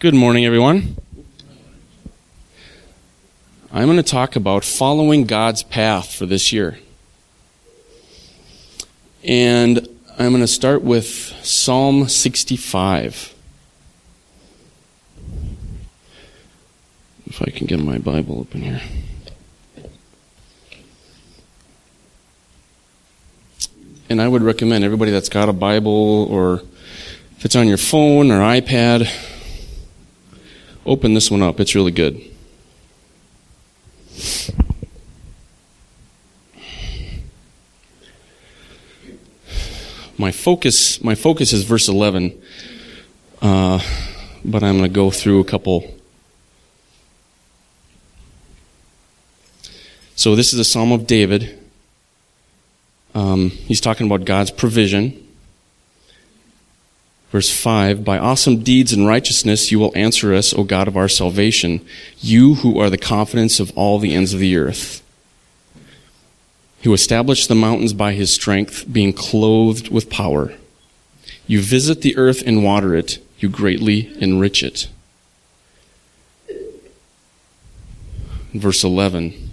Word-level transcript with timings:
Good 0.00 0.14
morning, 0.14 0.46
everyone. 0.46 0.96
I'm 3.72 3.86
going 3.86 3.96
to 3.96 4.04
talk 4.04 4.36
about 4.36 4.64
following 4.64 5.24
God's 5.26 5.64
path 5.64 6.14
for 6.14 6.24
this 6.24 6.52
year. 6.52 6.78
And 9.24 9.88
I'm 10.16 10.30
going 10.30 10.40
to 10.40 10.46
start 10.46 10.82
with 10.82 11.08
Psalm 11.42 12.08
65. 12.08 13.34
If 17.26 17.42
I 17.42 17.50
can 17.50 17.66
get 17.66 17.80
my 17.80 17.98
Bible 17.98 18.38
open 18.38 18.60
here. 18.62 18.80
And 24.08 24.22
I 24.22 24.28
would 24.28 24.42
recommend 24.42 24.84
everybody 24.84 25.10
that's 25.10 25.28
got 25.28 25.48
a 25.48 25.52
Bible 25.52 26.28
or 26.30 26.62
if 27.36 27.44
it's 27.44 27.56
on 27.56 27.66
your 27.66 27.78
phone 27.78 28.30
or 28.30 28.38
iPad, 28.38 29.12
open 30.88 31.14
this 31.14 31.30
one 31.30 31.42
up. 31.42 31.60
It's 31.60 31.74
really 31.74 31.92
good. 31.92 32.20
My 40.20 40.32
focus, 40.32 41.02
my 41.04 41.14
focus 41.14 41.52
is 41.52 41.62
verse 41.62 41.88
11, 41.88 42.42
uh, 43.40 43.80
but 44.44 44.64
I'm 44.64 44.78
going 44.78 44.90
to 44.90 44.94
go 44.94 45.12
through 45.12 45.38
a 45.40 45.44
couple. 45.44 45.94
So 50.16 50.34
this 50.34 50.52
is 50.52 50.58
a 50.58 50.64
Psalm 50.64 50.90
of 50.90 51.06
David. 51.06 51.56
Um, 53.14 53.50
he's 53.50 53.80
talking 53.80 54.06
about 54.06 54.24
God's 54.24 54.50
provision. 54.50 55.27
Verse 57.30 57.50
5 57.50 58.04
By 58.04 58.18
awesome 58.18 58.62
deeds 58.62 58.92
and 58.92 59.06
righteousness 59.06 59.70
you 59.70 59.78
will 59.78 59.92
answer 59.94 60.34
us, 60.34 60.54
O 60.54 60.64
God 60.64 60.88
of 60.88 60.96
our 60.96 61.08
salvation, 61.08 61.84
you 62.20 62.56
who 62.56 62.78
are 62.78 62.90
the 62.90 62.98
confidence 62.98 63.60
of 63.60 63.76
all 63.76 63.98
the 63.98 64.14
ends 64.14 64.32
of 64.32 64.40
the 64.40 64.56
earth. 64.56 65.02
Who 66.84 66.92
established 66.94 67.48
the 67.48 67.54
mountains 67.54 67.92
by 67.92 68.12
his 68.12 68.32
strength, 68.32 68.90
being 68.90 69.12
clothed 69.12 69.90
with 69.90 70.10
power. 70.10 70.54
You 71.46 71.60
visit 71.60 72.02
the 72.02 72.16
earth 72.16 72.42
and 72.46 72.62
water 72.62 72.94
it, 72.94 73.18
you 73.38 73.48
greatly 73.48 74.12
enrich 74.20 74.62
it. 74.62 74.88
Verse 78.54 78.82
11 78.82 79.50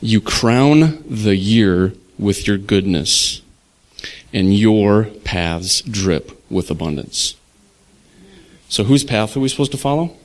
You 0.00 0.20
crown 0.20 1.02
the 1.08 1.36
year 1.36 1.94
with 2.18 2.46
your 2.46 2.58
goodness 2.58 3.40
and 4.32 4.54
your 4.54 5.04
paths 5.24 5.80
drip 5.82 6.40
with 6.50 6.70
abundance. 6.70 7.34
So, 8.68 8.84
whose 8.84 9.04
path 9.04 9.36
are 9.36 9.40
we 9.40 9.48
supposed 9.48 9.72
to 9.72 9.78
follow? 9.78 10.16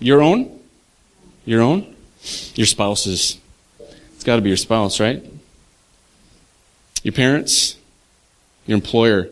Your 0.00 0.22
own? 0.22 0.58
Your 1.44 1.60
own? 1.60 1.94
Your 2.54 2.66
spouse's. 2.66 3.38
It's 4.14 4.24
got 4.24 4.36
to 4.36 4.42
be 4.42 4.50
your 4.50 4.56
spouse, 4.56 5.00
right? 5.00 5.22
Your 7.02 7.12
parents? 7.12 7.76
Your 8.66 8.76
employer? 8.76 9.28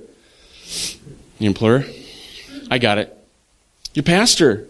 Your 1.38 1.48
employer? 1.48 1.84
I 2.70 2.78
got 2.78 2.98
it. 2.98 3.16
Your 3.94 4.02
pastor, 4.02 4.66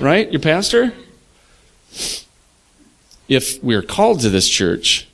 right? 0.00 0.30
Your 0.30 0.40
pastor? 0.40 0.92
If 3.28 3.62
we're 3.62 3.82
called 3.82 4.20
to 4.20 4.30
this 4.30 4.48
church, 4.48 5.08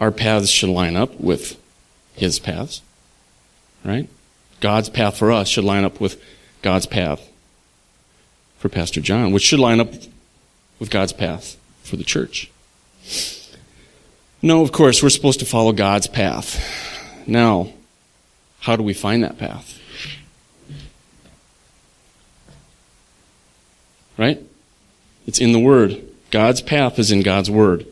our 0.00 0.10
paths 0.10 0.48
should 0.48 0.70
line 0.70 0.96
up 0.96 1.20
with 1.20 1.60
his 2.14 2.38
paths, 2.38 2.80
right? 3.84 4.08
God's 4.60 4.88
path 4.88 5.18
for 5.18 5.30
us 5.30 5.48
should 5.48 5.64
line 5.64 5.84
up 5.84 6.00
with 6.00 6.22
God's 6.62 6.86
path 6.86 7.26
for 8.58 8.68
Pastor 8.68 9.00
John, 9.00 9.32
which 9.32 9.42
should 9.42 9.60
line 9.60 9.80
up 9.80 9.92
with 10.78 10.90
God's 10.90 11.12
path 11.12 11.56
for 11.82 11.96
the 11.96 12.04
church. 12.04 12.50
No, 14.42 14.62
of 14.62 14.72
course, 14.72 15.02
we're 15.02 15.10
supposed 15.10 15.40
to 15.40 15.46
follow 15.46 15.72
God's 15.72 16.06
path. 16.06 16.58
Now, 17.26 17.72
how 18.60 18.76
do 18.76 18.82
we 18.82 18.94
find 18.94 19.22
that 19.22 19.38
path? 19.38 19.78
Right? 24.16 24.40
It's 25.26 25.40
in 25.40 25.52
the 25.52 25.58
Word. 25.58 26.02
God's 26.30 26.60
path 26.62 26.98
is 26.98 27.12
in 27.12 27.22
God's 27.22 27.50
Word. 27.50 27.86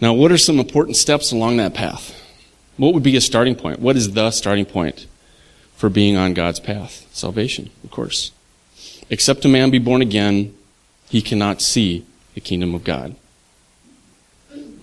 Now, 0.00 0.12
what 0.12 0.32
are 0.32 0.38
some 0.38 0.58
important 0.58 0.96
steps 0.96 1.32
along 1.32 1.56
that 1.58 1.74
path? 1.74 2.20
What 2.76 2.94
would 2.94 3.02
be 3.02 3.16
a 3.16 3.20
starting 3.20 3.54
point? 3.54 3.78
What 3.78 3.96
is 3.96 4.12
the 4.12 4.30
starting 4.30 4.66
point 4.66 5.06
for 5.76 5.88
being 5.88 6.16
on 6.16 6.34
God's 6.34 6.60
path? 6.60 7.06
Salvation, 7.12 7.70
of 7.84 7.90
course. 7.90 8.32
Except 9.08 9.44
a 9.44 9.48
man 9.48 9.70
be 9.70 9.78
born 9.78 10.02
again, 10.02 10.54
he 11.08 11.22
cannot 11.22 11.62
see 11.62 12.04
the 12.34 12.40
kingdom 12.40 12.74
of 12.74 12.82
God. 12.82 13.14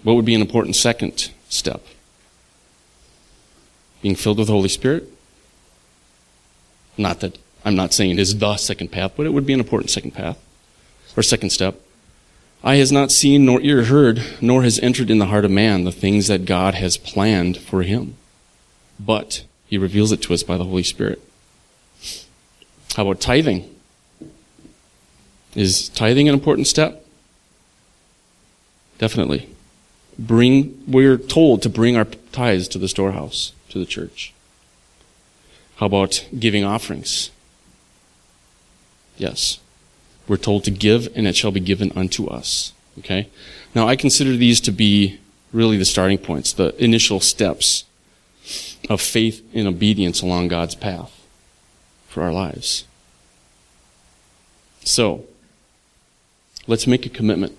What 0.04 0.16
would 0.16 0.26
be 0.26 0.36
an 0.36 0.42
important 0.42 0.76
second 0.76 1.32
step? 1.50 1.86
Being 4.02 4.16
filled 4.16 4.38
with 4.38 4.48
the 4.48 4.54
Holy 4.54 4.70
Spirit? 4.70 5.10
Not 6.98 7.20
that 7.20 7.38
I'm 7.64 7.76
not 7.76 7.94
saying 7.94 8.12
it 8.12 8.20
is 8.20 8.38
the 8.38 8.58
second 8.58 8.92
path, 8.92 9.14
but 9.16 9.26
it 9.26 9.34
would 9.34 9.46
be 9.46 9.54
an 9.54 9.60
important 9.60 9.92
second 9.92 10.12
path 10.12 10.40
or 11.16 11.22
second 11.22 11.52
step. 11.52 11.80
Eye 12.64 12.76
has 12.76 12.92
not 12.92 13.12
seen 13.12 13.46
nor 13.46 13.60
ear 13.62 13.86
heard, 13.86 14.24
nor 14.40 14.62
has 14.64 14.80
entered 14.80 15.10
in 15.10 15.18
the 15.18 15.28
heart 15.28 15.46
of 15.46 15.52
man 15.52 15.84
the 15.84 15.92
things 15.92 16.28
that 16.28 16.46
God 16.46 16.76
has 16.76 16.96
planned 16.96 17.58
for 17.58 17.82
him. 17.82 18.16
But 19.00 19.44
he 19.66 19.80
reveals 19.80 20.12
it 20.12 20.22
to 20.24 20.34
us 20.34 20.44
by 20.44 20.58
the 20.58 20.66
Holy 20.66 20.84
Spirit. 20.84 21.22
How 22.96 23.04
about 23.04 23.20
tithing? 23.20 23.74
Is 25.56 25.90
tithing 25.90 26.28
an 26.28 26.36
important 26.36 26.68
step? 26.68 27.06
Definitely. 29.00 29.50
Bring, 30.20 30.84
we're 30.88 31.18
told 31.18 31.64
to 31.64 31.70
bring 31.70 31.98
our 31.98 32.06
tithes 32.32 32.68
to 32.70 32.78
the 32.78 32.88
storehouse, 32.88 33.54
to 33.70 33.80
the 33.80 33.86
church. 33.86 34.34
How 35.78 35.88
about 35.88 36.28
giving 36.38 36.64
offerings? 36.64 37.32
Yes. 39.18 39.60
We're 40.28 40.38
told 40.38 40.64
to 40.66 40.72
give, 40.72 41.10
and 41.16 41.28
it 41.28 41.36
shall 41.36 41.52
be 41.52 41.60
given 41.60 41.92
unto 41.96 42.28
us. 42.28 42.74
Okay? 43.00 43.30
Now, 43.74 43.88
I 43.88 43.96
consider 43.96 44.36
these 44.36 44.62
to 44.62 44.72
be 44.72 45.20
really 45.52 45.78
the 45.78 45.86
starting 45.86 46.18
points, 46.18 46.54
the 46.54 46.76
initial 46.84 47.20
steps 47.20 47.86
of 48.90 49.02
faith 49.02 49.46
and 49.54 49.68
obedience 49.68 50.22
along 50.22 50.48
God's 50.48 50.76
path 50.76 51.26
for 52.08 52.24
our 52.24 52.34
lives. 52.34 52.86
So, 54.84 55.26
let's 56.68 56.88
make 56.88 57.06
a 57.06 57.10
commitment. 57.10 57.58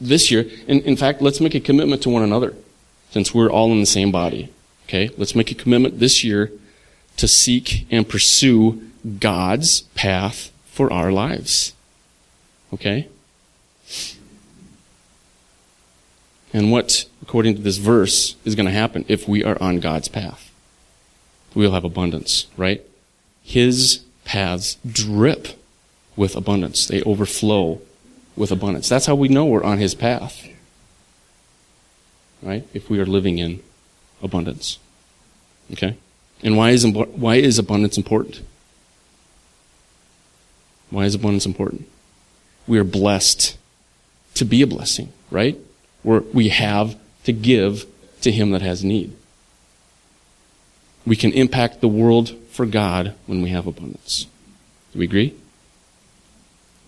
This 0.00 0.30
year, 0.30 0.46
in, 0.66 0.80
in 0.80 0.96
fact, 0.96 1.22
let's 1.22 1.40
make 1.40 1.54
a 1.54 1.60
commitment 1.60 2.02
to 2.02 2.10
one 2.10 2.22
another, 2.22 2.54
since 3.10 3.34
we're 3.34 3.50
all 3.50 3.70
in 3.72 3.80
the 3.80 3.86
same 3.86 4.10
body. 4.10 4.50
Okay? 4.88 5.10
Let's 5.16 5.34
make 5.34 5.50
a 5.50 5.54
commitment 5.54 6.00
this 6.00 6.24
year 6.24 6.50
to 7.16 7.28
seek 7.28 7.86
and 7.90 8.08
pursue 8.08 8.82
God's 9.20 9.82
path 9.94 10.50
for 10.74 10.92
our 10.92 11.12
lives. 11.12 11.72
Okay? 12.72 13.06
And 16.52 16.72
what, 16.72 17.04
according 17.22 17.54
to 17.54 17.62
this 17.62 17.76
verse, 17.76 18.34
is 18.44 18.56
going 18.56 18.66
to 18.66 18.72
happen 18.72 19.04
if 19.06 19.28
we 19.28 19.44
are 19.44 19.56
on 19.62 19.78
God's 19.78 20.08
path? 20.08 20.50
We'll 21.54 21.70
have 21.70 21.84
abundance, 21.84 22.46
right? 22.56 22.82
His 23.44 24.02
paths 24.24 24.76
drip 24.84 25.48
with 26.16 26.34
abundance. 26.34 26.88
They 26.88 27.02
overflow 27.02 27.80
with 28.34 28.50
abundance. 28.50 28.88
That's 28.88 29.06
how 29.06 29.14
we 29.14 29.28
know 29.28 29.44
we're 29.44 29.62
on 29.62 29.78
His 29.78 29.94
path. 29.94 30.48
Right? 32.42 32.66
If 32.74 32.90
we 32.90 32.98
are 32.98 33.06
living 33.06 33.38
in 33.38 33.62
abundance. 34.20 34.80
Okay? 35.72 35.96
And 36.42 36.56
why 36.56 36.70
is, 36.70 36.84
why 36.84 37.36
is 37.36 37.60
abundance 37.60 37.96
important? 37.96 38.42
Why 40.94 41.06
is 41.06 41.14
abundance 41.16 41.44
important? 41.44 41.88
We 42.68 42.78
are 42.78 42.84
blessed 42.84 43.58
to 44.34 44.44
be 44.44 44.62
a 44.62 44.66
blessing, 44.66 45.12
right? 45.28 45.58
We're, 46.04 46.20
we 46.20 46.50
have 46.50 46.96
to 47.24 47.32
give 47.32 47.84
to 48.20 48.30
him 48.30 48.52
that 48.52 48.62
has 48.62 48.84
need. 48.84 49.16
We 51.04 51.16
can 51.16 51.32
impact 51.32 51.80
the 51.80 51.88
world 51.88 52.36
for 52.52 52.64
God 52.64 53.16
when 53.26 53.42
we 53.42 53.50
have 53.50 53.66
abundance. 53.66 54.28
Do 54.92 55.00
we 55.00 55.06
agree? 55.06 55.34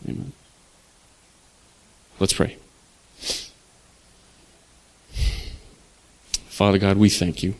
Amen. 0.08 0.30
Let's 2.20 2.32
pray. 2.32 2.58
Father 6.46 6.78
God, 6.78 6.96
we 6.96 7.10
thank 7.10 7.42
you. 7.42 7.56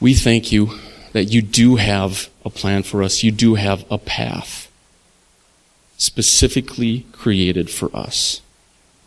We 0.00 0.14
thank 0.14 0.50
you 0.50 0.76
that 1.12 1.24
you 1.24 1.42
do 1.42 1.76
have 1.76 2.28
a 2.44 2.50
plan 2.50 2.82
for 2.82 3.02
us. 3.02 3.22
You 3.22 3.30
do 3.30 3.54
have 3.54 3.84
a 3.90 3.98
path 3.98 4.70
specifically 5.96 7.06
created 7.12 7.70
for 7.70 7.94
us. 7.94 8.40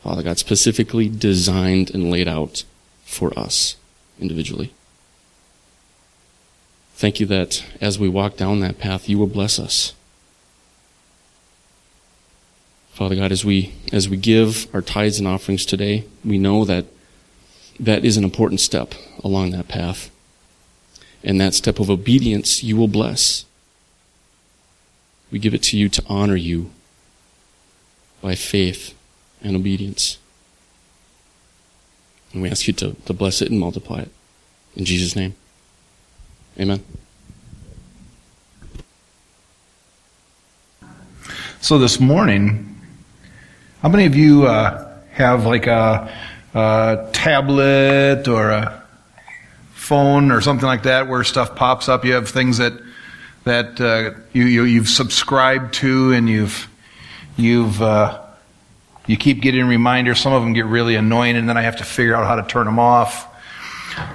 Father 0.04 0.24
God, 0.24 0.40
specifically 0.40 1.08
designed 1.08 1.92
and 1.92 2.10
laid 2.10 2.28
out 2.28 2.64
for 3.06 3.38
us 3.38 3.76
individually. 4.20 4.74
Thank 6.96 7.20
you 7.20 7.26
that 7.28 7.64
as 7.80 7.98
we 7.98 8.10
walk 8.10 8.38
down 8.38 8.60
that 8.60 8.78
path, 8.78 9.10
you 9.10 9.18
will 9.18 9.28
bless 9.28 9.58
us. 9.58 9.94
Father 12.94 13.16
God, 13.16 13.32
as 13.32 13.44
we 13.44 13.74
as 13.92 14.08
we 14.08 14.18
give 14.18 14.68
our 14.76 14.82
tithes 14.82 15.18
and 15.18 15.28
offerings 15.28 15.66
today, 15.66 16.06
we 16.24 16.38
know 16.38 16.66
that 16.66 16.86
that 17.80 18.06
is 18.06 18.18
an 18.18 18.24
important 18.24 18.60
step 18.60 18.94
along 19.24 19.52
that 19.52 19.68
path. 19.68 20.12
And 21.24 21.40
that 21.40 21.54
step 21.54 21.80
of 21.80 21.90
obedience 21.90 22.64
you 22.64 22.76
will 22.76 22.88
bless. 22.88 23.46
We 25.32 25.40
give 25.40 25.54
it 25.54 25.64
to 25.64 25.78
you 25.78 25.88
to 25.90 26.04
honor 26.08 26.36
you 26.36 26.72
by 28.22 28.36
faith 28.36 28.94
and 29.42 29.56
obedience. 29.56 30.18
And 32.34 32.42
we 32.42 32.50
ask 32.50 32.68
you 32.68 32.74
to, 32.74 32.96
to 33.06 33.14
bless 33.14 33.42
it 33.42 33.50
and 33.50 33.60
multiply 33.60 34.02
it. 34.02 34.12
In 34.76 34.86
Jesus' 34.86 35.16
name. 35.16 35.36
Amen. 36.60 36.84
So 41.62 41.78
this 41.78 42.00
morning, 42.00 42.82
how 43.82 43.90
many 43.90 44.06
of 44.06 44.16
you 44.16 44.48
uh, 44.48 44.98
have 45.12 45.46
like 45.46 45.68
a, 45.68 46.12
a 46.54 47.10
tablet 47.14 48.28
or 48.28 48.50
a 48.50 48.81
phone 49.92 50.32
or 50.32 50.40
something 50.40 50.66
like 50.66 50.84
that 50.84 51.10
where 51.10 51.22
stuff 51.26 51.54
pops 51.54 51.90
up? 51.90 52.06
You 52.06 52.14
have 52.14 52.30
things 52.30 52.60
that 52.60 52.72
that 53.44 53.82
uh, 53.82 54.18
you, 54.32 54.46
you 54.46 54.64
you've 54.64 54.88
subscribed 54.88 55.74
to 55.76 56.14
and 56.14 56.30
you've 56.30 56.70
you've 57.36 57.82
uh, 57.82 58.22
you 59.06 59.18
keep 59.18 59.42
getting 59.42 59.66
reminders. 59.66 60.22
Some 60.22 60.32
of 60.32 60.44
them 60.44 60.54
get 60.54 60.66
really 60.66 60.96
annoying, 60.96 61.36
and 61.36 61.50
then 61.50 61.58
I 61.58 61.64
have 61.64 61.76
to 61.78 61.84
figure 61.84 62.16
out 62.16 62.26
how 62.26 62.36
to 62.36 62.48
turn 62.48 62.68
them 62.68 62.80
off. 62.80 63.28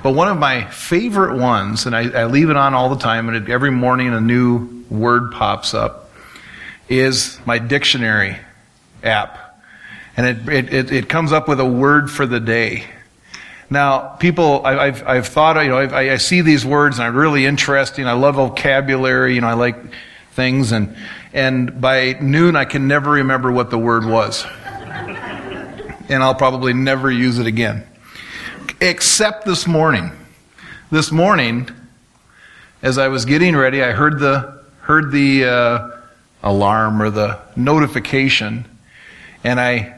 But 0.02 0.14
one 0.14 0.28
of 0.28 0.38
my 0.38 0.64
favorite 0.70 1.36
ones, 1.36 1.84
and 1.84 1.94
I, 1.94 2.22
I 2.22 2.24
leave 2.24 2.48
it 2.48 2.56
on 2.56 2.72
all 2.72 2.88
the 2.88 2.98
time, 2.98 3.28
and 3.28 3.36
it, 3.36 3.50
every 3.50 3.70
morning 3.70 4.14
a 4.14 4.20
new 4.20 4.82
word 4.88 5.32
pops 5.32 5.74
up, 5.74 6.10
is 6.88 7.38
my 7.44 7.58
dictionary 7.58 8.38
app. 9.02 9.60
And 10.16 10.48
it, 10.48 10.72
it, 10.72 10.90
it, 10.90 11.08
comes 11.10 11.32
up 11.32 11.46
with 11.46 11.60
a 11.60 11.66
word 11.66 12.10
for 12.10 12.24
the 12.24 12.40
day. 12.40 12.86
Now, 13.68 14.00
people, 14.16 14.64
I, 14.64 14.86
have 14.86 15.06
I've 15.06 15.26
thought, 15.26 15.60
you 15.62 15.70
know, 15.70 15.78
I, 15.78 16.12
I 16.12 16.16
see 16.18 16.40
these 16.40 16.64
words 16.64 16.98
and 16.98 17.08
I'm 17.08 17.16
really 17.16 17.46
interesting. 17.46 18.06
I 18.06 18.12
love 18.12 18.36
vocabulary, 18.36 19.34
you 19.34 19.40
know, 19.40 19.48
I 19.48 19.54
like 19.54 19.76
things. 20.32 20.72
And, 20.72 20.96
and 21.32 21.80
by 21.80 22.16
noon, 22.20 22.54
I 22.56 22.64
can 22.64 22.86
never 22.86 23.12
remember 23.12 23.50
what 23.50 23.70
the 23.70 23.78
word 23.78 24.04
was. 24.04 24.44
and 26.08 26.22
I'll 26.22 26.34
probably 26.34 26.72
never 26.72 27.10
use 27.10 27.38
it 27.38 27.46
again 27.46 27.86
except 28.80 29.44
this 29.44 29.66
morning. 29.66 30.10
This 30.90 31.10
morning, 31.10 31.68
as 32.82 32.98
I 32.98 33.08
was 33.08 33.24
getting 33.24 33.56
ready, 33.56 33.82
I 33.82 33.92
heard 33.92 34.18
the 34.18 34.62
heard 34.80 35.10
the 35.10 35.44
uh, 35.44 35.90
alarm 36.42 37.02
or 37.02 37.10
the 37.10 37.40
notification, 37.56 38.64
and 39.42 39.58
I 39.58 39.95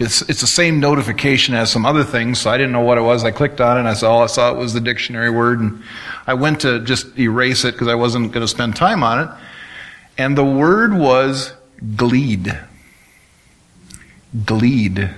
it's 0.00 0.22
it's 0.22 0.40
the 0.40 0.46
same 0.46 0.80
notification 0.80 1.54
as 1.54 1.70
some 1.70 1.84
other 1.84 2.02
things, 2.02 2.40
so 2.40 2.50
I 2.50 2.56
didn't 2.56 2.72
know 2.72 2.80
what 2.80 2.96
it 2.96 3.02
was. 3.02 3.22
I 3.22 3.30
clicked 3.30 3.60
on 3.60 3.76
it, 3.76 3.80
and 3.80 3.88
I 3.88 3.92
saw 3.92 4.22
I 4.22 4.26
saw 4.26 4.50
it 4.50 4.56
was 4.56 4.72
the 4.72 4.80
dictionary 4.80 5.30
word, 5.30 5.60
and 5.60 5.82
I 6.26 6.32
went 6.34 6.62
to 6.62 6.80
just 6.80 7.18
erase 7.18 7.64
it 7.66 7.72
because 7.72 7.86
I 7.86 7.94
wasn't 7.94 8.32
going 8.32 8.40
to 8.40 8.48
spend 8.48 8.76
time 8.76 9.04
on 9.04 9.20
it, 9.20 9.28
and 10.16 10.36
the 10.38 10.44
word 10.44 10.94
was 10.94 11.52
gleed. 11.96 12.58
Gleed. 14.46 15.10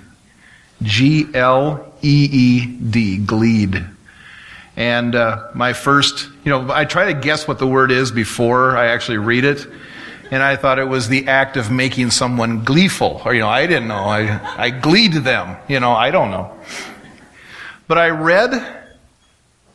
G 0.83 1.27
L 1.33 1.95
E 2.03 2.29
E 2.33 2.67
D, 2.67 3.19
gleed. 3.19 3.85
And 4.77 5.15
uh, 5.15 5.49
my 5.55 5.75
first, 5.75 6.29
you 6.45 6.51
know, 6.51 6.73
I 6.73 6.87
try 6.87 7.13
to 7.13 7.21
guess 7.21 7.47
what 7.47 7.61
the 7.61 7.69
word 7.69 7.93
is 7.93 8.11
before 8.11 8.77
I 8.77 8.87
actually 8.87 9.19
read 9.19 9.45
it. 9.45 9.65
And 10.33 10.43
I 10.43 10.57
thought 10.57 10.79
it 10.79 10.89
was 10.89 11.09
the 11.09 11.29
act 11.29 11.59
of 11.59 11.71
making 11.71 12.11
someone 12.11 12.65
gleeful. 12.65 13.21
Or, 13.23 13.35
you 13.35 13.41
know, 13.41 13.49
I 13.51 13.67
didn't 13.67 13.89
know. 13.89 13.97
I, 13.97 14.41
I 14.57 14.71
gleed 14.71 15.13
them. 15.13 15.59
You 15.69 15.79
know, 15.79 15.93
I 15.93 16.11
don't 16.11 16.31
know. 16.31 16.57
But 17.87 17.99
I 17.99 18.09
read 18.09 18.51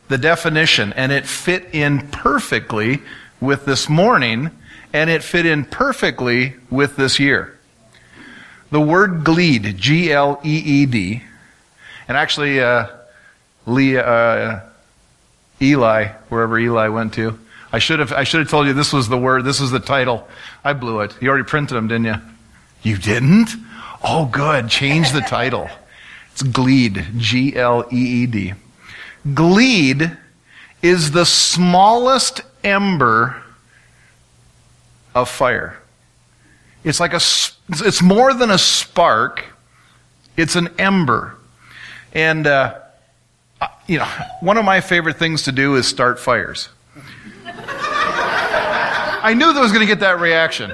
the 0.08 0.18
definition 0.18 0.92
and 0.94 1.12
it 1.12 1.26
fit 1.26 1.68
in 1.72 2.08
perfectly 2.08 3.00
with 3.40 3.66
this 3.66 3.88
morning 3.88 4.50
and 4.92 5.08
it 5.08 5.22
fit 5.22 5.46
in 5.46 5.64
perfectly 5.64 6.54
with 6.70 6.96
this 6.96 7.20
year. 7.20 7.56
The 8.72 8.80
word 8.80 9.22
gleed, 9.22 9.76
G 9.76 10.12
L 10.12 10.40
E 10.44 10.58
E 10.58 10.86
D, 10.86 11.22
and 12.08 12.16
actually, 12.16 12.60
uh, 12.60 12.88
Lee, 13.64 13.96
uh, 13.96 14.60
Eli, 15.60 16.08
wherever 16.28 16.58
Eli 16.58 16.88
went 16.88 17.14
to, 17.14 17.38
I 17.72 17.78
should 17.78 17.98
have 17.98 18.12
I 18.12 18.24
should 18.24 18.40
have 18.40 18.48
told 18.48 18.66
you 18.66 18.72
this 18.72 18.92
was 18.92 19.08
the 19.08 19.18
word, 19.18 19.44
this 19.44 19.60
was 19.60 19.70
the 19.70 19.80
title. 19.80 20.26
I 20.64 20.72
blew 20.72 21.00
it. 21.00 21.14
You 21.20 21.28
already 21.28 21.44
printed 21.44 21.76
them, 21.76 21.88
didn't 21.88 22.06
you? 22.06 22.16
You 22.82 22.96
didn't? 22.96 23.50
Oh, 24.02 24.26
good. 24.26 24.68
Change 24.68 25.12
the 25.12 25.20
title. 25.20 25.68
It's 26.32 26.42
Gleed, 26.44 27.04
G 27.16 27.56
L 27.56 27.84
E 27.90 28.22
E 28.22 28.26
D. 28.26 28.54
Gleed 29.34 30.16
is 30.82 31.10
the 31.10 31.26
smallest 31.26 32.42
ember 32.62 33.42
of 35.16 35.28
fire. 35.28 35.78
It's 36.84 37.00
like 37.00 37.12
a, 37.12 37.20
it's 37.68 38.00
more 38.00 38.32
than 38.34 38.52
a 38.52 38.58
spark. 38.58 39.46
It's 40.36 40.54
an 40.54 40.68
ember. 40.78 41.34
And, 42.12 42.46
uh, 42.46 42.78
you 43.88 43.98
know, 43.98 44.08
one 44.40 44.56
of 44.56 44.64
my 44.64 44.80
favorite 44.80 45.16
things 45.16 45.42
to 45.42 45.52
do 45.52 45.74
is 45.74 45.88
start 45.88 46.20
fires. 46.20 46.68
I 49.28 49.34
knew 49.34 49.52
that 49.52 49.60
was 49.60 49.72
going 49.72 49.86
to 49.86 49.86
get 49.86 50.00
that 50.00 50.20
reaction. 50.20 50.72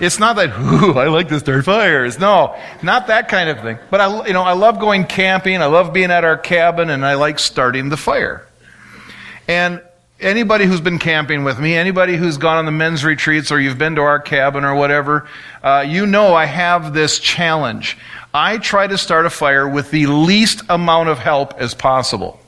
It's 0.00 0.18
not 0.18 0.36
that, 0.36 0.58
ooh, 0.58 0.98
I 0.98 1.08
like 1.08 1.28
this 1.28 1.42
dirt 1.42 1.66
fires. 1.66 2.18
No, 2.18 2.58
not 2.82 3.08
that 3.08 3.28
kind 3.28 3.50
of 3.50 3.60
thing. 3.60 3.76
But 3.90 4.00
I, 4.00 4.26
you 4.26 4.32
know, 4.32 4.40
I 4.40 4.54
love 4.54 4.80
going 4.80 5.04
camping. 5.04 5.60
I 5.60 5.66
love 5.66 5.92
being 5.92 6.10
at 6.10 6.24
our 6.24 6.38
cabin 6.38 6.88
and 6.88 7.04
I 7.04 7.16
like 7.16 7.38
starting 7.38 7.90
the 7.90 7.98
fire. 7.98 8.46
And 9.46 9.82
anybody 10.18 10.64
who's 10.64 10.80
been 10.80 10.98
camping 10.98 11.44
with 11.44 11.60
me, 11.60 11.74
anybody 11.74 12.16
who's 12.16 12.38
gone 12.38 12.56
on 12.56 12.64
the 12.64 12.72
men's 12.72 13.04
retreats 13.04 13.52
or 13.52 13.60
you've 13.60 13.76
been 13.76 13.96
to 13.96 14.00
our 14.00 14.20
cabin 14.20 14.64
or 14.64 14.74
whatever, 14.74 15.28
uh, 15.62 15.84
you 15.86 16.06
know 16.06 16.32
I 16.32 16.46
have 16.46 16.94
this 16.94 17.18
challenge. 17.18 17.98
I 18.32 18.56
try 18.56 18.86
to 18.86 18.96
start 18.96 19.26
a 19.26 19.30
fire 19.30 19.68
with 19.68 19.90
the 19.90 20.06
least 20.06 20.62
amount 20.70 21.10
of 21.10 21.18
help 21.18 21.60
as 21.60 21.74
possible. 21.74 22.40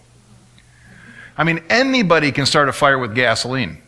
I 1.37 1.45
mean, 1.45 1.63
anybody 1.69 2.33
can 2.33 2.47
start 2.47 2.71
a 2.71 2.73
fire 2.73 2.99
with 2.99 3.15
gasoline. 3.15 3.83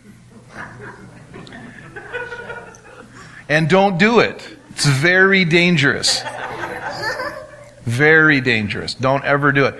And 3.48 3.68
don't 3.68 3.98
do 3.98 4.20
it. 4.20 4.46
It's 4.70 4.86
very 4.86 5.44
dangerous. 5.44 6.22
Very 7.84 8.40
dangerous. 8.40 8.94
Don't 8.94 9.24
ever 9.24 9.52
do 9.52 9.64
it. 9.64 9.74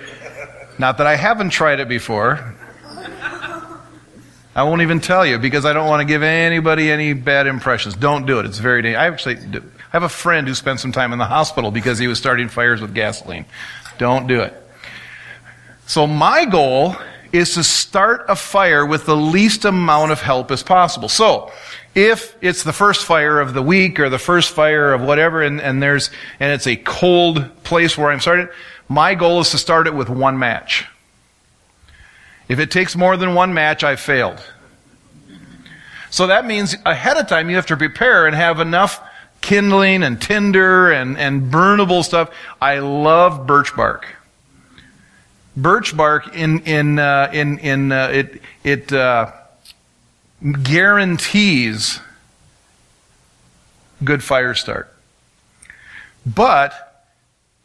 Not 0.79 0.97
that 0.97 1.07
I 1.07 1.15
haven't 1.15 1.51
tried 1.51 1.79
it 1.79 1.87
before. 1.87 2.55
I 4.55 4.63
won't 4.63 4.81
even 4.81 4.99
tell 4.99 5.25
you 5.25 5.37
because 5.37 5.63
I 5.63 5.73
don't 5.73 5.87
want 5.87 6.01
to 6.01 6.05
give 6.05 6.23
anybody 6.23 6.89
any 6.89 7.13
bad 7.13 7.47
impressions. 7.47 7.95
Don't 7.95 8.25
do 8.25 8.39
it. 8.39 8.45
It's 8.45 8.57
very 8.57 8.81
dangerous. 8.81 9.01
I 9.01 9.07
actually 9.07 9.35
do. 9.35 9.59
I 9.59 9.91
have 9.91 10.03
a 10.03 10.09
friend 10.09 10.47
who 10.47 10.55
spent 10.55 10.79
some 10.79 10.91
time 10.91 11.13
in 11.13 11.19
the 11.19 11.25
hospital 11.25 11.71
because 11.71 11.99
he 11.99 12.07
was 12.07 12.17
starting 12.17 12.49
fires 12.49 12.81
with 12.81 12.93
gasoline. 12.93 13.45
Don't 13.97 14.27
do 14.27 14.41
it. 14.41 14.53
So 15.85 16.07
my 16.07 16.45
goal 16.45 16.95
is 17.31 17.53
to 17.53 17.63
start 17.63 18.25
a 18.27 18.35
fire 18.35 18.85
with 18.85 19.05
the 19.05 19.15
least 19.15 19.65
amount 19.65 20.11
of 20.11 20.21
help 20.21 20.51
as 20.51 20.63
possible. 20.63 21.09
So, 21.09 21.51
if 21.99 22.37
it's 22.39 22.63
the 22.63 22.71
first 22.71 23.03
fire 23.03 23.41
of 23.41 23.53
the 23.53 23.61
week 23.61 23.99
or 23.99 24.09
the 24.09 24.17
first 24.17 24.51
fire 24.51 24.93
of 24.93 25.01
whatever 25.01 25.41
and, 25.41 25.59
and 25.59 25.83
there's, 25.83 26.09
and 26.39 26.53
it's 26.53 26.65
a 26.65 26.77
cold 26.77 27.63
place 27.65 27.97
where 27.97 28.09
I'm 28.09 28.21
starting, 28.21 28.47
my 28.87 29.15
goal 29.15 29.41
is 29.41 29.49
to 29.51 29.57
start 29.57 29.85
it 29.85 29.93
with 29.93 30.07
one 30.07 30.39
match. 30.39 30.85
If 32.47 32.59
it 32.59 32.71
takes 32.71 32.95
more 32.95 33.17
than 33.17 33.35
one 33.35 33.53
match, 33.53 33.83
I've 33.83 33.99
failed. 33.99 34.41
So 36.09 36.27
that 36.27 36.45
means 36.45 36.73
ahead 36.85 37.17
of 37.17 37.27
time 37.27 37.49
you 37.49 37.57
have 37.57 37.65
to 37.67 37.75
prepare 37.75 38.25
and 38.25 38.35
have 38.35 38.61
enough 38.61 39.05
kindling 39.41 40.01
and 40.01 40.21
tinder 40.21 40.91
and, 40.91 41.17
and 41.17 41.51
burnable 41.51 42.03
stuff. 42.05 42.33
I 42.61 42.79
love 42.79 43.45
birch 43.45 43.75
bark. 43.75 44.07
Birch 45.57 45.95
bark 45.97 46.33
in 46.33 46.61
in 46.61 46.97
uh, 46.97 47.29
in 47.33 47.59
in 47.59 47.91
uh, 47.91 48.07
it 48.07 48.41
it 48.63 48.93
uh, 48.93 49.33
guarantees 50.63 51.99
good 54.03 54.23
fire 54.23 54.53
start. 54.53 54.93
But 56.25 57.05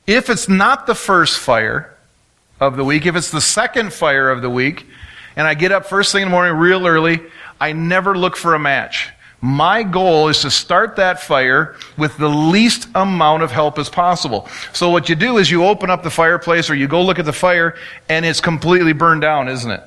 if 0.06 0.30
it's 0.30 0.48
not 0.48 0.86
the 0.86 0.94
first 0.94 1.38
fire 1.38 1.94
of 2.60 2.76
the 2.76 2.84
week, 2.84 3.06
if 3.06 3.16
it's 3.16 3.30
the 3.30 3.40
second 3.40 3.92
fire 3.92 4.30
of 4.30 4.42
the 4.42 4.50
week, 4.50 4.86
and 5.36 5.46
I 5.46 5.54
get 5.54 5.72
up 5.72 5.86
first 5.86 6.12
thing 6.12 6.22
in 6.22 6.28
the 6.28 6.32
morning 6.32 6.56
real 6.56 6.86
early, 6.86 7.20
I 7.60 7.72
never 7.72 8.16
look 8.16 8.36
for 8.36 8.54
a 8.54 8.58
match. 8.58 9.10
My 9.40 9.82
goal 9.82 10.28
is 10.28 10.40
to 10.40 10.50
start 10.50 10.96
that 10.96 11.20
fire 11.20 11.76
with 11.98 12.16
the 12.16 12.28
least 12.28 12.88
amount 12.94 13.42
of 13.42 13.50
help 13.50 13.78
as 13.78 13.90
possible. 13.90 14.48
So 14.72 14.88
what 14.88 15.08
you 15.08 15.14
do 15.14 15.36
is 15.36 15.50
you 15.50 15.64
open 15.64 15.90
up 15.90 16.02
the 16.02 16.10
fireplace 16.10 16.70
or 16.70 16.74
you 16.74 16.88
go 16.88 17.02
look 17.02 17.18
at 17.18 17.26
the 17.26 17.32
fire 17.32 17.76
and 18.08 18.24
it's 18.24 18.40
completely 18.40 18.94
burned 18.94 19.20
down, 19.20 19.48
isn't 19.48 19.70
it? 19.70 19.82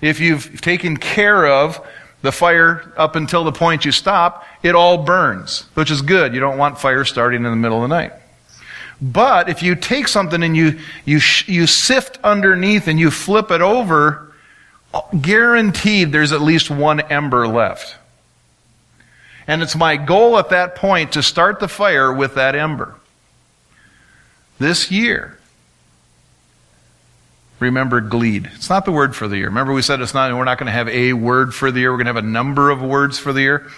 If 0.00 0.20
you've 0.20 0.60
taken 0.60 0.96
care 0.96 1.46
of 1.46 1.84
the 2.22 2.32
fire 2.32 2.92
up 2.96 3.16
until 3.16 3.44
the 3.44 3.52
point 3.52 3.84
you 3.84 3.92
stop, 3.92 4.46
it 4.62 4.74
all 4.74 4.98
burns, 4.98 5.62
which 5.74 5.90
is 5.90 6.02
good. 6.02 6.34
You 6.34 6.40
don't 6.40 6.58
want 6.58 6.78
fire 6.78 7.04
starting 7.04 7.44
in 7.44 7.50
the 7.50 7.56
middle 7.56 7.82
of 7.82 7.88
the 7.88 7.94
night. 7.94 8.12
But 9.00 9.48
if 9.48 9.62
you 9.62 9.76
take 9.76 10.08
something 10.08 10.42
and 10.42 10.56
you, 10.56 10.80
you, 11.04 11.20
you 11.46 11.66
sift 11.66 12.18
underneath 12.24 12.88
and 12.88 12.98
you 12.98 13.10
flip 13.10 13.50
it 13.50 13.60
over, 13.60 14.32
guaranteed 15.20 16.10
there's 16.10 16.32
at 16.32 16.40
least 16.40 16.70
one 16.70 17.00
ember 17.00 17.46
left. 17.46 17.96
And 19.46 19.62
it's 19.62 19.76
my 19.76 19.96
goal 19.96 20.38
at 20.38 20.50
that 20.50 20.74
point 20.74 21.12
to 21.12 21.22
start 21.22 21.60
the 21.60 21.68
fire 21.68 22.12
with 22.12 22.34
that 22.34 22.54
ember. 22.54 22.94
This 24.58 24.90
year, 24.90 25.37
remember 27.60 28.00
gleed. 28.00 28.50
It's 28.54 28.70
not 28.70 28.84
the 28.84 28.92
word 28.92 29.16
for 29.16 29.28
the 29.28 29.36
year. 29.36 29.46
Remember 29.46 29.72
we 29.72 29.82
said 29.82 30.00
it's 30.00 30.14
not, 30.14 30.32
we're 30.34 30.44
not 30.44 30.58
going 30.58 30.66
to 30.66 30.72
have 30.72 30.88
a 30.88 31.12
word 31.12 31.54
for 31.54 31.70
the 31.70 31.80
year. 31.80 31.90
We're 31.90 31.98
going 31.98 32.06
to 32.06 32.14
have 32.14 32.24
a 32.24 32.28
number 32.28 32.70
of 32.70 32.82
words 32.82 33.18
for 33.18 33.32
the 33.32 33.40
year. 33.40 33.68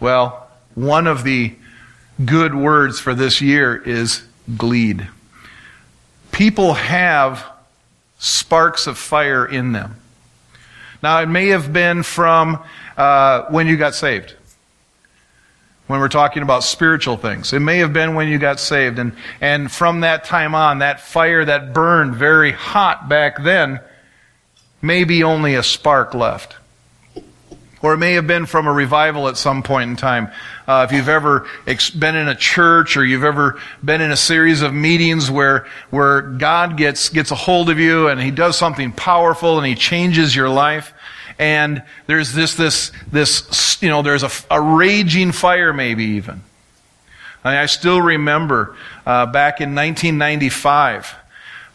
Well, 0.00 0.48
one 0.74 1.06
of 1.06 1.24
the 1.24 1.54
good 2.24 2.54
words 2.54 2.98
for 2.98 3.14
this 3.14 3.40
year 3.40 3.76
is 3.76 4.22
gleed. 4.56 5.06
People 6.32 6.74
have 6.74 7.44
sparks 8.18 8.86
of 8.86 8.98
fire 8.98 9.46
in 9.46 9.72
them. 9.72 9.96
Now, 11.02 11.20
it 11.20 11.26
may 11.26 11.48
have 11.48 11.72
been 11.72 12.02
from 12.02 12.62
uh, 12.96 13.44
when 13.50 13.66
you 13.66 13.76
got 13.76 13.94
saved. 13.94 14.34
When 15.86 16.00
we're 16.00 16.08
talking 16.08 16.42
about 16.42 16.64
spiritual 16.64 17.16
things, 17.16 17.52
it 17.52 17.60
may 17.60 17.78
have 17.78 17.92
been 17.92 18.14
when 18.14 18.28
you 18.28 18.38
got 18.38 18.58
saved, 18.58 18.98
and 18.98 19.12
and 19.40 19.70
from 19.70 20.00
that 20.00 20.24
time 20.24 20.54
on, 20.54 20.80
that 20.80 21.00
fire 21.00 21.44
that 21.44 21.72
burned 21.72 22.16
very 22.16 22.50
hot 22.50 23.08
back 23.08 23.42
then, 23.42 23.80
may 24.82 25.04
be 25.04 25.22
only 25.22 25.54
a 25.54 25.62
spark 25.62 26.14
left. 26.14 26.56
Or 27.82 27.94
it 27.94 27.98
may 27.98 28.14
have 28.14 28.26
been 28.26 28.46
from 28.46 28.66
a 28.66 28.72
revival 28.72 29.28
at 29.28 29.36
some 29.36 29.62
point 29.62 29.90
in 29.90 29.96
time. 29.96 30.32
Uh, 30.66 30.86
if 30.88 30.96
you've 30.96 31.08
ever 31.08 31.46
ex- 31.66 31.90
been 31.90 32.16
in 32.16 32.26
a 32.26 32.34
church 32.34 32.96
or 32.96 33.04
you've 33.04 33.22
ever 33.22 33.60
been 33.84 34.00
in 34.00 34.10
a 34.10 34.16
series 34.16 34.62
of 34.62 34.72
meetings 34.72 35.30
where, 35.30 35.66
where 35.90 36.22
God 36.22 36.76
gets, 36.76 37.10
gets 37.10 37.30
a 37.30 37.36
hold 37.36 37.70
of 37.70 37.78
you 37.78 38.08
and 38.08 38.20
He 38.20 38.30
does 38.30 38.56
something 38.56 38.92
powerful 38.92 39.58
and 39.58 39.66
He 39.66 39.74
changes 39.74 40.34
your 40.34 40.48
life. 40.48 40.94
And 41.38 41.82
there's 42.06 42.32
this, 42.32 42.54
this, 42.54 42.92
this, 43.12 43.78
you 43.82 43.88
know, 43.88 44.02
there's 44.02 44.22
a, 44.22 44.30
a 44.50 44.60
raging 44.60 45.32
fire 45.32 45.72
maybe 45.72 46.04
even. 46.04 46.42
I, 47.44 47.62
I 47.62 47.66
still 47.66 48.00
remember, 48.00 48.76
uh, 49.04 49.26
back 49.26 49.60
in 49.60 49.74
1995, 49.74 51.14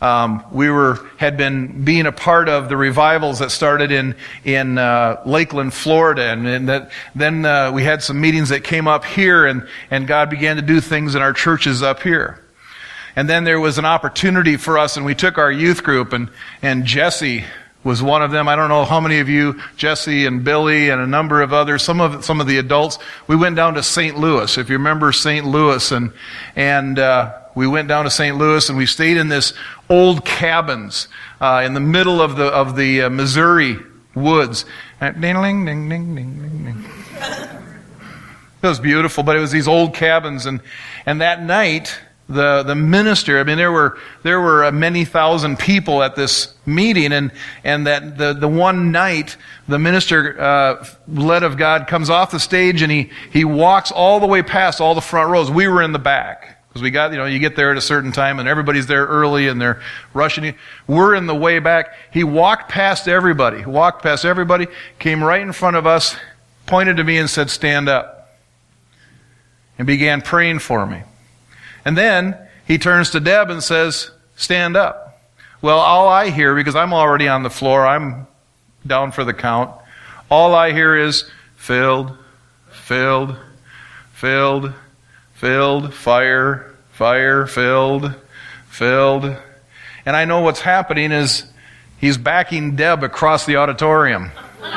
um, 0.01 0.43
we 0.51 0.69
were 0.71 0.99
had 1.17 1.37
been 1.37 1.85
being 1.85 2.07
a 2.07 2.11
part 2.11 2.49
of 2.49 2.69
the 2.69 2.75
revivals 2.75 3.37
that 3.37 3.51
started 3.51 3.91
in 3.91 4.15
in 4.43 4.79
uh, 4.79 5.21
Lakeland, 5.27 5.75
Florida, 5.75 6.23
and, 6.23 6.47
and 6.47 6.69
that 6.69 6.91
then 7.13 7.45
uh, 7.45 7.71
we 7.71 7.83
had 7.83 8.01
some 8.01 8.19
meetings 8.19 8.49
that 8.49 8.63
came 8.63 8.87
up 8.87 9.05
here, 9.05 9.45
and 9.45 9.67
and 9.91 10.07
God 10.07 10.31
began 10.31 10.55
to 10.55 10.63
do 10.63 10.81
things 10.81 11.13
in 11.13 11.21
our 11.21 11.33
churches 11.33 11.83
up 11.83 12.01
here. 12.01 12.43
And 13.15 13.29
then 13.29 13.43
there 13.43 13.59
was 13.59 13.77
an 13.77 13.85
opportunity 13.85 14.57
for 14.57 14.79
us, 14.79 14.97
and 14.97 15.05
we 15.05 15.13
took 15.13 15.37
our 15.37 15.51
youth 15.51 15.83
group, 15.83 16.13
and 16.13 16.29
and 16.63 16.83
Jesse 16.83 17.45
was 17.83 18.03
one 18.03 18.21
of 18.21 18.31
them. 18.31 18.47
I 18.47 18.55
don't 18.55 18.69
know 18.69 18.85
how 18.85 18.99
many 18.99 19.19
of 19.19 19.29
you, 19.29 19.59
Jesse 19.75 20.25
and 20.25 20.43
Billy 20.43 20.89
and 20.89 21.01
a 21.01 21.07
number 21.07 21.41
of 21.41 21.53
others, 21.53 21.81
some 21.81 21.99
of 21.99 22.23
some 22.23 22.39
of 22.39 22.47
the 22.47 22.57
adults. 22.57 22.99
We 23.27 23.35
went 23.35 23.55
down 23.55 23.73
to 23.75 23.83
St. 23.83 24.17
Louis. 24.17 24.57
If 24.57 24.69
you 24.69 24.77
remember 24.77 25.11
St. 25.11 25.45
Louis, 25.45 25.91
and 25.91 26.11
and 26.55 26.99
uh, 26.99 27.33
we 27.55 27.67
went 27.67 27.87
down 27.87 28.05
to 28.05 28.11
St. 28.11 28.37
Louis 28.37 28.69
and 28.69 28.77
we 28.77 28.85
stayed 28.85 29.17
in 29.17 29.29
this 29.29 29.53
old 29.89 30.25
cabins 30.25 31.07
uh, 31.39 31.63
in 31.65 31.73
the 31.73 31.79
middle 31.79 32.21
of 32.21 32.35
the 32.35 32.45
of 32.45 32.75
the 32.75 33.03
uh, 33.03 33.09
Missouri 33.09 33.77
woods. 34.15 34.65
Ding 34.99 35.19
ding 35.21 35.65
ding 35.65 35.89
ding 35.89 36.15
ding 36.15 36.63
ding. 36.65 36.85
It 38.63 38.67
was 38.67 38.79
beautiful, 38.79 39.23
but 39.23 39.35
it 39.35 39.39
was 39.39 39.51
these 39.51 39.67
old 39.67 39.95
cabins, 39.95 40.45
and 40.45 40.61
and 41.07 41.21
that 41.21 41.41
night 41.41 41.99
the 42.29 42.63
the 42.63 42.75
minister. 42.75 43.39
I 43.39 43.43
mean, 43.43 43.57
there 43.57 43.71
were 43.71 43.97
there 44.23 44.39
were 44.39 44.65
uh, 44.65 44.71
many 44.71 45.05
thousand 45.05 45.59
people 45.59 46.01
at 46.03 46.15
this 46.15 46.53
meeting, 46.65 47.11
and 47.11 47.31
and 47.63 47.87
that 47.87 48.17
the 48.17 48.33
the 48.33 48.47
one 48.47 48.91
night 48.91 49.37
the 49.67 49.79
minister, 49.79 50.39
uh, 50.39 50.85
led 51.07 51.43
of 51.43 51.57
God, 51.57 51.87
comes 51.87 52.09
off 52.09 52.31
the 52.31 52.39
stage 52.39 52.81
and 52.81 52.91
he 52.91 53.09
he 53.31 53.45
walks 53.45 53.91
all 53.91 54.19
the 54.19 54.27
way 54.27 54.41
past 54.41 54.81
all 54.81 54.95
the 54.95 55.01
front 55.01 55.29
rows. 55.29 55.49
We 55.51 55.67
were 55.67 55.81
in 55.81 55.91
the 55.91 55.99
back. 55.99 56.57
Because 56.71 56.83
we 56.83 56.91
got, 56.91 57.11
you 57.11 57.17
know, 57.17 57.25
you 57.25 57.39
get 57.39 57.57
there 57.57 57.71
at 57.71 57.77
a 57.77 57.81
certain 57.81 58.13
time 58.13 58.39
and 58.39 58.47
everybody's 58.47 58.87
there 58.87 59.05
early 59.05 59.49
and 59.49 59.59
they're 59.59 59.81
rushing. 60.13 60.55
We're 60.87 61.15
in 61.15 61.25
the 61.25 61.35
way 61.35 61.59
back. 61.59 61.93
He 62.13 62.23
walked 62.23 62.71
past 62.71 63.09
everybody, 63.09 63.65
walked 63.65 64.01
past 64.03 64.23
everybody, 64.23 64.67
came 64.97 65.21
right 65.21 65.41
in 65.41 65.51
front 65.51 65.75
of 65.75 65.85
us, 65.85 66.15
pointed 66.67 66.95
to 66.95 67.03
me 67.03 67.17
and 67.17 67.29
said, 67.29 67.49
stand 67.49 67.89
up. 67.89 68.37
And 69.77 69.85
began 69.85 70.21
praying 70.21 70.59
for 70.59 70.85
me. 70.85 71.01
And 71.85 71.97
then 71.97 72.37
he 72.65 72.77
turns 72.77 73.09
to 73.11 73.19
Deb 73.19 73.49
and 73.49 73.63
says, 73.63 74.11
stand 74.35 74.75
up. 74.77 75.21
Well, 75.61 75.79
all 75.79 76.07
I 76.07 76.29
hear, 76.29 76.55
because 76.55 76.75
I'm 76.75 76.93
already 76.93 77.27
on 77.27 77.43
the 77.43 77.49
floor, 77.49 77.85
I'm 77.85 78.27
down 78.85 79.11
for 79.11 79.23
the 79.23 79.33
count, 79.33 79.71
all 80.29 80.55
I 80.55 80.71
hear 80.71 80.95
is 80.95 81.29
filled, 81.55 82.17
filled, 82.71 83.37
filled, 84.13 84.73
filled, 85.33 85.93
fire, 85.93 86.73
fire, 86.91 87.45
filled, 87.45 88.15
filled. 88.69 89.35
And 90.05 90.15
I 90.15 90.25
know 90.25 90.41
what's 90.41 90.61
happening 90.61 91.11
is 91.11 91.45
he's 91.99 92.17
backing 92.17 92.75
Deb 92.75 93.03
across 93.03 93.45
the 93.45 93.57
auditorium. 93.57 94.31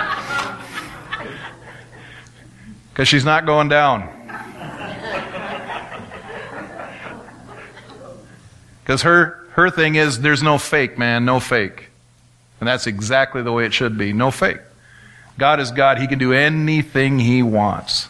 Because 2.94 3.08
she's 3.08 3.24
not 3.24 3.44
going 3.44 3.68
down. 3.68 4.08
Because 8.84 9.02
her, 9.02 9.42
her 9.52 9.70
thing 9.70 9.94
is 9.94 10.20
there's 10.20 10.42
no 10.42 10.58
fake, 10.58 10.98
man, 10.98 11.24
no 11.24 11.40
fake. 11.40 11.88
And 12.60 12.68
that's 12.68 12.86
exactly 12.86 13.42
the 13.42 13.50
way 13.50 13.64
it 13.64 13.72
should 13.72 13.98
be 13.98 14.12
no 14.12 14.30
fake. 14.30 14.60
God 15.38 15.58
is 15.58 15.70
God, 15.70 15.98
He 15.98 16.06
can 16.06 16.18
do 16.18 16.32
anything 16.32 17.18
He 17.18 17.42
wants. 17.42 18.08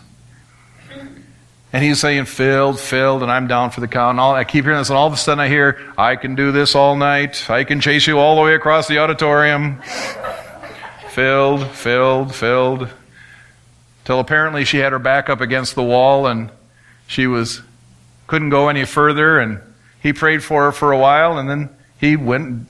And 1.72 1.82
he's 1.82 1.98
saying, 1.98 2.26
filled, 2.26 2.78
filled, 2.78 3.24
and 3.24 3.32
I'm 3.32 3.48
down 3.48 3.70
for 3.70 3.80
the 3.80 3.88
count. 3.88 4.10
And 4.10 4.20
all, 4.20 4.32
I 4.32 4.44
keep 4.44 4.64
hearing 4.64 4.78
this, 4.78 4.90
and 4.90 4.96
all 4.96 5.08
of 5.08 5.12
a 5.12 5.16
sudden 5.16 5.40
I 5.40 5.48
hear, 5.48 5.92
I 5.98 6.14
can 6.14 6.36
do 6.36 6.52
this 6.52 6.76
all 6.76 6.94
night. 6.94 7.50
I 7.50 7.64
can 7.64 7.80
chase 7.80 8.06
you 8.06 8.20
all 8.20 8.36
the 8.36 8.42
way 8.42 8.54
across 8.54 8.86
the 8.86 8.98
auditorium. 8.98 9.82
filled, 11.08 11.66
filled, 11.66 12.32
filled. 12.32 12.88
Till 14.04 14.20
apparently 14.20 14.64
she 14.64 14.78
had 14.78 14.92
her 14.92 15.00
back 15.00 15.28
up 15.28 15.40
against 15.40 15.74
the 15.74 15.82
wall 15.82 16.28
and 16.28 16.52
she 17.08 17.26
was, 17.26 17.60
couldn't 18.28 18.50
go 18.50 18.68
any 18.68 18.84
further. 18.84 19.40
And 19.40 19.60
he 20.04 20.12
prayed 20.12 20.44
for 20.44 20.64
her 20.64 20.72
for 20.72 20.92
a 20.92 20.98
while, 20.98 21.38
and 21.38 21.48
then 21.48 21.70
he 21.98 22.14
went, 22.14 22.66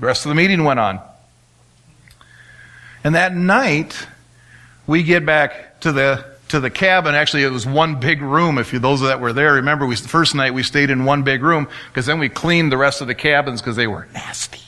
the 0.00 0.06
rest 0.06 0.24
of 0.24 0.30
the 0.30 0.34
meeting 0.34 0.64
went 0.64 0.80
on. 0.80 1.00
And 3.04 3.14
that 3.14 3.36
night, 3.36 4.06
we 4.86 5.02
get 5.02 5.26
back 5.26 5.80
to 5.80 5.92
the 5.92 6.32
to 6.48 6.60
the 6.60 6.70
cabin. 6.70 7.14
Actually, 7.14 7.44
it 7.44 7.50
was 7.50 7.66
one 7.66 8.00
big 8.00 8.22
room. 8.22 8.56
If 8.58 8.72
you, 8.72 8.78
those 8.78 9.02
that 9.02 9.20
were 9.20 9.34
there, 9.34 9.54
remember, 9.54 9.86
we, 9.86 9.96
the 9.96 10.08
first 10.08 10.34
night 10.34 10.54
we 10.54 10.62
stayed 10.62 10.88
in 10.88 11.04
one 11.04 11.22
big 11.22 11.42
room 11.42 11.68
because 11.88 12.06
then 12.06 12.18
we 12.18 12.30
cleaned 12.30 12.72
the 12.72 12.78
rest 12.78 13.02
of 13.02 13.06
the 13.06 13.14
cabins 13.14 13.60
because 13.60 13.76
they 13.76 13.86
were 13.86 14.08
nasty. 14.14 14.60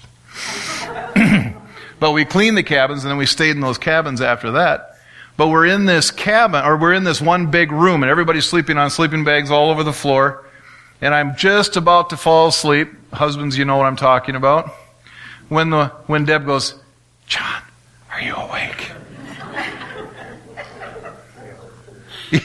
but 2.01 2.13
we 2.13 2.27
cleaned 2.27 2.59
the 2.59 2.63
cabins 2.63 3.05
and 3.05 3.11
then 3.11 3.19
we 3.19 3.27
stayed 3.27 3.53
in 3.53 3.61
those 3.61 3.79
cabins 3.79 4.21
after 4.21 4.53
that. 4.53 4.99
But 5.39 5.49
we're 5.49 5.67
in 5.67 5.87
this 5.87 6.11
cabin, 6.11 6.65
or 6.65 6.77
we're 6.77 6.93
in 6.93 7.05
this 7.05 7.21
one 7.21 7.51
big 7.51 7.73
room, 7.73 8.03
and 8.03 8.11
everybody's 8.11 8.47
sleeping 8.47 8.77
on 8.77 8.91
sleeping 8.91 9.25
bags 9.25 9.51
all 9.51 9.71
over 9.71 9.83
the 9.83 9.93
floor. 9.93 10.44
And 11.05 11.15
I'm 11.15 11.37
just 11.37 11.77
about 11.77 12.09
to 12.11 12.17
fall 12.17 12.49
asleep. 12.49 12.89
Husbands, 13.13 13.59
you 13.59 13.67
know 13.67 13.77
what 13.77 13.85
I'm 13.85 13.95
talking 13.95 14.37
about. 14.37 14.71
When 15.51 15.69
the 15.69 15.89
when 16.07 16.25
Deb 16.25 16.47
goes, 16.47 16.77
John, 17.27 17.61
are 18.11 18.23
you 18.23 18.35
awake? 18.35 18.91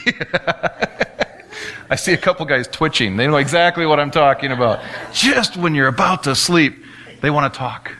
I 1.88 1.96
see 1.96 2.12
a 2.12 2.18
couple 2.18 2.44
guys 2.44 2.68
twitching. 2.68 3.16
They 3.16 3.26
know 3.26 3.38
exactly 3.38 3.86
what 3.86 3.98
I'm 3.98 4.10
talking 4.10 4.52
about. 4.52 4.80
Just 5.10 5.56
when 5.56 5.74
you're 5.74 5.88
about 5.88 6.24
to 6.24 6.34
sleep, 6.34 6.84
they 7.22 7.30
want 7.30 7.50
to 7.50 7.58
talk. 7.58 7.90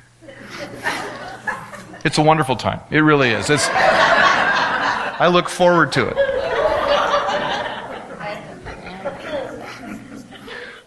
It's 2.04 2.18
a 2.18 2.22
wonderful 2.22 2.56
time. 2.56 2.80
It 2.90 3.00
really 3.00 3.30
is. 3.30 3.48
It's, 3.48 3.66
I 3.70 5.26
look 5.32 5.48
forward 5.48 5.92
to 5.92 6.08
it. 6.08 6.18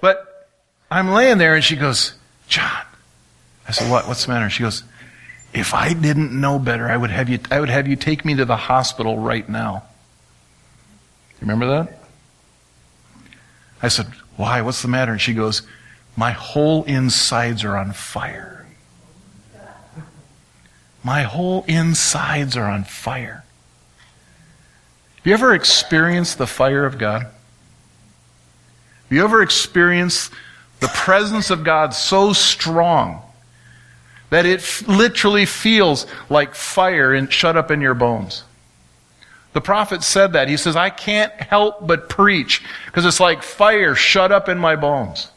But 0.03 0.49
I'm 0.93 1.09
laying 1.09 1.39
there 1.39 1.55
and 1.55 1.63
she 1.63 1.75
goes, 1.75 2.13
John. 2.47 2.85
I 3.67 3.71
said, 3.71 3.89
What? 3.89 4.07
What's 4.07 4.25
the 4.25 4.31
matter? 4.31 4.47
She 4.51 4.61
goes, 4.61 4.83
If 5.51 5.73
I 5.73 5.93
didn't 5.93 6.39
know 6.39 6.59
better, 6.59 6.87
I 6.87 6.95
would 6.95 7.09
have 7.09 7.29
you, 7.29 7.39
I 7.49 7.59
would 7.59 7.69
have 7.69 7.87
you 7.87 7.95
take 7.95 8.23
me 8.23 8.35
to 8.35 8.45
the 8.45 8.55
hospital 8.55 9.17
right 9.17 9.47
now. 9.49 9.83
Remember 11.41 11.65
that? 11.67 11.99
I 13.81 13.87
said, 13.87 14.05
Why? 14.35 14.61
What's 14.61 14.83
the 14.83 14.87
matter? 14.87 15.13
And 15.13 15.19
she 15.19 15.33
goes, 15.33 15.63
My 16.15 16.29
whole 16.29 16.83
insides 16.83 17.63
are 17.63 17.75
on 17.75 17.91
fire. 17.93 18.67
My 21.03 21.23
whole 21.23 21.65
insides 21.67 22.55
are 22.55 22.69
on 22.69 22.83
fire. 22.83 23.43
Have 25.15 25.27
you 25.27 25.33
ever 25.33 25.55
experienced 25.55 26.37
the 26.37 26.45
fire 26.47 26.85
of 26.85 26.99
God? 26.99 27.23
Have 27.23 27.33
you 29.09 29.23
ever 29.23 29.41
experienced 29.41 30.31
the 30.83 30.89
presence 30.89 31.49
of 31.49 31.63
God 31.63 31.93
so 31.93 32.33
strong 32.33 33.21
that 34.31 34.45
it 34.45 34.59
f- 34.59 34.85
literally 34.85 35.45
feels 35.45 36.05
like 36.29 36.55
fire 36.55 37.13
and 37.13 37.31
shut 37.31 37.55
up 37.55 37.71
in 37.71 37.79
your 37.79 37.93
bones? 37.93 38.43
The 39.53 39.61
prophet 39.61 40.03
said 40.03 40.33
that. 40.33 40.49
He 40.49 40.57
says, 40.57 40.75
I 40.75 40.89
can't 40.89 41.31
help 41.31 41.87
but 41.87 42.09
preach 42.09 42.61
because 42.87 43.05
it's 43.05 43.21
like 43.21 43.43
fire 43.43 43.95
shut 43.95 44.33
up 44.33 44.49
in 44.49 44.57
my 44.57 44.75
bones. 44.75 45.31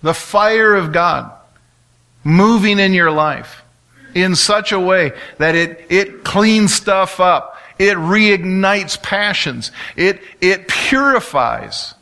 The 0.00 0.14
fire 0.14 0.74
of 0.74 0.90
God 0.90 1.32
moving 2.24 2.78
in 2.78 2.94
your 2.94 3.10
life 3.10 3.62
in 4.14 4.36
such 4.36 4.72
a 4.72 4.80
way 4.80 5.12
that 5.36 5.54
it, 5.54 5.84
it 5.90 6.24
cleans 6.24 6.72
stuff 6.72 7.20
up. 7.20 7.51
It 7.82 7.96
reignites 7.96 9.02
passions. 9.02 9.72
It, 9.96 10.22
it 10.40 10.68
purifies 10.68 11.94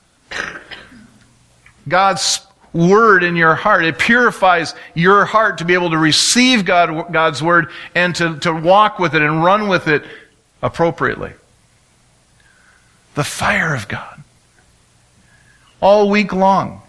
God's 1.88 2.46
word 2.74 3.24
in 3.24 3.34
your 3.34 3.54
heart. 3.54 3.86
It 3.86 3.98
purifies 3.98 4.74
your 4.94 5.24
heart 5.24 5.56
to 5.56 5.64
be 5.64 5.72
able 5.72 5.88
to 5.92 5.96
receive 5.96 6.66
God, 6.66 7.10
God's 7.10 7.42
word 7.42 7.70
and 7.94 8.14
to, 8.16 8.38
to 8.40 8.52
walk 8.52 8.98
with 8.98 9.14
it 9.14 9.22
and 9.22 9.42
run 9.42 9.68
with 9.68 9.88
it 9.88 10.04
appropriately. 10.60 11.32
The 13.14 13.24
fire 13.24 13.74
of 13.74 13.88
God. 13.88 14.22
All 15.80 16.10
week 16.10 16.34
long. 16.34 16.82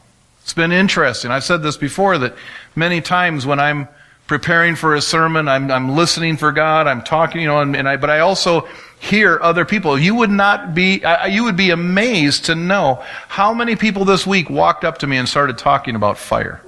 It's 0.44 0.54
been 0.54 0.74
interesting. 0.74 1.32
I've 1.32 1.46
said 1.46 1.64
this 1.64 1.78
before 1.78 2.18
that 2.18 2.36
many 2.76 3.00
times 3.00 3.46
when 3.46 3.58
I'm 3.58 3.88
preparing 4.32 4.78
for 4.78 4.96
a 4.96 5.02
sermon, 5.02 5.50
I'm, 5.50 5.70
I'm 5.70 5.94
listening 5.94 6.38
for 6.38 6.54
God, 6.54 6.88
I'm 6.88 7.02
talking, 7.02 7.42
you 7.42 7.48
know, 7.48 7.60
and, 7.60 7.76
and 7.76 7.86
I, 7.86 7.98
but 7.98 8.10
I 8.10 8.20
also 8.20 8.66
hear 9.02 9.38
other 9.42 9.66
people. 9.66 10.00
You 10.00 10.16
would 10.16 10.30
not 10.30 10.74
be, 10.74 11.04
you 11.30 11.44
would 11.44 11.58
be 11.58 11.70
amazed 11.72 12.46
to 12.46 12.56
know 12.56 13.04
how 13.28 13.54
many 13.54 13.76
people 13.76 14.06
this 14.06 14.26
week 14.26 14.50
walked 14.50 14.86
up 14.86 15.00
to 15.00 15.08
me 15.08 15.18
and 15.18 15.28
started 15.28 15.58
talking 15.58 15.98
about 15.98 16.18
fire. 16.18 16.62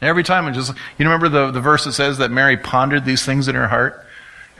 Every 0.00 0.22
time 0.22 0.46
I 0.46 0.52
just, 0.52 0.72
you 0.96 1.06
remember 1.06 1.28
the, 1.28 1.50
the 1.50 1.60
verse 1.60 1.84
that 1.84 1.94
says 1.94 2.18
that 2.18 2.30
Mary 2.30 2.56
pondered 2.56 3.04
these 3.04 3.24
things 3.24 3.48
in 3.48 3.56
her 3.56 3.66
heart? 3.66 4.06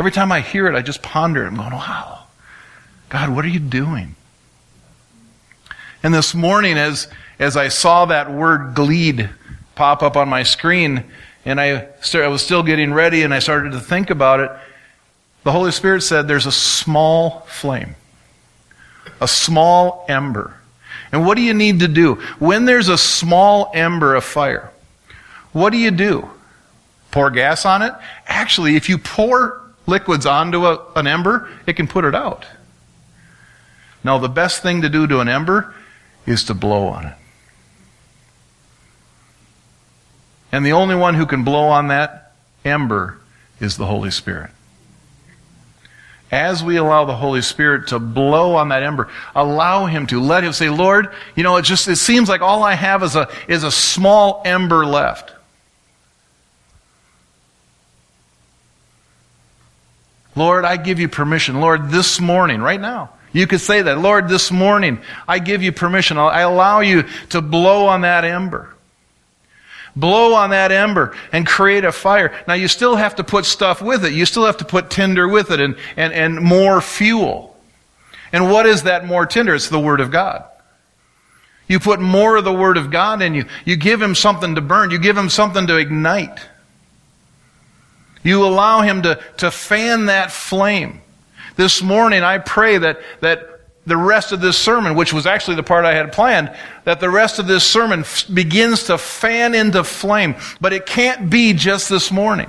Every 0.01 0.11
time 0.11 0.33
I 0.33 0.41
hear 0.41 0.67
it, 0.67 0.75
I 0.75 0.83
just 0.83 1.05
ponder 1.05 1.45
it. 1.45 1.47
I'm 1.47 1.55
going, 1.55 1.71
wow, 1.71 2.25
God, 3.09 3.29
what 3.29 3.45
are 3.45 3.49
you 3.49 3.61
doing? 3.61 4.17
And 6.03 6.13
this 6.13 6.35
morning, 6.35 6.77
as, 6.77 7.07
as 7.39 7.57
I 7.57 7.69
saw 7.69 8.07
that 8.07 8.33
word 8.33 8.75
gleed 8.75 9.31
pop 9.83 10.01
up 10.05 10.17
on 10.17 10.29
my 10.29 10.45
screen, 10.45 11.03
and 11.45 11.61
I, 11.61 11.89
I 12.15 12.29
was 12.29 12.41
still 12.41 12.63
getting 12.63 12.95
ready 12.95 13.25
and 13.25 13.35
I 13.35 13.41
started 13.41 13.73
to 13.73 13.81
think 13.81 14.11
about 14.11 14.39
it, 14.39 14.53
the 15.43 15.51
Holy 15.51 15.73
Spirit 15.73 16.03
said 16.03 16.29
there's 16.29 16.47
a 16.47 16.53
small 16.53 17.41
flame, 17.49 17.97
a 19.21 19.27
small 19.27 20.05
ember. 20.09 20.55
And 21.11 21.27
what 21.27 21.35
do 21.35 21.43
you 21.43 21.53
need 21.53 21.81
to 21.81 21.89
do? 21.89 22.15
When 22.39 22.65
there's 22.65 22.87
a 22.87 22.97
small 22.97 23.73
ember 23.75 24.15
of 24.15 24.23
fire, 24.23 24.71
what 25.51 25.71
do 25.71 25.79
you 25.79 25.91
do? 25.91 26.31
Pour 27.11 27.29
gas 27.33 27.67
on 27.67 27.83
it? 27.83 27.93
Actually, 28.29 28.77
if 28.77 28.89
you 28.89 28.99
pour 28.99 29.63
liquids 29.89 30.27
onto 30.27 30.65
a, 30.65 30.93
an 30.95 31.09
ember, 31.09 31.51
it 31.67 31.73
can 31.73 31.89
put 31.89 32.05
it 32.05 32.15
out. 32.15 32.47
Now, 34.05 34.19
the 34.19 34.29
best 34.29 34.63
thing 34.63 34.83
to 34.83 34.89
do 34.89 35.09
to 35.09 35.19
an 35.19 35.29
ember 35.29 35.75
is 36.25 36.45
to 36.45 36.55
blow 36.55 36.87
on 36.87 37.07
it. 37.07 37.15
And 40.53 40.65
the 40.65 40.73
only 40.73 40.95
one 40.95 41.15
who 41.15 41.25
can 41.25 41.45
blow 41.45 41.69
on 41.69 41.89
that 41.89 42.33
ember 42.65 43.19
is 43.59 43.79
the 43.79 43.87
Holy 43.87 44.11
Spirit. 44.11 44.51
As 46.31 46.63
we 46.63 46.77
allow 46.77 47.05
the 47.05 47.17
Holy 47.17 47.43
Spirit 47.43 47.89
to 47.89 47.99
blow 47.99 48.55
on 48.57 48.69
that 48.69 48.83
ember, 48.83 49.09
allow 49.35 49.87
Him 49.87 50.07
to. 50.09 50.21
Let 50.21 50.45
Him 50.45 50.53
say, 50.53 50.71
Lord, 50.71 51.09
you 51.35 51.43
know, 51.43 51.57
it 51.57 51.63
just, 51.63 51.89
it 51.89 51.97
seems 51.97 52.29
like 52.29 52.41
all 52.41 52.63
I 52.63 52.75
have 52.75 53.03
is 53.03 53.17
a, 53.17 53.29
is 53.49 53.65
a 53.65 53.71
small 53.71 54.43
ember 54.45 54.87
left. 54.87 55.31
Lord, 60.35 60.65
I 60.65 60.79
give 60.79 60.99
you 60.99 61.09
permission. 61.09 61.61
Lord, 61.61 61.91
this 61.91 62.19
morning, 62.19 62.63
right 62.63 62.81
now, 62.81 63.11
you 63.33 63.47
could 63.47 63.61
say 63.61 63.83
that. 63.83 63.99
Lord, 63.99 64.29
this 64.29 64.51
morning, 64.51 65.01
I 65.29 65.39
give 65.39 65.63
you 65.63 65.73
permission. 65.73 66.17
I 66.17 66.41
allow 66.41 66.81
you 66.81 67.05
to 67.31 67.43
blow 67.43 67.87
on 67.87 68.03
that 68.03 68.25
ember. 68.25 68.75
Blow 69.95 70.35
on 70.35 70.51
that 70.51 70.73
ember 70.73 71.15
and 71.33 71.47
create 71.47 71.85
a 71.85 71.93
fire. 71.93 72.35
Now 72.49 72.55
you 72.55 72.69
still 72.69 72.97
have 72.97 73.17
to 73.17 73.25
put 73.25 73.45
stuff 73.45 73.83
with 73.83 74.05
it. 74.05 74.13
You 74.13 74.25
still 74.25 74.47
have 74.47 74.57
to 74.59 74.65
put 74.65 74.91
tinder 74.91 75.29
with 75.29 75.51
it 75.51 75.61
and, 75.61 75.77
and, 75.97 76.13
and 76.13 76.41
more 76.41 76.81
fuel. 76.81 77.57
And 78.33 78.51
what 78.51 78.67
is 78.67 78.85
that 78.85 79.05
more 79.05 79.27
tinder? 79.27 79.55
It's 79.55 79.69
the 79.69 79.79
Word 79.79 80.01
of 80.01 80.11
God. 80.11 80.45
You 81.69 81.79
put 81.79 82.01
more 82.01 82.37
of 82.37 82.45
the 82.45 82.53
Word 82.53 82.77
of 82.79 82.91
God 82.91 83.21
in 83.23 83.35
you. 83.35 83.45
You 83.65 83.77
give 83.77 84.01
Him 84.01 84.15
something 84.15 84.55
to 84.55 84.61
burn. 84.61 84.91
You 84.91 84.99
give 84.99 85.17
Him 85.17 85.29
something 85.29 85.67
to 85.67 85.77
ignite. 85.77 86.41
You 88.23 88.45
allow 88.47 88.81
Him 88.81 89.03
to, 89.03 89.21
to 89.39 89.51
fan 89.51 90.07
that 90.07 90.33
flame. 90.33 91.03
This 91.57 91.83
morning 91.83 92.23
I 92.23 92.39
pray 92.39 92.79
that, 92.79 93.01
that 93.21 93.62
the 93.85 93.97
rest 93.97 94.33
of 94.33 94.41
this 94.41 94.57
sermon, 94.57 94.95
which 94.95 95.13
was 95.13 95.27
actually 95.27 95.57
the 95.57 95.63
part 95.63 95.85
I 95.85 95.95
had 95.95 96.13
planned, 96.13 96.55
that 96.85 97.01
the 97.01 97.11
rest 97.11 97.39
of 97.39 97.47
this 97.47 97.67
sermon 97.67 98.01
f- 98.01 98.27
begins 98.33 98.85
to 98.85 98.99
fan 98.99 99.55
into 99.55 99.83
flame. 99.83 100.37
But 100.61 100.73
it 100.73 100.87
can't 100.87 101.29
be 101.29 101.53
just 101.53 101.89
this 101.89 102.13
morning. 102.13 102.49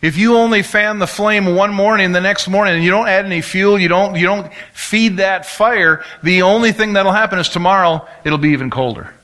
If 0.00 0.18
you 0.18 0.36
only 0.36 0.62
fan 0.62 0.98
the 0.98 1.06
flame 1.06 1.56
one 1.56 1.72
morning, 1.72 2.12
the 2.12 2.20
next 2.20 2.46
morning, 2.46 2.74
and 2.74 2.84
you 2.84 2.90
don't 2.90 3.08
add 3.08 3.24
any 3.24 3.40
fuel, 3.40 3.78
you 3.78 3.88
don't, 3.88 4.16
you 4.16 4.26
don't 4.26 4.52
feed 4.74 5.16
that 5.16 5.46
fire, 5.46 6.04
the 6.22 6.42
only 6.42 6.72
thing 6.72 6.92
that'll 6.92 7.10
happen 7.10 7.38
is 7.38 7.48
tomorrow 7.48 8.06
it'll 8.22 8.38
be 8.38 8.50
even 8.50 8.68
colder. 8.68 9.14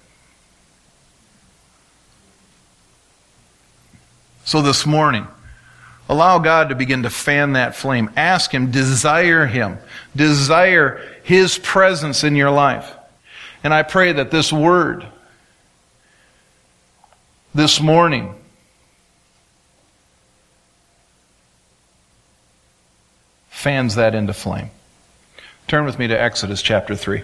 So 4.44 4.62
this 4.62 4.86
morning, 4.86 5.28
allow 6.10 6.40
God 6.40 6.70
to 6.70 6.74
begin 6.74 7.04
to 7.04 7.10
fan 7.10 7.52
that 7.52 7.76
flame. 7.76 8.10
Ask 8.16 8.52
Him, 8.52 8.72
desire 8.72 9.46
Him, 9.46 9.78
desire 10.14 11.00
His 11.22 11.56
presence 11.56 12.24
in 12.24 12.34
your 12.34 12.50
life. 12.50 12.92
And 13.62 13.72
I 13.72 13.84
pray 13.84 14.12
that 14.14 14.32
this 14.32 14.52
word, 14.52 15.06
this 17.54 17.80
morning, 17.80 18.34
fans 23.50 23.94
that 23.94 24.16
into 24.16 24.32
flame. 24.32 24.70
Turn 25.68 25.84
with 25.84 25.96
me 25.96 26.08
to 26.08 26.20
Exodus 26.20 26.60
chapter 26.60 26.96
3. 26.96 27.22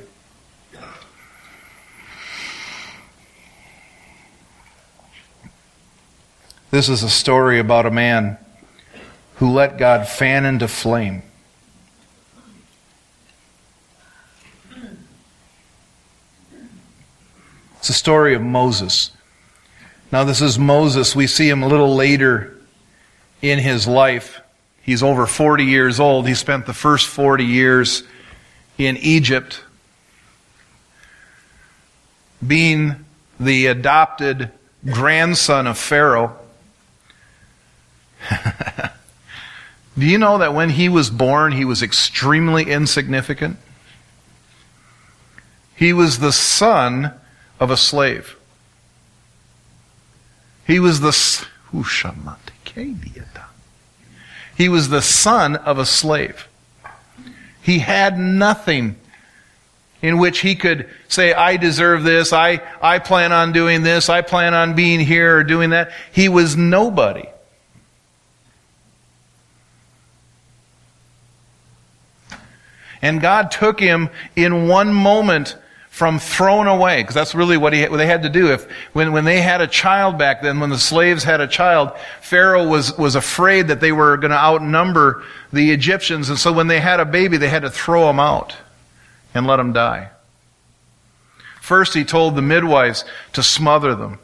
This 6.71 6.89
is 6.89 7.03
a 7.03 7.11
story 7.11 7.59
about 7.59 7.87
a 7.87 7.91
man 7.91 8.39
who 9.37 9.53
let 9.53 9.79
God 9.79 10.09
fan 10.09 10.45
into 10.45 10.67
flame. 10.67 11.23
It's 17.79 17.91
a 17.91 17.93
story 17.93 18.35
of 18.35 18.43
Moses. 18.43 19.13
Now, 20.11 20.25
this 20.25 20.41
is 20.41 20.59
Moses. 20.59 21.15
We 21.15 21.27
see 21.27 21.49
him 21.49 21.63
a 21.63 21.69
little 21.69 21.95
later 21.95 22.57
in 23.43 23.59
his 23.59 23.87
life. 23.87 24.41
He's 24.83 25.03
over 25.03 25.27
40 25.27 25.65
years 25.65 26.01
old. 26.01 26.27
He 26.27 26.35
spent 26.35 26.67
the 26.67 26.73
first 26.73 27.07
40 27.07 27.45
years 27.45 28.03
in 28.79 28.97
Egypt 28.97 29.63
being 32.45 33.05
the 33.39 33.67
adopted 33.67 34.51
grandson 34.85 35.67
of 35.67 35.77
Pharaoh. 35.77 36.37
Do 39.99 40.07
you 40.07 40.19
know 40.19 40.39
that 40.39 40.55
when 40.55 40.71
he 40.71 40.89
was 40.89 41.09
born, 41.11 41.53
he 41.53 41.65
was 41.65 41.83
extremely 41.83 42.65
insignificant? 42.65 43.57
He 45.75 45.93
was 45.93 46.19
the 46.19 46.33
son 46.33 47.13
of 47.59 47.71
a 47.71 47.77
slave. 47.77 48.37
He 50.67 50.81
was 50.81 51.01
the 51.01 51.13
he 54.57 54.69
was 54.69 54.89
the 54.89 55.03
son 55.03 55.57
of 55.57 55.79
a 55.79 55.87
slave. 55.87 56.49
He 57.63 57.81
had 57.81 58.19
nothing 58.19 58.97
in 60.03 60.19
which 60.19 60.41
he 60.41 60.55
could 60.55 60.89
say, 61.09 61.35
I 61.35 61.57
deserve 61.57 62.05
this, 62.05 62.33
I, 62.33 62.61
I 62.81 62.99
plan 62.99 63.33
on 63.33 63.53
doing 63.53 63.83
this, 63.83 64.09
I 64.09 64.23
plan 64.23 64.55
on 64.55 64.75
being 64.75 65.01
here 65.01 65.39
or 65.39 65.45
doing 65.45 65.71
that. 65.71 65.91
He 66.13 66.29
was 66.29 66.57
nobody. 66.57 67.29
And 73.03 73.21
God 73.21 73.51
took 73.51 73.79
him 73.79 74.09
in 74.35 74.69
one 74.69 74.93
moment 74.93 75.57
from 75.91 76.19
thrown 76.19 76.67
away, 76.67 77.03
because 77.03 77.15
that's 77.15 77.35
really 77.35 77.57
what, 77.57 77.73
he, 77.73 77.83
what 77.89 77.97
they 77.97 78.07
had 78.07 78.23
to 78.23 78.29
do. 78.29 78.53
If, 78.53 78.71
when, 78.93 79.13
when 79.13 79.25
they 79.25 79.41
had 79.41 79.63
a 79.63 79.67
child 79.67 80.19
back 80.19 80.43
then, 80.43 80.61
when 80.61 80.69
the 80.69 80.79
slaves 80.79 81.25
had 81.25 81.41
a 81.41 81.47
child, 81.47 81.91
Pharaoh 82.21 82.69
was, 82.69 82.99
was 82.99 83.15
afraid 83.15 83.69
that 83.69 83.81
they 83.81 83.93
were 83.93 84.19
going 84.19 84.31
to 84.31 84.37
outnumber 84.37 85.25
the 85.55 85.71
Egyptians. 85.71 86.29
And 86.29 86.39
so 86.39 86.53
when 86.53 86.67
they 86.67 86.81
had 86.81 87.01
a 87.01 87.07
baby, 87.07 87.39
they 87.39 87.49
had 87.49 87.63
to 87.63 87.71
throw 87.71 88.11
him 88.11 88.21
out 88.21 88.55
and 89.33 89.47
let 89.47 89.59
him 89.59 89.73
die. 89.73 90.11
First, 91.63 91.95
he 91.95 92.05
told 92.05 92.37
the 92.37 92.43
midwives 92.43 93.07
to 93.33 93.43
smother 93.43 93.95
them. 93.95 94.19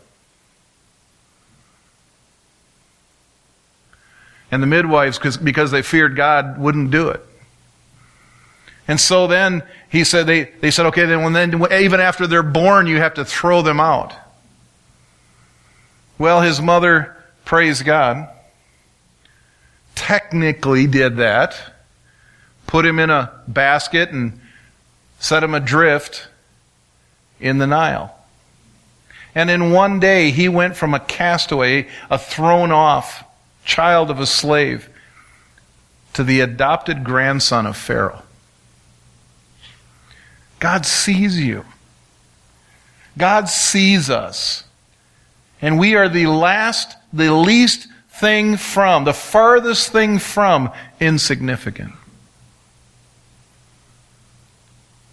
And 4.50 4.62
the 4.62 4.66
midwives, 4.66 5.18
because 5.18 5.70
they 5.70 5.80
feared 5.80 6.16
God, 6.16 6.58
wouldn't 6.58 6.90
do 6.90 7.08
it. 7.08 7.24
And 8.92 9.00
so 9.00 9.26
then 9.26 9.62
he 9.88 10.04
said 10.04 10.26
they, 10.26 10.44
they 10.60 10.70
said, 10.70 10.84
okay, 10.88 11.06
then 11.06 11.22
when 11.22 11.32
then 11.32 11.66
even 11.72 11.98
after 11.98 12.26
they're 12.26 12.42
born, 12.42 12.86
you 12.86 12.98
have 12.98 13.14
to 13.14 13.24
throw 13.24 13.62
them 13.62 13.80
out. 13.80 14.12
Well, 16.18 16.42
his 16.42 16.60
mother, 16.60 17.16
praise 17.46 17.80
God, 17.82 18.28
technically 19.94 20.86
did 20.86 21.16
that, 21.16 21.58
put 22.66 22.84
him 22.84 22.98
in 22.98 23.08
a 23.08 23.32
basket 23.48 24.10
and 24.10 24.38
set 25.18 25.42
him 25.42 25.54
adrift 25.54 26.28
in 27.40 27.56
the 27.56 27.66
Nile. 27.66 28.14
And 29.34 29.48
in 29.48 29.72
one 29.72 30.00
day, 30.00 30.32
he 30.32 30.50
went 30.50 30.76
from 30.76 30.92
a 30.92 31.00
castaway, 31.00 31.88
a 32.10 32.18
thrown 32.18 32.70
off 32.70 33.24
child 33.64 34.10
of 34.10 34.20
a 34.20 34.26
slave, 34.26 34.90
to 36.12 36.22
the 36.22 36.40
adopted 36.40 37.04
grandson 37.04 37.64
of 37.64 37.74
Pharaoh. 37.74 38.22
God 40.62 40.86
sees 40.86 41.40
you. 41.40 41.64
God 43.18 43.48
sees 43.48 44.08
us. 44.08 44.62
And 45.60 45.76
we 45.76 45.96
are 45.96 46.08
the 46.08 46.28
last, 46.28 46.96
the 47.12 47.34
least 47.34 47.88
thing 48.10 48.56
from, 48.56 49.02
the 49.02 49.12
farthest 49.12 49.90
thing 49.90 50.20
from 50.20 50.70
insignificant. 51.00 51.94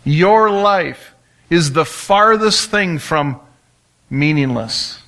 Your 0.04 0.52
life 0.52 1.16
is 1.50 1.74
the 1.74 1.84
farthest 1.84 2.70
thing 2.70 3.00
from 3.00 3.40
meaningless. 4.08 5.00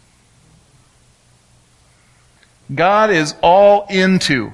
God 2.73 3.11
is 3.11 3.35
all 3.43 3.85
into 3.91 4.53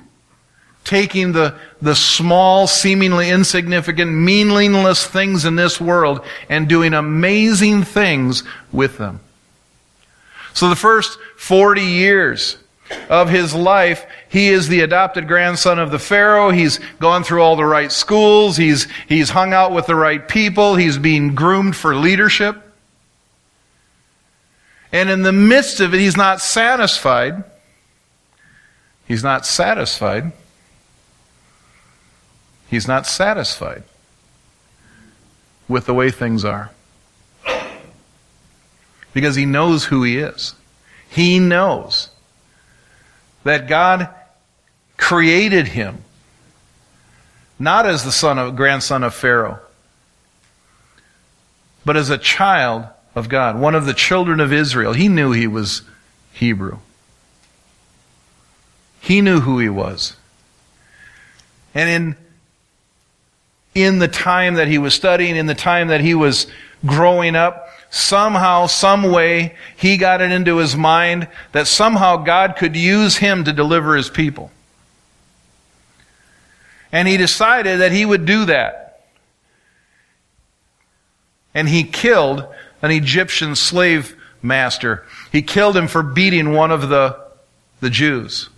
taking 0.87 1.33
the, 1.33 1.53
the 1.81 1.93
small, 1.93 2.65
seemingly 2.65 3.29
insignificant, 3.29 4.09
meaningless 4.09 5.05
things 5.05 5.43
in 5.43 5.57
this 5.57 5.81
world 5.81 6.21
and 6.47 6.69
doing 6.69 6.93
amazing 6.93 7.83
things 7.83 8.43
with 8.71 8.97
them. 8.97 9.19
So 10.53 10.69
the 10.69 10.77
first 10.77 11.19
40 11.35 11.81
years 11.81 12.57
of 13.09 13.29
his 13.29 13.53
life, 13.53 14.05
he 14.29 14.47
is 14.47 14.69
the 14.69 14.79
adopted 14.79 15.27
grandson 15.27 15.77
of 15.77 15.91
the 15.91 15.99
Pharaoh. 15.99 16.51
He's 16.51 16.79
gone 16.99 17.25
through 17.25 17.43
all 17.43 17.57
the 17.57 17.65
right 17.65 17.91
schools. 17.91 18.55
He's, 18.55 18.87
he's 19.09 19.29
hung 19.29 19.51
out 19.51 19.73
with 19.73 19.87
the 19.87 19.95
right 19.95 20.25
people. 20.25 20.75
He's 20.75 20.97
being 20.97 21.35
groomed 21.35 21.75
for 21.75 21.95
leadership. 21.95 22.55
And 24.93 25.09
in 25.09 25.23
the 25.23 25.33
midst 25.33 25.81
of 25.81 25.93
it, 25.93 25.99
he's 25.99 26.15
not 26.15 26.39
satisfied. 26.39 27.43
He's 29.05 29.23
not 29.23 29.45
satisfied 29.45 30.31
He's 32.69 32.87
not 32.87 33.05
satisfied 33.07 33.83
with 35.67 35.85
the 35.85 35.93
way 35.93 36.11
things 36.11 36.43
are. 36.45 36.71
Because 39.13 39.35
he 39.35 39.45
knows 39.45 39.85
who 39.85 40.03
he 40.03 40.17
is. 40.17 40.53
He 41.09 41.39
knows 41.39 42.09
that 43.43 43.67
God 43.67 44.09
created 44.97 45.69
him 45.69 46.03
not 47.59 47.85
as 47.85 48.03
the 48.03 48.11
son 48.11 48.37
of 48.37 48.55
grandson 48.55 49.03
of 49.03 49.13
Pharaoh, 49.13 49.59
but 51.83 51.97
as 51.97 52.09
a 52.09 52.17
child 52.17 52.85
of 53.15 53.29
God, 53.29 53.59
one 53.59 53.73
of 53.73 53.85
the 53.85 53.93
children 53.93 54.39
of 54.39 54.53
Israel. 54.53 54.93
He 54.93 55.07
knew 55.07 55.31
he 55.31 55.47
was 55.47 55.81
Hebrew. 56.33 56.79
He 59.01 59.21
knew 59.21 59.39
who 59.39 59.57
he 59.57 59.69
was. 59.69 60.15
And 61.73 61.89
in 61.89 62.26
in 63.83 63.99
the 63.99 64.07
time 64.07 64.55
that 64.55 64.67
he 64.67 64.79
was 64.79 64.93
studying, 64.93 65.35
in 65.35 65.45
the 65.45 65.55
time 65.55 65.89
that 65.89 66.01
he 66.01 66.15
was 66.15 66.47
growing 66.85 67.35
up, 67.35 67.69
somehow, 67.89 68.65
some 68.65 69.03
way, 69.03 69.55
he 69.75 69.97
got 69.97 70.21
it 70.21 70.31
into 70.31 70.57
his 70.57 70.75
mind 70.75 71.27
that 71.51 71.67
somehow 71.67 72.17
God 72.17 72.55
could 72.57 72.75
use 72.75 73.17
him 73.17 73.43
to 73.43 73.53
deliver 73.53 73.95
his 73.95 74.09
people. 74.09 74.51
And 76.91 77.07
he 77.07 77.17
decided 77.17 77.81
that 77.81 77.91
he 77.91 78.05
would 78.05 78.25
do 78.25 78.45
that. 78.45 79.05
And 81.53 81.69
he 81.69 81.83
killed 81.83 82.45
an 82.81 82.91
Egyptian 82.91 83.55
slave 83.55 84.15
master. 84.41 85.05
He 85.31 85.41
killed 85.41 85.77
him 85.77 85.87
for 85.87 86.01
beating 86.01 86.53
one 86.53 86.71
of 86.71 86.89
the, 86.89 87.19
the 87.79 87.89
Jews. 87.89 88.49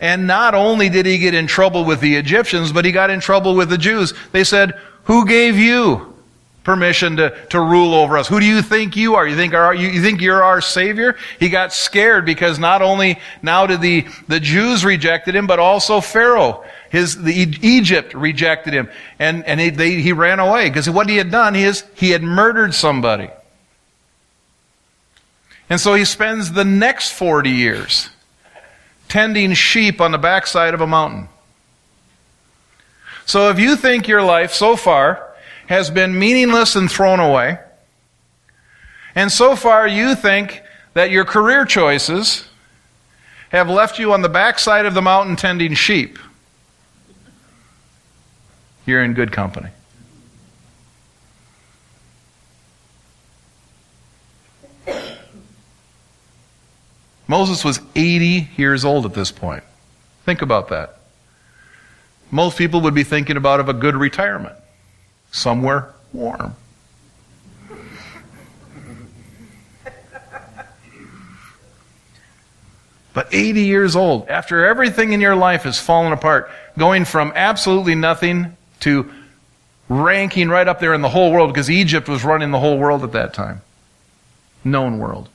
And 0.00 0.26
not 0.26 0.54
only 0.54 0.88
did 0.88 1.06
he 1.06 1.18
get 1.18 1.34
in 1.34 1.46
trouble 1.46 1.84
with 1.84 2.00
the 2.00 2.16
Egyptians, 2.16 2.72
but 2.72 2.84
he 2.84 2.92
got 2.92 3.10
in 3.10 3.20
trouble 3.20 3.54
with 3.54 3.68
the 3.68 3.78
Jews. 3.78 4.14
They 4.32 4.44
said, 4.44 4.78
Who 5.04 5.26
gave 5.26 5.56
you 5.56 6.14
permission 6.62 7.16
to, 7.16 7.30
to 7.48 7.58
rule 7.58 7.94
over 7.94 8.16
us? 8.16 8.28
Who 8.28 8.38
do 8.38 8.46
you 8.46 8.62
think 8.62 8.94
you 8.94 9.14
are? 9.14 9.26
You 9.26 9.34
think, 9.34 9.54
you, 9.54 9.88
you 9.88 10.02
think 10.02 10.20
you're 10.20 10.42
our 10.42 10.60
Savior? 10.60 11.16
He 11.40 11.48
got 11.48 11.72
scared 11.72 12.26
because 12.26 12.58
not 12.58 12.82
only 12.82 13.18
now 13.42 13.66
did 13.66 13.80
the, 13.80 14.06
the 14.28 14.38
Jews 14.38 14.84
rejected 14.84 15.34
him, 15.34 15.46
but 15.46 15.58
also 15.58 16.00
Pharaoh. 16.00 16.64
His, 16.90 17.20
the, 17.20 17.32
Egypt 17.62 18.14
rejected 18.14 18.74
him. 18.74 18.88
And, 19.18 19.44
and 19.46 19.58
he, 19.58 19.70
they, 19.70 19.94
he 19.94 20.12
ran 20.12 20.40
away 20.40 20.68
because 20.68 20.88
what 20.88 21.08
he 21.08 21.16
had 21.16 21.30
done 21.30 21.56
is 21.56 21.84
he 21.94 22.10
had 22.10 22.22
murdered 22.22 22.74
somebody. 22.74 23.30
And 25.70 25.80
so 25.80 25.94
he 25.94 26.04
spends 26.04 26.52
the 26.52 26.64
next 26.64 27.12
40 27.12 27.50
years 27.50 28.10
tending 29.08 29.54
sheep 29.54 30.00
on 30.00 30.12
the 30.12 30.18
backside 30.18 30.74
of 30.74 30.80
a 30.80 30.86
mountain. 30.86 31.28
So 33.26 33.50
if 33.50 33.58
you 33.58 33.76
think 33.76 34.08
your 34.08 34.22
life 34.22 34.52
so 34.52 34.76
far 34.76 35.34
has 35.66 35.90
been 35.90 36.18
meaningless 36.18 36.76
and 36.76 36.90
thrown 36.90 37.20
away, 37.20 37.58
and 39.14 39.30
so 39.30 39.56
far 39.56 39.86
you 39.86 40.14
think 40.14 40.62
that 40.94 41.10
your 41.10 41.24
career 41.24 41.64
choices 41.64 42.48
have 43.50 43.68
left 43.68 43.98
you 43.98 44.12
on 44.12 44.22
the 44.22 44.28
backside 44.28 44.86
of 44.86 44.94
the 44.94 45.02
mountain 45.02 45.36
tending 45.36 45.74
sheep, 45.74 46.18
you're 48.86 49.02
in 49.02 49.14
good 49.14 49.32
company. 49.32 49.70
Moses 57.28 57.62
was 57.62 57.80
80 57.94 58.48
years 58.56 58.84
old 58.84 59.04
at 59.04 59.12
this 59.12 59.30
point. 59.30 59.62
Think 60.24 60.42
about 60.42 60.68
that. 60.70 60.98
Most 62.30 62.58
people 62.58 62.80
would 62.80 62.94
be 62.94 63.04
thinking 63.04 63.36
about 63.36 63.60
of 63.60 63.68
a 63.68 63.74
good 63.74 63.94
retirement. 63.94 64.56
Somewhere 65.30 65.90
warm. 66.12 66.56
But 73.14 73.34
80 73.34 73.62
years 73.62 73.96
old, 73.96 74.28
after 74.28 74.64
everything 74.64 75.12
in 75.12 75.20
your 75.20 75.34
life 75.34 75.64
has 75.64 75.80
fallen 75.80 76.12
apart, 76.12 76.50
going 76.78 77.04
from 77.04 77.32
absolutely 77.34 77.96
nothing 77.96 78.56
to 78.80 79.10
ranking 79.88 80.48
right 80.48 80.68
up 80.68 80.78
there 80.78 80.94
in 80.94 81.00
the 81.00 81.08
whole 81.08 81.32
world, 81.32 81.52
because 81.52 81.68
Egypt 81.68 82.08
was 82.08 82.22
running 82.22 82.52
the 82.52 82.60
whole 82.60 82.78
world 82.78 83.02
at 83.02 83.12
that 83.12 83.34
time. 83.34 83.60
Known 84.62 84.98
world. 84.98 85.28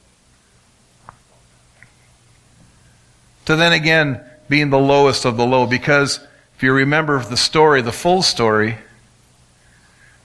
To 3.45 3.55
then 3.55 3.73
again 3.73 4.23
being 4.49 4.69
the 4.69 4.79
lowest 4.79 5.25
of 5.25 5.37
the 5.37 5.45
low. 5.45 5.65
Because 5.65 6.19
if 6.55 6.63
you 6.63 6.73
remember 6.73 7.23
the 7.23 7.37
story, 7.37 7.81
the 7.81 7.91
full 7.91 8.21
story, 8.21 8.77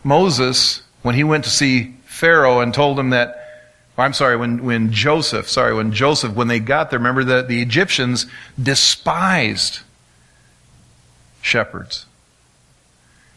Moses, 0.04 0.82
when 1.02 1.14
he 1.14 1.24
went 1.24 1.44
to 1.44 1.50
see 1.50 1.94
Pharaoh 2.06 2.60
and 2.60 2.72
told 2.72 2.98
him 2.98 3.10
that, 3.10 3.34
I'm 3.96 4.12
sorry, 4.12 4.36
when, 4.36 4.64
when 4.64 4.92
Joseph, 4.92 5.48
sorry, 5.48 5.74
when 5.74 5.92
Joseph, 5.92 6.34
when 6.34 6.48
they 6.48 6.60
got 6.60 6.90
there, 6.90 6.98
remember 7.00 7.24
that 7.24 7.48
the 7.48 7.60
Egyptians 7.60 8.26
despised 8.60 9.80
shepherds. 11.42 12.06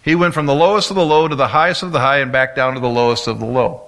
He 0.03 0.15
went 0.15 0.33
from 0.33 0.45
the 0.45 0.55
lowest 0.55 0.89
of 0.89 0.95
the 0.95 1.05
low 1.05 1.27
to 1.27 1.35
the 1.35 1.47
highest 1.47 1.83
of 1.83 1.91
the 1.91 1.99
high 1.99 2.19
and 2.19 2.31
back 2.31 2.55
down 2.55 2.73
to 2.75 2.79
the 2.79 2.89
lowest 2.89 3.27
of 3.27 3.39
the 3.39 3.45
low. 3.45 3.83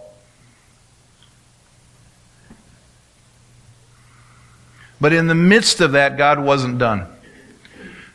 But 5.04 5.12
in 5.12 5.28
the 5.28 5.36
midst 5.36 5.82
of 5.82 5.92
that, 5.92 6.18
God 6.18 6.40
wasn't 6.40 6.78
done. 6.78 7.06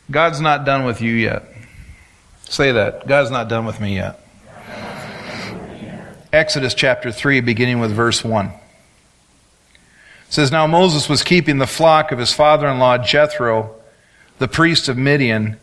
God's 0.09 0.41
not 0.41 0.65
done 0.65 0.85
with 0.85 1.01
you 1.01 1.13
yet. 1.13 1.43
Say 2.45 2.71
that. 2.71 3.05
God's 3.07 3.29
not 3.29 3.47
done 3.47 3.67
with 3.67 3.79
me 3.79 3.93
yet. 3.93 4.19
Exodus 6.33 6.73
chapter 6.73 7.11
3, 7.11 7.41
beginning 7.41 7.79
with 7.79 7.91
verse 7.91 8.23
1. 8.23 8.47
It 8.47 8.53
says, 10.29 10.51
Now 10.51 10.65
Moses 10.65 11.07
was 11.07 11.21
keeping 11.21 11.59
the 11.59 11.67
flock 11.67 12.11
of 12.11 12.17
his 12.17 12.33
father 12.33 12.67
in 12.67 12.79
law 12.79 12.97
Jethro, 12.97 13.75
the 14.39 14.47
priest 14.47 14.89
of 14.89 14.97
Midian, 14.97 15.59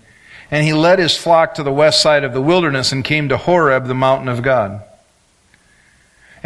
and 0.52 0.64
he 0.64 0.74
led 0.74 1.00
his 1.00 1.16
flock 1.16 1.54
to 1.54 1.64
the 1.64 1.72
west 1.72 2.00
side 2.00 2.22
of 2.22 2.34
the 2.34 2.40
wilderness 2.40 2.92
and 2.92 3.04
came 3.04 3.30
to 3.30 3.36
Horeb, 3.36 3.88
the 3.88 3.94
mountain 3.94 4.28
of 4.28 4.42
God. 4.42 4.80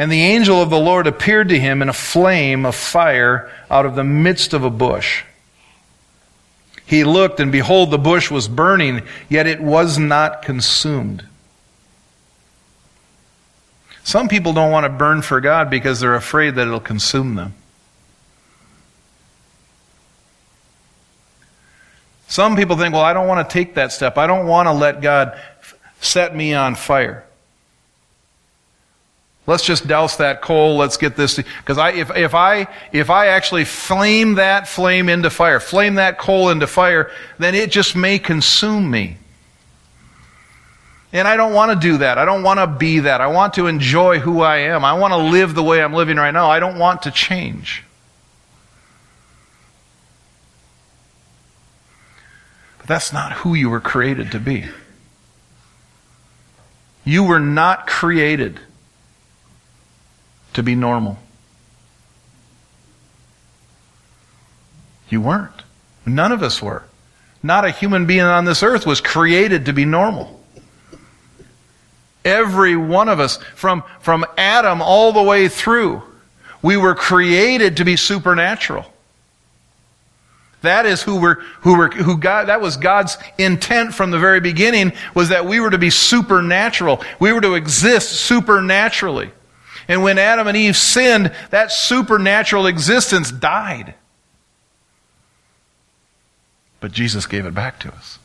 And 0.01 0.11
the 0.11 0.23
angel 0.23 0.63
of 0.63 0.71
the 0.71 0.79
Lord 0.79 1.07
appeared 1.07 1.51
to 1.51 1.61
him 1.61 1.83
in 1.83 1.91
a 1.91 1.93
flame 1.93 2.65
of 2.65 2.75
fire 2.75 3.53
out 3.71 3.85
of 3.85 3.97
the 3.97 4.03
midst 4.03 4.55
of 4.55 4.65
a 4.65 4.71
bush. 4.71 5.25
He 6.87 7.05
looked, 7.05 7.39
and 7.39 7.53
behold, 7.53 7.91
the 7.91 7.99
bush 7.99 8.31
was 8.31 8.49
burning, 8.49 9.03
yet 9.29 9.47
it 9.47 9.61
was 9.61 9.99
not 9.99 10.41
consumed. 10.41 11.27
Some 14.03 14.27
people 14.27 14.55
don't 14.55 14.71
want 14.71 14.85
to 14.85 14.89
burn 14.89 15.21
for 15.21 15.39
God 15.39 15.69
because 15.69 16.01
they're 16.01 16.15
afraid 16.15 16.55
that 16.55 16.67
it'll 16.67 16.81
consume 16.81 17.35
them. 17.35 17.53
Some 22.27 22.57
people 22.57 22.79
think, 22.79 22.95
well, 22.95 23.05
I 23.05 23.13
don't 23.13 23.29
want 23.29 23.47
to 23.47 23.53
take 23.53 23.75
that 23.75 23.93
step. 23.93 24.17
I 24.17 24.27
don't 24.27 24.47
want 24.47 24.67
to 24.67 24.73
let 24.73 25.03
God 25.03 25.39
set 26.01 26.35
me 26.35 26.55
on 26.55 26.75
fire. 26.75 27.27
Let's 29.51 29.65
just 29.65 29.89
douse 29.89 30.19
that 30.19 30.43
coal. 30.43 30.77
Let's 30.77 30.97
get 30.97 31.17
this. 31.17 31.35
Because 31.35 31.77
I, 31.77 31.91
if, 31.91 32.17
if 32.17 32.37
I, 32.37 32.69
if 32.93 33.11
I 33.11 33.27
actually 33.27 33.65
flame 33.65 34.37
that 34.37 34.69
flame 34.69 35.09
into 35.09 35.29
fire, 35.29 35.59
flame 35.59 35.97
that 35.97 36.19
coal 36.19 36.51
into 36.51 36.69
fire, 36.69 37.11
then 37.41 37.57
it 37.57 37.73
just 37.73 37.97
may 37.97 38.21
consume 38.21 38.89
me. 38.89 39.17
And 41.13 41.27
I 41.27 41.37
don't 41.37 41.53
want 41.53 41.73
to 41.73 41.85
do 41.85 41.99
that. 41.99 42.17
I 42.17 42.25
don't 42.25 42.45
want 42.45 42.61
to 42.61 42.69
be 42.69 43.01
that. 43.01 43.21
I 43.21 43.27
want 43.27 43.55
to 43.55 43.67
enjoy 43.67 44.21
who 44.21 44.41
I 44.41 44.59
am. 44.59 44.85
I 44.85 44.93
want 44.93 45.15
to 45.15 45.19
live 45.19 45.57
the 45.57 45.65
way 45.65 45.83
I'm 45.83 45.95
living 45.95 46.17
right 46.17 46.31
now. 46.31 46.49
I 46.49 46.61
don't 46.61 46.79
want 46.79 47.03
to 47.03 47.11
change. 47.11 47.83
But 52.79 52.87
that's 52.87 53.13
not 53.13 53.33
who 53.33 53.55
you 53.55 53.69
were 53.69 53.81
created 53.81 54.31
to 54.31 54.39
be. 54.39 54.67
You 57.05 57.25
were 57.25 57.41
not 57.41 57.89
created 57.89 58.61
to 60.55 60.63
be 60.63 60.75
normal. 60.75 61.19
You 65.09 65.21
weren't. 65.21 65.63
None 66.07 66.33
of 66.33 66.43
us 66.43 66.63
were. 66.63 66.85
Not 67.43 67.65
a 67.65 67.71
human 67.71 68.07
being 68.07 68.21
on 68.23 68.45
this 68.45 68.63
earth 68.63 68.87
was 68.87 69.01
created 69.01 69.67
to 69.67 69.73
be 69.73 69.85
normal. 69.85 70.41
Every 72.25 72.77
one 72.77 73.09
of 73.09 73.19
us, 73.19 73.39
from, 73.55 73.83
from 74.01 74.27
Adam 74.37 74.83
all 74.83 75.13
the 75.13 75.23
way 75.23 75.49
through, 75.49 76.03
we 76.63 76.77
were 76.77 76.95
created 76.95 77.79
to 77.79 77.85
be 77.85 77.97
supernatural. 77.97 78.85
That 80.63 80.85
is 80.85 81.03
who 81.03 81.19
we're, 81.19 81.41
who 81.61 81.79
we're, 81.79 81.91
who 81.91 82.19
God, 82.19 82.49
that 82.49 82.61
was 82.61 82.77
God's 82.77 83.17
intent 83.39 83.95
from 83.95 84.11
the 84.11 84.19
very 84.19 84.41
beginning 84.41 84.93
was 85.15 85.31
that 85.31 85.47
we 85.47 85.59
were 85.59 85.71
to 85.71 85.79
be 85.79 85.89
supernatural. 85.89 87.03
We 87.19 87.33
were 87.33 87.41
to 87.41 87.55
exist 87.55 88.11
supernaturally. 88.11 89.31
And 89.91 90.05
when 90.05 90.21
Adam 90.21 90.47
and 90.47 90.57
Eve 90.57 90.77
sinned, 90.77 91.33
that 91.51 91.73
supernatural 91.73 92.69
existence 92.69 93.33
died. 93.33 93.95
But 96.79 96.93
Jesus 96.93 97.27
gave 97.27 97.45
it 97.45 97.55
back 97.55 97.81
to 97.81 97.93
us. 97.93 98.21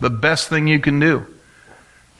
The 0.00 0.08
best 0.08 0.48
thing 0.48 0.66
you 0.66 0.80
can 0.80 0.98
do 0.98 1.26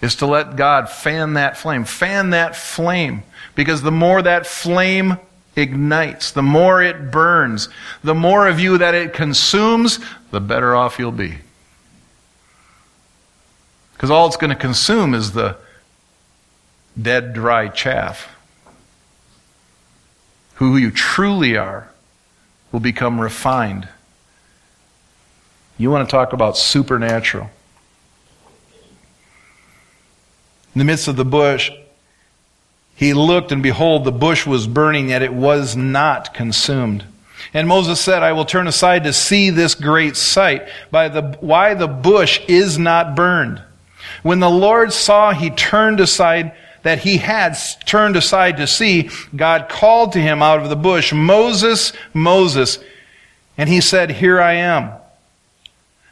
is 0.02 0.16
to 0.16 0.26
let 0.26 0.56
God 0.56 0.90
fan 0.90 1.32
that 1.32 1.56
flame. 1.56 1.86
Fan 1.86 2.28
that 2.30 2.54
flame. 2.56 3.22
Because 3.54 3.80
the 3.80 3.90
more 3.90 4.20
that 4.20 4.46
flame 4.46 5.16
ignites, 5.56 6.30
the 6.30 6.42
more 6.42 6.82
it 6.82 7.10
burns, 7.10 7.68
the 8.04 8.14
more 8.14 8.46
of 8.46 8.60
you 8.60 8.78
that 8.78 8.94
it 8.94 9.14
consumes, 9.14 9.98
the 10.30 10.40
better 10.40 10.76
off 10.76 10.98
you'll 10.98 11.10
be. 11.10 11.38
Because 13.94 14.10
all 14.10 14.26
it's 14.26 14.36
going 14.36 14.50
to 14.50 14.56
consume 14.56 15.14
is 15.14 15.32
the 15.32 15.56
dead, 17.00 17.32
dry 17.32 17.68
chaff. 17.68 18.28
Who 20.56 20.76
you 20.76 20.90
truly 20.90 21.56
are 21.56 21.90
will 22.72 22.80
become 22.80 23.20
refined. 23.20 23.88
You 25.78 25.90
want 25.90 26.06
to 26.08 26.10
talk 26.10 26.32
about 26.32 26.56
supernatural. 26.56 27.50
In 30.74 30.78
the 30.78 30.84
midst 30.84 31.08
of 31.08 31.16
the 31.16 31.24
bush, 31.24 31.70
he 32.96 33.12
looked, 33.12 33.52
and 33.52 33.62
behold, 33.62 34.04
the 34.04 34.10
bush 34.10 34.46
was 34.46 34.66
burning, 34.66 35.10
yet 35.10 35.22
it 35.22 35.34
was 35.34 35.76
not 35.76 36.32
consumed. 36.32 37.04
And 37.52 37.68
Moses 37.68 38.00
said, 38.00 38.22
I 38.22 38.32
will 38.32 38.46
turn 38.46 38.66
aside 38.66 39.04
to 39.04 39.12
see 39.12 39.50
this 39.50 39.74
great 39.74 40.16
sight, 40.16 40.66
by 40.90 41.08
the, 41.08 41.36
why 41.40 41.74
the 41.74 41.86
bush 41.86 42.40
is 42.48 42.78
not 42.78 43.14
burned. 43.14 43.62
When 44.22 44.40
the 44.40 44.50
Lord 44.50 44.94
saw 44.94 45.32
he 45.32 45.50
turned 45.50 46.00
aside, 46.00 46.52
that 46.82 47.00
he 47.00 47.18
had 47.18 47.56
turned 47.84 48.16
aside 48.16 48.56
to 48.56 48.66
see, 48.66 49.10
God 49.34 49.68
called 49.68 50.12
to 50.12 50.20
him 50.20 50.42
out 50.42 50.60
of 50.60 50.70
the 50.70 50.76
bush, 50.76 51.12
Moses, 51.12 51.92
Moses. 52.14 52.78
And 53.58 53.68
he 53.68 53.80
said, 53.80 54.10
Here 54.10 54.40
I 54.40 54.54
am. 54.54 54.92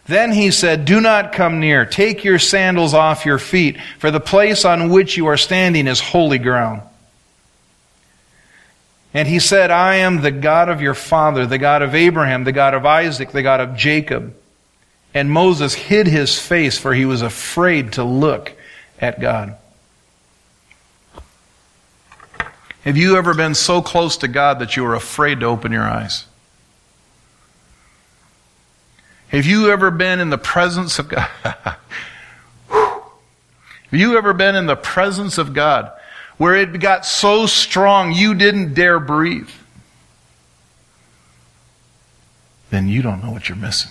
Then 0.07 0.33
he 0.33 0.51
said, 0.51 0.85
Do 0.85 1.01
not 1.01 1.33
come 1.33 1.61
near. 1.61 1.87
Take 1.87 2.25
your 2.25 2.39
sandals 2.39 2.93
off 2.93 3.25
your 3.25 3.39
feet, 3.39 3.79
for 3.99 4.11
the 4.11 4.21
place 4.21 4.65
on 4.65 4.91
which 4.91 5.17
you 5.17 5.27
are 5.27 5.37
standing 5.37 5.87
is 5.87 6.01
holy 6.01 6.39
ground. 6.39 6.83
And 9.15 9.29
he 9.29 9.39
said, 9.39 9.71
I 9.71 9.97
am 9.97 10.21
the 10.21 10.33
God 10.33 10.69
of 10.69 10.83
your 10.83 10.95
father, 10.95 11.47
the 11.47 11.59
God 11.59 11.83
of 11.83 11.95
Abraham, 11.95 12.45
the 12.45 12.53
God 12.53 12.75
of 12.75 12.85
Isaac, 12.85 13.31
the 13.31 13.43
God 13.43 13.61
of 13.61 13.77
Jacob. 13.77 14.35
And 15.15 15.31
Moses 15.31 15.73
hid 15.73 16.09
his 16.09 16.39
face, 16.39 16.77
for 16.77 16.93
he 16.93 17.05
was 17.05 17.23
afraid 17.23 17.93
to 17.93 18.05
look 18.05 18.53
at 19.01 19.21
God. 19.21 19.57
Have 22.85 22.97
you 22.97 23.17
ever 23.17 23.33
been 23.33 23.55
so 23.55 23.81
close 23.81 24.19
to 24.19 24.29
God 24.29 24.59
that 24.59 24.77
you 24.77 24.83
were 24.83 24.97
afraid 24.97 25.41
to 25.41 25.47
open 25.47 25.73
your 25.73 25.85
eyes? 25.85 26.27
Have 29.35 29.47
you 29.47 29.73
ever 29.73 29.91
been 29.91 30.21
in 30.21 30.31
the 30.31 30.39
presence 30.39 31.01
of 31.01 31.09
God? 31.09 31.29
Have 31.43 31.81
you 33.91 34.17
ever 34.17 34.33
been 34.33 34.55
in 34.55 34.67
the 34.67 34.77
presence 34.77 35.39
of 35.39 35.53
God 35.53 35.91
where 36.39 36.55
it 36.55 36.79
got 36.79 37.05
so 37.05 37.47
strong 37.47 38.13
you 38.13 38.37
didn't 38.37 38.75
dare 38.75 39.01
breathe? 39.01 39.51
Then 42.71 42.87
you 42.87 43.03
don't 43.03 43.25
know 43.25 43.33
what 43.33 43.49
you're 43.49 43.59
missing. 43.59 43.91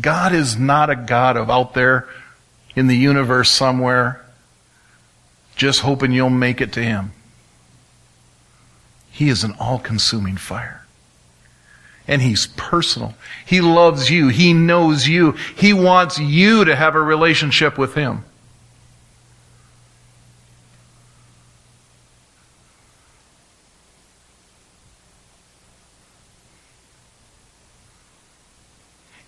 God 0.00 0.32
is 0.32 0.56
not 0.56 0.88
a 0.88 0.96
God 0.96 1.36
of 1.36 1.50
out 1.50 1.74
there 1.74 2.08
in 2.74 2.86
the 2.86 2.96
universe 2.96 3.50
somewhere 3.50 4.24
just 5.56 5.80
hoping 5.80 6.12
you'll 6.12 6.30
make 6.30 6.62
it 6.62 6.72
to 6.72 6.82
Him. 6.82 7.12
He 9.10 9.28
is 9.28 9.44
an 9.44 9.54
all 9.60 9.78
consuming 9.78 10.38
fire 10.38 10.85
and 12.08 12.22
He's 12.22 12.46
personal. 12.48 13.14
He 13.44 13.60
loves 13.60 14.10
you. 14.10 14.28
He 14.28 14.52
knows 14.52 15.08
you. 15.08 15.32
He 15.56 15.72
wants 15.72 16.18
you 16.18 16.64
to 16.64 16.76
have 16.76 16.94
a 16.94 17.00
relationship 17.00 17.78
with 17.78 17.94
Him. 17.94 18.24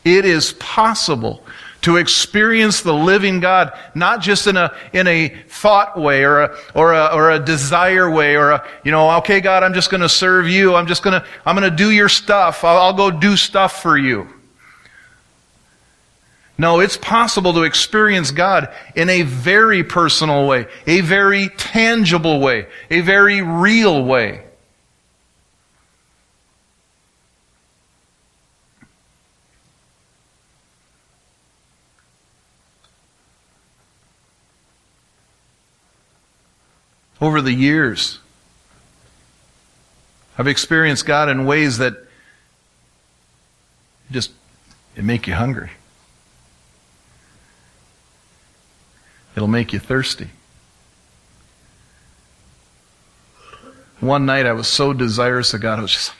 It 0.04 0.24
is 0.24 0.52
possible 0.54 1.44
to 1.82 1.96
experience 1.96 2.82
the 2.82 2.92
living 2.92 3.40
God, 3.40 3.72
not 3.94 4.20
just 4.20 4.46
in 4.46 4.56
a, 4.56 4.74
in 4.92 5.06
a 5.06 5.28
thought 5.28 5.98
way 5.98 6.24
or 6.24 6.42
a, 6.42 6.58
or 6.74 6.92
a, 6.92 7.06
or 7.14 7.30
a 7.30 7.38
desire 7.38 8.10
way 8.10 8.36
or 8.36 8.50
a, 8.50 8.68
you 8.84 8.90
know, 8.90 9.10
okay, 9.18 9.40
God, 9.40 9.62
I'm 9.62 9.74
just 9.74 9.90
going 9.90 10.00
to 10.00 10.08
serve 10.08 10.48
you. 10.48 10.74
I'm 10.74 10.86
just 10.86 11.02
going 11.02 11.20
to, 11.20 11.26
I'm 11.46 11.56
going 11.56 11.70
to 11.70 11.76
do 11.76 11.90
your 11.90 12.08
stuff. 12.08 12.64
I'll, 12.64 12.78
I'll 12.78 12.94
go 12.94 13.10
do 13.10 13.36
stuff 13.36 13.80
for 13.80 13.96
you. 13.96 14.26
No, 16.60 16.80
it's 16.80 16.96
possible 16.96 17.52
to 17.52 17.62
experience 17.62 18.32
God 18.32 18.74
in 18.96 19.08
a 19.08 19.22
very 19.22 19.84
personal 19.84 20.48
way, 20.48 20.66
a 20.88 21.02
very 21.02 21.50
tangible 21.50 22.40
way, 22.40 22.66
a 22.90 23.00
very 23.00 23.42
real 23.42 24.04
way. 24.04 24.47
Over 37.20 37.40
the 37.40 37.52
years. 37.52 38.18
I've 40.36 40.46
experienced 40.46 41.04
God 41.04 41.28
in 41.28 41.46
ways 41.46 41.78
that 41.78 41.94
just 44.10 44.30
it 44.96 45.04
make 45.04 45.26
you 45.26 45.34
hungry. 45.34 45.70
It'll 49.34 49.48
make 49.48 49.72
you 49.72 49.78
thirsty. 49.78 50.30
One 54.00 54.26
night 54.26 54.46
I 54.46 54.52
was 54.52 54.68
so 54.68 54.92
desirous 54.92 55.54
of 55.54 55.60
God, 55.60 55.78
I 55.78 55.82
was 55.82 55.92
just 55.92 56.10
like, 56.10 56.18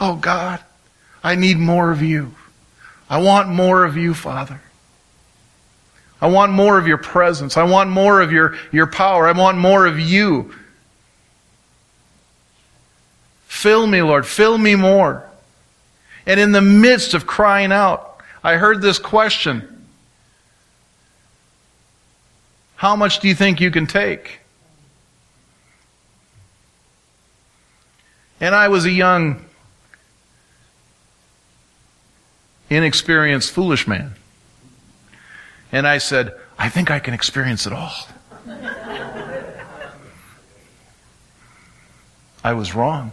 Oh 0.00 0.16
God, 0.16 0.60
I 1.22 1.34
need 1.34 1.58
more 1.58 1.90
of 1.90 2.02
you. 2.02 2.34
I 3.08 3.18
want 3.18 3.48
more 3.48 3.84
of 3.84 3.96
you, 3.96 4.14
Father. 4.14 4.60
I 6.20 6.28
want 6.28 6.52
more 6.52 6.78
of 6.78 6.86
your 6.86 6.98
presence. 6.98 7.56
I 7.56 7.62
want 7.62 7.90
more 7.90 8.20
of 8.20 8.30
your, 8.30 8.56
your 8.72 8.86
power. 8.86 9.26
I 9.26 9.32
want 9.32 9.56
more 9.56 9.86
of 9.86 9.98
you. 9.98 10.54
Fill 13.46 13.86
me, 13.86 14.02
Lord. 14.02 14.26
Fill 14.26 14.58
me 14.58 14.74
more. 14.74 15.24
And 16.26 16.38
in 16.38 16.52
the 16.52 16.60
midst 16.60 17.14
of 17.14 17.26
crying 17.26 17.72
out, 17.72 18.20
I 18.44 18.56
heard 18.56 18.82
this 18.82 18.98
question 18.98 19.86
How 22.76 22.96
much 22.96 23.20
do 23.20 23.28
you 23.28 23.34
think 23.34 23.60
you 23.60 23.70
can 23.70 23.86
take? 23.86 24.40
And 28.40 28.54
I 28.54 28.68
was 28.68 28.86
a 28.86 28.90
young, 28.90 29.44
inexperienced, 32.70 33.50
foolish 33.50 33.86
man. 33.86 34.14
And 35.72 35.86
I 35.86 35.98
said, 35.98 36.34
I 36.58 36.68
think 36.68 36.90
I 36.90 36.98
can 36.98 37.14
experience 37.14 37.66
it 37.66 37.72
all. 37.72 37.92
I 42.42 42.54
was 42.54 42.74
wrong. 42.74 43.12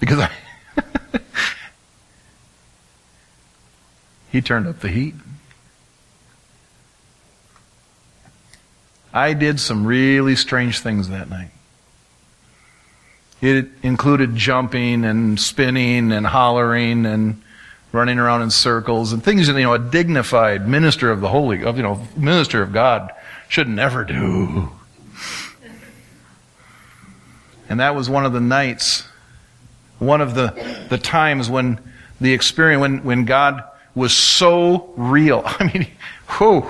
Because 0.00 0.18
I. 0.18 0.30
he 4.32 4.40
turned 4.40 4.66
up 4.66 4.80
the 4.80 4.88
heat. 4.88 5.14
I 9.12 9.34
did 9.34 9.60
some 9.60 9.86
really 9.86 10.36
strange 10.36 10.80
things 10.80 11.08
that 11.08 11.28
night. 11.28 11.50
It 13.40 13.68
included 13.82 14.36
jumping 14.36 15.04
and 15.04 15.38
spinning 15.40 16.12
and 16.12 16.26
hollering 16.26 17.06
and 17.06 17.42
running 17.92 18.18
around 18.18 18.42
in 18.42 18.50
circles 18.50 19.12
and 19.12 19.22
things 19.22 19.46
that 19.46 19.54
you 19.54 19.62
know 19.62 19.74
a 19.74 19.78
dignified 19.78 20.68
minister 20.68 21.10
of 21.10 21.20
the 21.20 21.28
holy 21.28 21.64
of 21.64 21.76
you 21.76 21.82
know 21.82 22.06
minister 22.16 22.62
of 22.62 22.72
God 22.72 23.10
should 23.48 23.68
never 23.68 24.04
do. 24.04 24.70
And 27.68 27.80
that 27.80 27.94
was 27.94 28.10
one 28.10 28.24
of 28.24 28.32
the 28.32 28.40
nights, 28.40 29.06
one 29.98 30.20
of 30.20 30.34
the 30.34 30.86
the 30.88 30.98
times 30.98 31.48
when 31.48 31.78
the 32.20 32.32
experience 32.32 32.80
when 32.80 33.04
when 33.04 33.24
God 33.24 33.64
was 33.94 34.16
so 34.16 34.92
real. 34.96 35.42
I 35.46 35.64
mean, 35.72 35.86
whew, 36.38 36.66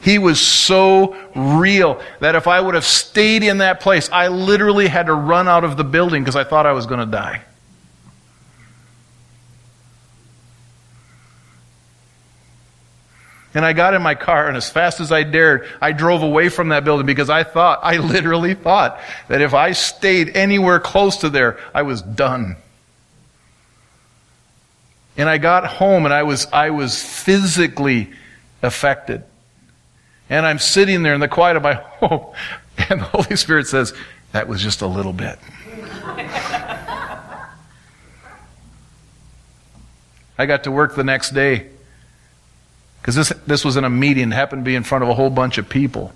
he 0.00 0.18
was 0.18 0.40
so 0.40 1.16
real 1.34 2.00
that 2.20 2.34
if 2.34 2.46
I 2.46 2.60
would 2.60 2.74
have 2.74 2.84
stayed 2.84 3.42
in 3.42 3.58
that 3.58 3.80
place, 3.80 4.08
I 4.10 4.28
literally 4.28 4.88
had 4.88 5.06
to 5.06 5.14
run 5.14 5.46
out 5.46 5.64
of 5.64 5.76
the 5.76 5.84
building 5.84 6.22
because 6.22 6.36
I 6.36 6.44
thought 6.44 6.66
I 6.66 6.72
was 6.72 6.86
going 6.86 7.00
to 7.00 7.06
die. 7.06 7.42
And 13.52 13.64
I 13.64 13.72
got 13.72 13.94
in 13.94 14.02
my 14.02 14.14
car, 14.14 14.46
and 14.46 14.56
as 14.56 14.70
fast 14.70 15.00
as 15.00 15.10
I 15.10 15.24
dared, 15.24 15.68
I 15.80 15.90
drove 15.90 16.22
away 16.22 16.48
from 16.48 16.68
that 16.68 16.84
building 16.84 17.06
because 17.06 17.28
I 17.28 17.42
thought, 17.42 17.80
I 17.82 17.96
literally 17.98 18.54
thought, 18.54 19.00
that 19.28 19.42
if 19.42 19.54
I 19.54 19.72
stayed 19.72 20.36
anywhere 20.36 20.78
close 20.78 21.16
to 21.18 21.30
there, 21.30 21.58
I 21.74 21.82
was 21.82 22.00
done. 22.00 22.56
And 25.16 25.28
I 25.28 25.38
got 25.38 25.66
home, 25.66 26.04
and 26.04 26.14
I 26.14 26.22
was, 26.22 26.46
I 26.52 26.70
was 26.70 27.02
physically 27.02 28.10
affected. 28.62 29.24
And 30.28 30.46
I'm 30.46 30.60
sitting 30.60 31.02
there 31.02 31.14
in 31.14 31.20
the 31.20 31.28
quiet 31.28 31.56
of 31.56 31.64
my 31.64 31.74
home, 32.00 32.32
and 32.88 33.00
the 33.00 33.04
Holy 33.04 33.34
Spirit 33.34 33.66
says, 33.66 33.92
That 34.30 34.46
was 34.46 34.62
just 34.62 34.80
a 34.80 34.86
little 34.86 35.12
bit. 35.12 35.40
I 40.38 40.46
got 40.46 40.64
to 40.64 40.70
work 40.70 40.94
the 40.94 41.04
next 41.04 41.30
day 41.30 41.66
because 43.00 43.14
this, 43.14 43.28
this 43.46 43.64
was 43.64 43.76
in 43.76 43.84
a 43.84 43.90
meeting, 43.90 44.30
happened 44.30 44.64
to 44.64 44.68
be 44.68 44.74
in 44.74 44.82
front 44.82 45.04
of 45.04 45.10
a 45.10 45.14
whole 45.14 45.30
bunch 45.30 45.58
of 45.58 45.68
people. 45.68 46.12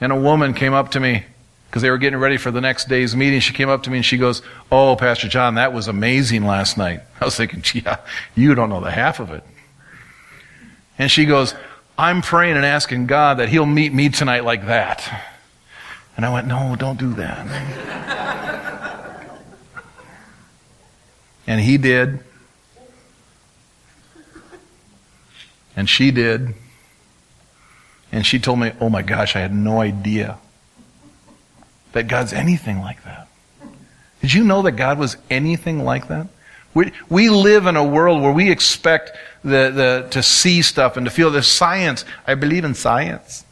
And 0.00 0.12
a 0.12 0.16
woman 0.16 0.54
came 0.54 0.74
up 0.74 0.92
to 0.92 1.00
me 1.00 1.24
because 1.66 1.82
they 1.82 1.90
were 1.90 1.98
getting 1.98 2.18
ready 2.20 2.36
for 2.36 2.50
the 2.50 2.60
next 2.60 2.88
day's 2.88 3.16
meeting. 3.16 3.40
She 3.40 3.52
came 3.52 3.68
up 3.68 3.82
to 3.84 3.90
me 3.90 3.96
and 3.98 4.06
she 4.06 4.16
goes, 4.16 4.42
Oh, 4.70 4.94
Pastor 4.96 5.28
John, 5.28 5.56
that 5.56 5.72
was 5.72 5.88
amazing 5.88 6.44
last 6.44 6.78
night. 6.78 7.00
I 7.20 7.24
was 7.24 7.36
thinking, 7.36 7.64
Yeah, 7.74 7.96
you 8.36 8.54
don't 8.54 8.68
know 8.68 8.80
the 8.80 8.90
half 8.90 9.18
of 9.18 9.30
it. 9.30 9.42
And 10.98 11.10
she 11.10 11.24
goes, 11.24 11.54
I'm 11.98 12.22
praying 12.22 12.56
and 12.56 12.64
asking 12.64 13.06
God 13.06 13.38
that 13.38 13.48
He'll 13.48 13.66
meet 13.66 13.92
me 13.92 14.08
tonight 14.08 14.44
like 14.44 14.66
that. 14.66 15.24
And 16.16 16.24
I 16.24 16.32
went, 16.32 16.46
No, 16.46 16.76
don't 16.76 16.98
do 16.98 17.14
that. 17.14 17.46
and 21.46 21.60
He 21.60 21.76
did. 21.76 22.20
And 25.76 25.88
she 25.88 26.10
did. 26.10 26.54
And 28.12 28.24
she 28.24 28.38
told 28.38 28.60
me, 28.60 28.72
oh 28.80 28.88
my 28.88 29.02
gosh, 29.02 29.34
I 29.34 29.40
had 29.40 29.54
no 29.54 29.80
idea 29.80 30.38
that 31.92 32.08
God's 32.08 32.32
anything 32.32 32.80
like 32.80 33.02
that. 33.04 33.28
Did 34.20 34.32
you 34.32 34.44
know 34.44 34.62
that 34.62 34.72
God 34.72 34.98
was 34.98 35.16
anything 35.30 35.84
like 35.84 36.08
that? 36.08 36.28
We, 36.74 36.92
we 37.08 37.30
live 37.30 37.66
in 37.66 37.76
a 37.76 37.84
world 37.84 38.22
where 38.22 38.32
we 38.32 38.50
expect 38.50 39.12
the, 39.42 39.70
the, 39.70 40.08
to 40.10 40.22
see 40.22 40.62
stuff 40.62 40.96
and 40.96 41.06
to 41.06 41.10
feel 41.10 41.30
the 41.30 41.42
science. 41.42 42.04
I 42.26 42.34
believe 42.34 42.64
in 42.64 42.74
science. 42.74 43.43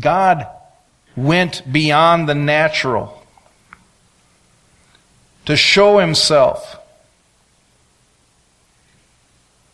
God 0.00 0.46
went 1.16 1.62
beyond 1.70 2.28
the 2.28 2.34
natural 2.34 3.24
to 5.46 5.56
show 5.56 5.98
himself 5.98 6.78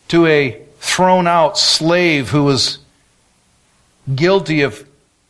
to 0.09 0.27
a 0.27 0.61
thrown 0.79 1.27
out 1.27 1.57
slave 1.57 2.31
who 2.31 2.45
was 2.45 2.79
guilty 4.13 4.63
of 4.63 4.87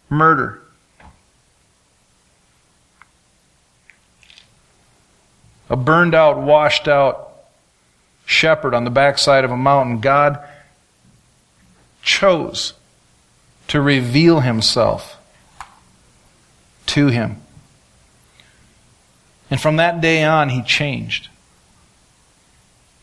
murder. 0.09 0.63
A 5.69 5.77
burned 5.77 6.15
out, 6.15 6.39
washed 6.39 6.89
out 6.89 7.31
shepherd 8.25 8.75
on 8.75 8.85
the 8.85 8.91
backside 8.91 9.45
of 9.45 9.51
a 9.51 9.57
mountain. 9.57 10.01
God 10.01 10.43
chose 12.03 12.73
to 13.71 13.81
reveal 13.81 14.41
himself 14.41 15.17
to 16.87 17.07
him. 17.07 17.41
And 19.49 19.61
from 19.61 19.77
that 19.77 20.01
day 20.01 20.25
on, 20.25 20.49
he 20.49 20.61
changed. 20.61 21.29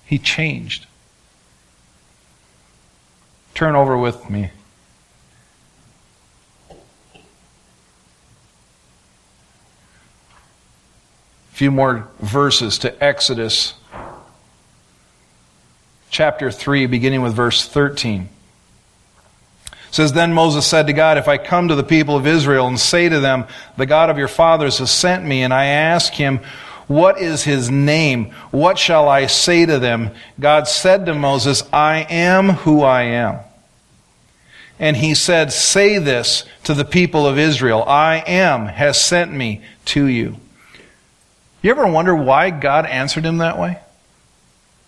He 0.03 0.18
changed. 0.18 0.86
Turn 3.53 3.78
over 3.78 3.97
with 3.97 4.30
me. 4.30 4.51
A 6.70 6.76
few 11.53 11.72
more 11.72 12.09
verses 12.20 12.78
to 12.80 13.01
Exodus 13.01 13.74
chapter 16.09 16.51
3, 16.51 16.88
beginning 16.88 17.22
with 17.22 17.34
verse 17.34 17.65
13 17.65 18.28
says, 19.92 20.14
Then 20.14 20.34
Moses 20.34 20.66
said 20.66 20.88
to 20.88 20.94
God, 20.94 21.18
If 21.18 21.28
I 21.28 21.38
come 21.38 21.68
to 21.68 21.76
the 21.76 21.84
people 21.84 22.16
of 22.16 22.28
Israel 22.28 22.68
and 22.68 22.80
say 22.80 23.10
to 23.10 23.20
them, 23.20 23.46
The 23.78 23.86
God 23.86 24.10
of 24.10 24.18
your 24.18 24.28
fathers 24.28 24.80
has 24.80 24.92
sent 24.92 25.24
me, 25.26 25.44
and 25.44 25.54
I 25.54 25.66
ask 25.66 26.14
him, 26.14 26.40
What 26.88 27.20
is 27.22 27.44
his 27.44 27.70
name? 27.70 28.32
What 28.52 28.78
shall 28.78 29.08
I 29.08 29.28
say 29.28 29.66
to 29.66 29.80
them? 29.80 30.12
God 30.40 30.68
said 30.68 31.06
to 31.06 31.14
Moses, 31.14 31.64
I 31.72 32.06
am 32.10 32.50
who 32.50 32.84
I 32.84 33.04
am. 33.04 33.40
And 34.80 34.96
he 34.96 35.16
said, 35.16 35.52
Say 35.52 35.98
this 35.98 36.44
to 36.64 36.74
the 36.74 36.86
people 36.86 37.28
of 37.28 37.40
Israel 37.40 37.84
I 37.84 38.24
am 38.28 38.68
has 38.68 39.00
sent 39.00 39.32
me 39.34 39.62
to 39.86 40.06
you. 40.06 40.38
You 41.62 41.72
ever 41.72 41.88
wonder 41.88 42.16
why 42.16 42.50
God 42.52 42.86
answered 42.86 43.26
him 43.26 43.40
that 43.40 43.58
way? 43.58 43.80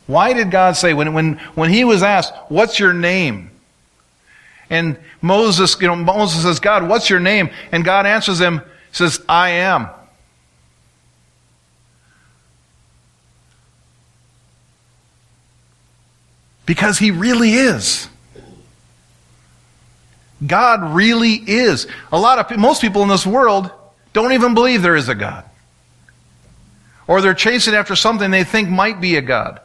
Why 0.06 0.34
did 0.34 0.50
God 0.50 0.76
say, 0.76 0.93
when, 0.93 1.14
when, 1.14 1.38
when 1.56 1.72
he 1.72 1.84
was 1.84 2.04
asked, 2.04 2.34
What's 2.50 2.80
your 2.80 2.93
name? 2.93 3.49
And 4.70 4.97
Moses, 5.22 5.80
you 5.82 5.88
know, 5.88 5.95
Moses 5.95 6.43
says, 6.43 6.59
God, 6.59 6.88
what's 6.88 7.09
your 7.09 7.20
name? 7.20 7.49
And 7.72 7.84
God 7.84 8.05
answers 8.05 8.39
him, 8.39 8.61
says, 8.91 9.22
I 9.28 9.49
am. 9.49 9.89
Because 16.65 16.99
he 16.99 17.09
really 17.09 17.53
is. 17.53 18.07
God 20.45 20.93
really 20.93 21.34
is. 21.34 21.88
A 22.11 22.20
lot 22.20 22.39
of 22.39 22.57
most 22.59 22.82
people 22.82 23.01
in 23.01 23.09
this 23.09 23.26
world 23.26 23.72
don't 24.13 24.34
even 24.34 24.53
believe 24.53 24.82
there 24.82 24.95
is 24.95 25.09
a 25.09 25.15
God. 25.15 25.45
Or 27.07 27.22
they're 27.22 27.34
chasing 27.34 27.74
after 27.74 27.95
something 27.95 28.30
they 28.30 28.43
think 28.43 28.70
might 28.70 29.01
be 29.01 29.15
a 29.15 29.22
God. 29.22 29.59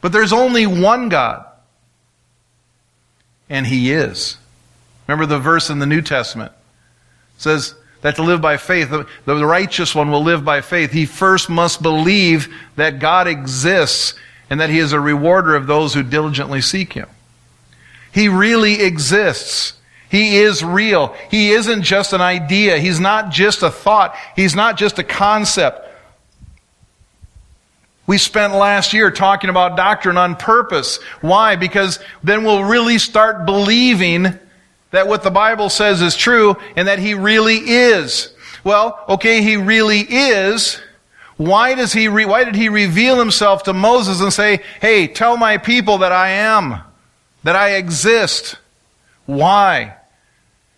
But 0.00 0.12
there's 0.12 0.32
only 0.32 0.66
one 0.66 1.08
God. 1.08 1.46
And 3.50 3.66
he 3.66 3.92
is. 3.92 4.38
Remember 5.06 5.26
the 5.26 5.40
verse 5.40 5.68
in 5.68 5.80
the 5.80 5.86
New 5.86 6.00
Testament. 6.00 6.52
It 7.36 7.42
says 7.42 7.74
that 8.00 8.16
to 8.16 8.22
live 8.22 8.40
by 8.40 8.56
faith, 8.56 8.90
the, 8.90 9.06
the 9.26 9.44
righteous 9.44 9.94
one 9.94 10.10
will 10.10 10.22
live 10.22 10.44
by 10.44 10.60
faith. 10.60 10.92
He 10.92 11.04
first 11.04 11.50
must 11.50 11.82
believe 11.82 12.48
that 12.76 13.00
God 13.00 13.26
exists 13.26 14.14
and 14.48 14.60
that 14.60 14.70
he 14.70 14.78
is 14.78 14.92
a 14.92 15.00
rewarder 15.00 15.54
of 15.54 15.66
those 15.66 15.94
who 15.94 16.02
diligently 16.02 16.60
seek 16.60 16.92
him. 16.92 17.08
He 18.12 18.28
really 18.28 18.82
exists. 18.82 19.74
He 20.08 20.38
is 20.38 20.64
real. 20.64 21.14
He 21.30 21.50
isn't 21.50 21.82
just 21.82 22.12
an 22.12 22.20
idea. 22.20 22.78
He's 22.78 22.98
not 22.98 23.30
just 23.30 23.62
a 23.62 23.70
thought. 23.70 24.16
He's 24.34 24.56
not 24.56 24.76
just 24.76 24.98
a 24.98 25.04
concept. 25.04 25.86
We 28.10 28.18
spent 28.18 28.52
last 28.52 28.92
year 28.92 29.12
talking 29.12 29.50
about 29.50 29.76
doctrine 29.76 30.16
on 30.16 30.34
purpose. 30.34 30.96
Why? 31.20 31.54
Because 31.54 32.00
then 32.24 32.42
we'll 32.42 32.64
really 32.64 32.98
start 32.98 33.46
believing 33.46 34.36
that 34.90 35.06
what 35.06 35.22
the 35.22 35.30
Bible 35.30 35.68
says 35.68 36.02
is 36.02 36.16
true 36.16 36.56
and 36.74 36.88
that 36.88 36.98
He 36.98 37.14
really 37.14 37.58
is. 37.58 38.34
Well, 38.64 38.98
okay, 39.10 39.42
He 39.42 39.56
really 39.56 40.00
is. 40.00 40.80
Why 41.36 41.76
does 41.76 41.92
He, 41.92 42.08
re- 42.08 42.24
why 42.24 42.42
did 42.42 42.56
He 42.56 42.68
reveal 42.68 43.16
Himself 43.16 43.62
to 43.62 43.72
Moses 43.72 44.20
and 44.20 44.32
say, 44.32 44.64
hey, 44.80 45.06
tell 45.06 45.36
my 45.36 45.56
people 45.56 45.98
that 45.98 46.10
I 46.10 46.30
am? 46.30 46.80
that 47.44 47.54
I 47.54 47.76
exist. 47.76 48.56
Why? 49.26 49.94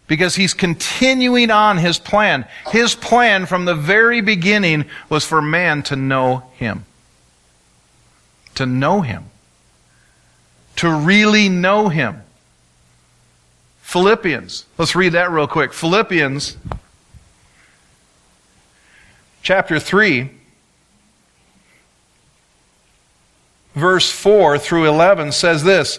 Because 0.07 0.35
he's 0.35 0.53
continuing 0.53 1.51
on 1.51 1.79
his 1.79 1.99
plan. 1.99 2.47
His 2.71 2.95
plan 2.95 3.47
from 3.47 3.65
the 3.65 3.75
very 3.75 4.21
beginning 4.21 4.85
was 5.09 5.25
for 5.25 5.41
man 5.41 5.83
to 5.85 5.97
know 5.97 6.43
him. 6.57 6.85
To 8.57 8.67
know 8.67 9.01
him. 9.01 9.25
To 10.77 10.91
really 10.91 11.49
know 11.49 11.89
him. 11.89 12.23
Philippians. 13.83 14.65
Let's 14.79 14.95
read 14.95 15.13
that 15.13 15.31
real 15.31 15.47
quick. 15.47 15.73
Philippians 15.73 16.57
chapter 19.43 19.79
3 19.81 20.31
verse 23.75 24.11
4 24.11 24.59
through 24.59 24.87
11 24.87 25.33
says 25.33 25.65
this 25.65 25.99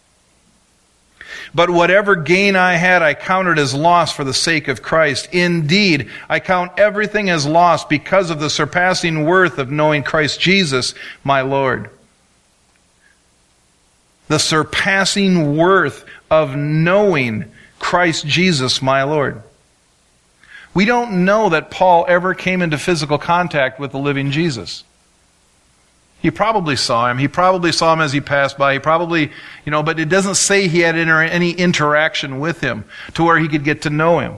But 1.53 1.69
whatever 1.69 2.15
gain 2.15 2.55
I 2.55 2.75
had, 2.75 3.01
I 3.01 3.13
counted 3.13 3.59
as 3.59 3.73
loss 3.73 4.13
for 4.13 4.23
the 4.23 4.33
sake 4.33 4.67
of 4.67 4.81
Christ. 4.81 5.29
Indeed, 5.31 6.09
I 6.29 6.39
count 6.39 6.73
everything 6.77 7.29
as 7.29 7.45
loss 7.45 7.85
because 7.85 8.29
of 8.29 8.39
the 8.39 8.49
surpassing 8.49 9.25
worth 9.25 9.57
of 9.57 9.71
knowing 9.71 10.03
Christ 10.03 10.39
Jesus, 10.39 10.93
my 11.23 11.41
Lord. 11.41 11.89
The 14.27 14.39
surpassing 14.39 15.57
worth 15.57 16.05
of 16.29 16.55
knowing 16.55 17.45
Christ 17.79 18.25
Jesus, 18.25 18.81
my 18.81 19.03
Lord. 19.03 19.41
We 20.73 20.85
don't 20.85 21.25
know 21.25 21.49
that 21.49 21.71
Paul 21.71 22.05
ever 22.07 22.33
came 22.33 22.61
into 22.61 22.77
physical 22.77 23.17
contact 23.17 23.79
with 23.79 23.91
the 23.91 23.99
living 23.99 24.31
Jesus. 24.31 24.85
He 26.21 26.29
probably 26.29 26.75
saw 26.75 27.09
him. 27.09 27.17
He 27.17 27.27
probably 27.27 27.71
saw 27.71 27.93
him 27.93 28.01
as 28.01 28.13
he 28.13 28.21
passed 28.21 28.57
by. 28.57 28.73
He 28.73 28.79
probably, 28.79 29.31
you 29.65 29.71
know, 29.71 29.81
but 29.81 29.99
it 29.99 30.07
doesn't 30.07 30.35
say 30.35 30.67
he 30.67 30.81
had 30.81 30.95
inter- 30.95 31.23
any 31.23 31.51
interaction 31.51 32.39
with 32.39 32.61
him 32.61 32.85
to 33.15 33.23
where 33.23 33.39
he 33.39 33.47
could 33.47 33.63
get 33.63 33.83
to 33.83 33.89
know 33.89 34.19
him. 34.19 34.35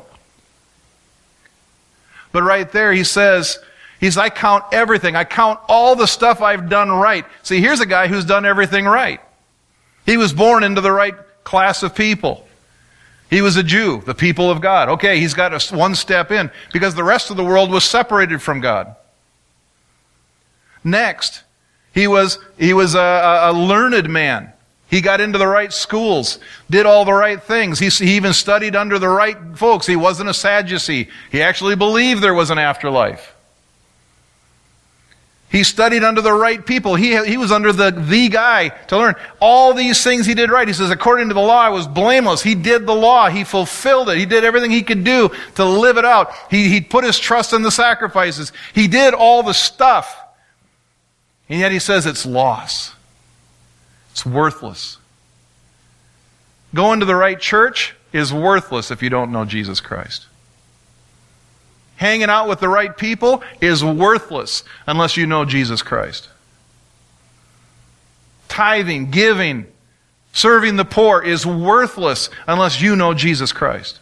But 2.32 2.44
right 2.44 2.72
there, 2.72 2.94
he 2.94 3.04
says, 3.04 3.60
he's, 4.00 4.18
I 4.18 4.30
count 4.30 4.64
everything. 4.72 5.18
I 5.18 5.26
count 5.26 5.60
all 5.68 5.96
the 5.96 6.08
stuff 6.08 6.42
I've 6.42 6.70
done 6.70 6.90
right. 6.90 7.26
See, 7.44 7.60
here's 7.60 7.82
a 7.82 7.86
guy 7.86 8.08
who's 8.08 8.26
done 8.26 8.46
everything 8.46 8.86
right. 8.86 9.20
He 10.06 10.16
was 10.16 10.32
born 10.32 10.64
into 10.64 10.80
the 10.80 10.92
right 10.92 11.16
class 11.44 11.84
of 11.84 11.94
people. 11.94 12.48
He 13.30 13.42
was 13.42 13.58
a 13.58 13.64
Jew, 13.64 14.02
the 14.06 14.16
people 14.16 14.50
of 14.50 14.62
God. 14.62 14.88
Okay, 14.90 15.20
he's 15.20 15.34
got 15.34 15.54
a, 15.54 15.76
one 15.76 15.96
step 15.96 16.32
in 16.32 16.50
because 16.72 16.96
the 16.96 17.04
rest 17.04 17.30
of 17.30 17.36
the 17.36 17.44
world 17.44 17.72
was 17.72 17.84
separated 17.84 18.42
from 18.42 18.62
God. 18.62 18.96
Next, 20.84 21.44
he 21.94 22.08
was, 22.08 22.40
he 22.58 22.74
was 22.74 22.96
a, 22.96 23.00
a 23.46 23.54
learned 23.54 24.10
man. 24.10 24.52
He 24.90 25.02
got 25.02 25.22
into 25.22 25.40
the 25.40 25.48
right 25.48 25.74
schools, 25.74 26.38
did 26.70 26.86
all 26.86 27.04
the 27.04 27.14
right 27.14 27.42
things. 27.42 27.80
He, 27.80 27.90
he 27.90 28.16
even 28.16 28.34
studied 28.34 28.76
under 28.76 29.00
the 29.00 29.10
right 29.10 29.38
folks. 29.56 29.88
He 29.88 29.96
wasn't 29.96 30.30
a 30.30 30.34
Sadducee. 30.34 31.10
He 31.32 31.42
actually 31.42 31.76
believed 31.76 32.22
there 32.22 32.34
was 32.34 32.52
an 32.52 32.60
afterlife. 32.60 33.34
He 35.54 35.64
studied 35.64 36.04
under 36.04 36.22
the 36.22 36.34
right 36.34 36.66
people. 36.66 36.96
He, 36.96 37.16
he 37.26 37.38
was 37.38 37.52
under 37.52 37.72
the, 37.72 37.92
the 37.92 38.28
guy 38.30 38.70
to 38.70 38.98
learn. 38.98 39.14
All 39.40 39.76
these 39.76 40.04
things 40.04 40.26
he 40.26 40.34
did 40.34 40.50
right. 40.50 40.68
He 40.68 40.74
says, 40.74 40.90
according 40.90 41.28
to 41.28 41.36
the 41.36 41.42
law, 41.42 41.60
I 41.60 41.70
was 41.70 41.88
blameless. 41.88 42.42
He 42.42 42.56
did 42.56 42.88
the 42.88 42.96
law. 42.96 43.30
He 43.30 43.44
fulfilled 43.44 44.10
it. 44.10 44.18
He 44.18 44.26
did 44.26 44.44
everything 44.44 44.72
he 44.72 44.82
could 44.82 45.04
do 45.04 45.30
to 45.56 45.64
live 45.64 45.98
it 45.98 46.06
out. 46.06 46.34
He, 46.50 46.70
he 46.70 46.82
put 46.82 47.04
his 47.04 47.20
trust 47.20 47.54
in 47.54 47.62
the 47.62 47.70
sacrifices. 47.70 48.52
He 48.74 48.88
did 48.88 49.14
all 49.14 49.44
the 49.44 49.54
stuff. 49.54 50.20
And 51.50 51.60
yet 51.60 51.72
he 51.72 51.80
says 51.80 52.06
it's 52.06 52.26
loss. 52.26 52.94
It's 54.12 54.26
worthless. 54.26 54.98
Going 56.74 57.00
to 57.00 57.06
the 57.06 57.16
right 57.16 57.40
church 57.40 57.96
is 58.12 58.34
worthless 58.34 58.92
if 58.92 59.04
you 59.04 59.10
don't 59.10 59.32
know 59.32 59.46
Jesus 59.46 59.80
Christ. 59.80 60.28
Hanging 61.96 62.30
out 62.30 62.48
with 62.50 62.60
the 62.60 62.70
right 62.70 62.96
people 62.96 63.44
is 63.62 63.84
worthless 63.84 64.64
unless 64.88 65.16
you 65.16 65.26
know 65.26 65.46
Jesus 65.46 65.82
Christ. 65.82 66.30
Tithing, 68.48 69.12
giving, 69.12 69.68
serving 70.32 70.76
the 70.76 70.86
poor 70.86 71.22
is 71.22 71.46
worthless 71.46 72.30
unless 72.48 72.82
you 72.82 72.96
know 72.96 73.14
Jesus 73.14 73.52
Christ. 73.52 74.00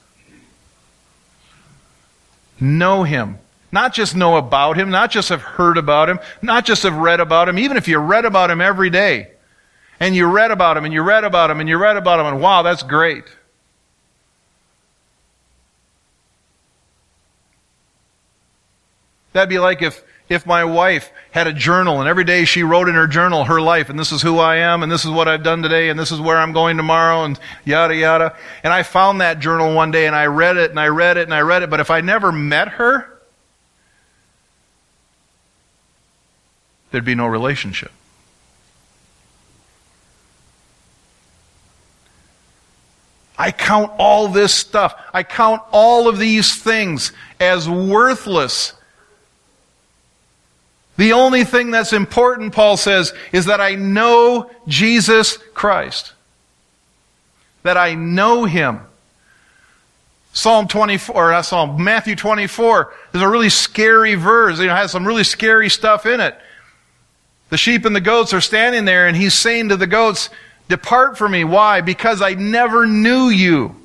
Know 2.60 3.04
Him. 3.04 3.40
Not 3.72 3.94
just 3.94 4.16
know 4.16 4.36
about 4.36 4.78
him, 4.78 4.90
not 4.90 5.12
just 5.12 5.30
have 5.30 5.42
heard 5.42 5.78
about 5.78 6.10
him, 6.10 6.20
not 6.42 6.66
just 6.66 6.84
have 6.84 6.96
read 6.96 7.20
about 7.20 7.48
him, 7.48 7.58
even 7.58 7.78
if 7.78 7.88
you 7.88 7.98
read 8.00 8.26
about 8.26 8.52
him 8.52 8.60
every 8.60 8.90
day. 8.90 9.32
And 10.00 10.16
you 10.16 10.26
read 10.26 10.52
about 10.52 10.78
him 10.78 10.84
and 10.84 10.94
you 10.94 11.04
read 11.04 11.24
about 11.24 11.52
him 11.52 11.60
and 11.60 11.70
you 11.70 11.78
read 11.78 11.96
about 11.96 12.20
him 12.20 12.26
and 12.26 12.42
wow, 12.42 12.64
that's 12.64 12.84
great. 12.84 13.24
That'd 19.34 19.48
be 19.48 19.60
like 19.60 19.82
if, 19.82 20.04
if 20.28 20.46
my 20.46 20.66
wife 20.66 21.12
had 21.30 21.48
a 21.48 21.54
journal 21.54 22.00
and 22.00 22.10
every 22.10 22.24
day 22.24 22.46
she 22.46 22.64
wrote 22.64 22.90
in 22.90 22.96
her 22.96 23.08
journal 23.08 23.46
her 23.46 23.62
life 23.62 23.90
and 23.90 23.98
this 23.98 24.12
is 24.12 24.22
who 24.22 24.40
I 24.40 24.58
am 24.58 24.84
and 24.84 24.92
this 24.92 25.06
is 25.06 25.12
what 25.12 25.28
I've 25.28 25.44
done 25.44 25.62
today 25.62 25.90
and 25.90 26.00
this 26.00 26.12
is 26.12 26.20
where 26.20 26.38
I'm 26.38 26.52
going 26.52 26.78
tomorrow 26.78 27.24
and 27.24 27.40
yada 27.64 27.96
yada. 27.96 28.36
And 28.64 28.74
I 28.74 28.84
found 28.84 29.22
that 29.22 29.40
journal 29.40 29.74
one 29.74 29.92
day 29.92 30.08
and 30.08 30.16
I 30.16 30.26
read 30.26 30.58
it 30.58 30.72
and 30.72 30.80
I 30.80 30.88
read 30.88 31.18
it 31.18 31.24
and 31.24 31.34
I 31.34 31.42
read 31.42 31.64
it, 31.64 31.70
but 31.70 31.80
if 31.80 31.92
I 31.92 32.02
never 32.02 32.32
met 32.32 32.70
her, 32.70 33.11
there'd 36.92 37.06
be 37.06 37.16
no 37.16 37.28
relationship. 37.28 37.92
I 43.42 43.52
count 43.52 43.92
all 43.98 44.28
this 44.28 44.54
stuff. 44.54 44.94
I 45.14 45.24
count 45.24 45.64
all 45.72 46.08
of 46.08 46.20
these 46.20 46.62
things 46.62 47.12
as 47.40 47.68
worthless. 47.68 48.74
The 50.98 51.14
only 51.14 51.44
thing 51.44 51.72
that's 51.72 51.92
important, 51.92 52.54
Paul 52.54 52.78
says, 52.78 53.14
is 53.32 53.46
that 53.46 53.60
I 53.60 53.74
know 53.74 54.52
Jesus 54.68 55.38
Christ. 55.56 56.14
That 57.64 57.78
I 57.78 57.96
know 57.96 58.46
Him. 58.46 58.82
Psalm 60.34 60.68
24, 60.68 61.16
or 61.16 61.32
not 61.32 61.46
Psalm, 61.46 61.84
Matthew 61.84 62.16
24 62.16 62.94
is 63.16 63.22
a 63.22 63.28
really 63.28 63.50
scary 63.50 64.14
verse. 64.14 64.60
It 64.60 64.70
has 64.70 64.92
some 64.92 65.06
really 65.06 65.24
scary 65.24 65.70
stuff 65.70 66.06
in 66.06 66.20
it. 66.20 66.38
The 67.52 67.58
sheep 67.58 67.84
and 67.84 67.96
the 67.96 68.02
goats 68.02 68.34
are 68.34 68.42
standing 68.42 68.86
there 68.86 69.08
and 69.08 69.16
he's 69.16 69.34
saying 69.34 69.70
to 69.70 69.76
the 69.76 69.86
goats, 69.86 70.30
depart 70.70 71.18
from 71.18 71.34
me. 71.34 71.44
Why? 71.44 71.82
Because 71.82 72.22
I 72.22 72.34
never 72.34 72.88
knew 72.88 73.28
you. 73.28 73.76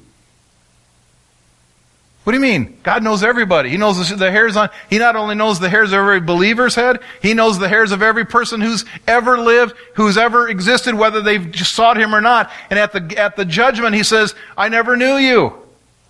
What 2.23 2.33
do 2.33 2.39
you 2.39 2.43
mean? 2.43 2.79
God 2.85 3.03
knows 3.03 3.25
everybody. 3.25 3.71
He 3.71 3.77
knows 3.77 4.09
the 4.09 4.31
hairs 4.31 4.57
on, 4.57 4.71
He 4.89 4.99
not 4.99 5.17
only 5.17 5.35
knows 5.35 5.59
the 5.59 5.69
hairs 5.69 5.91
of 5.93 5.99
every 5.99 6.21
believer's 6.21 6.77
head, 6.77 7.01
He 7.21 7.35
knows 7.35 7.59
the 7.59 7.69
hairs 7.69 7.91
of 7.91 8.03
every 8.03 8.25
person 8.25 8.61
who's 8.61 8.85
ever 9.07 9.39
lived, 9.39 9.75
who's 9.95 10.17
ever 10.17 10.49
existed, 10.49 10.95
whether 10.95 11.21
they've 11.21 11.55
sought 11.57 11.97
Him 11.97 12.15
or 12.15 12.21
not. 12.21 12.51
And 12.71 12.79
at 12.79 12.93
the, 12.93 13.19
at 13.19 13.35
the 13.35 13.45
judgment, 13.45 13.97
He 13.97 14.05
says, 14.05 14.35
I 14.57 14.69
never 14.69 14.97
knew 14.97 15.17
you. 15.17 15.55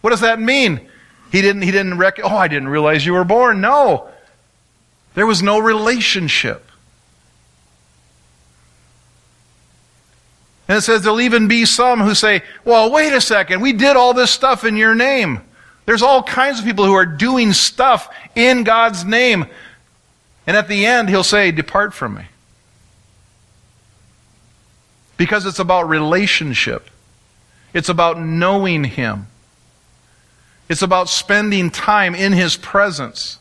What 0.03 0.11
does 0.11 0.21
that 0.21 0.41
mean? 0.41 0.89
He 1.33 1.41
didn't, 1.41 1.63
He 1.63 1.71
didn't 1.71 1.97
rec- 1.97 2.21
oh, 2.23 2.37
I 2.37 2.49
didn't 2.49 2.69
realize 2.69 3.05
you 3.05 3.15
were 3.15 3.25
born. 3.25 3.63
No. 3.63 4.09
There 5.15 5.27
was 5.27 5.43
no 5.43 5.59
relationship. 5.59 6.66
And 10.69 10.79
it 10.79 10.81
says 10.81 11.03
there'll 11.03 11.21
even 11.21 11.49
be 11.49 11.65
some 11.65 12.01
who 12.01 12.15
say, 12.15 12.43
well, 12.65 12.91
wait 12.91 13.13
a 13.13 13.21
second, 13.21 13.61
we 13.61 13.73
did 13.73 13.97
all 13.97 14.15
this 14.15 14.31
stuff 14.31 14.65
in 14.65 14.77
your 14.77 14.95
name. 14.95 15.41
There's 15.87 16.03
all 16.03 16.23
kinds 16.23 16.59
of 16.59 16.65
people 16.65 16.85
who 16.85 16.95
are 16.95 17.07
doing 17.07 17.53
stuff 17.53 18.13
in 18.35 18.65
God's 18.65 19.05
name. 19.05 19.47
And 20.47 20.57
at 20.57 20.69
the 20.69 20.85
end, 20.85 21.09
he'll 21.09 21.25
say, 21.25 21.53
Depart 21.53 21.95
from 21.95 22.15
me. 22.15 22.25
Because 25.17 25.47
it's 25.47 25.61
about 25.61 25.89
relationship, 25.89 26.91
it's 27.73 27.89
about 27.89 28.21
knowing 28.21 28.85
Him, 28.85 29.29
it's 30.69 30.83
about 30.83 31.09
spending 31.09 31.71
time 31.71 32.15
in 32.15 32.33
His 32.33 32.57
presence. 32.57 33.39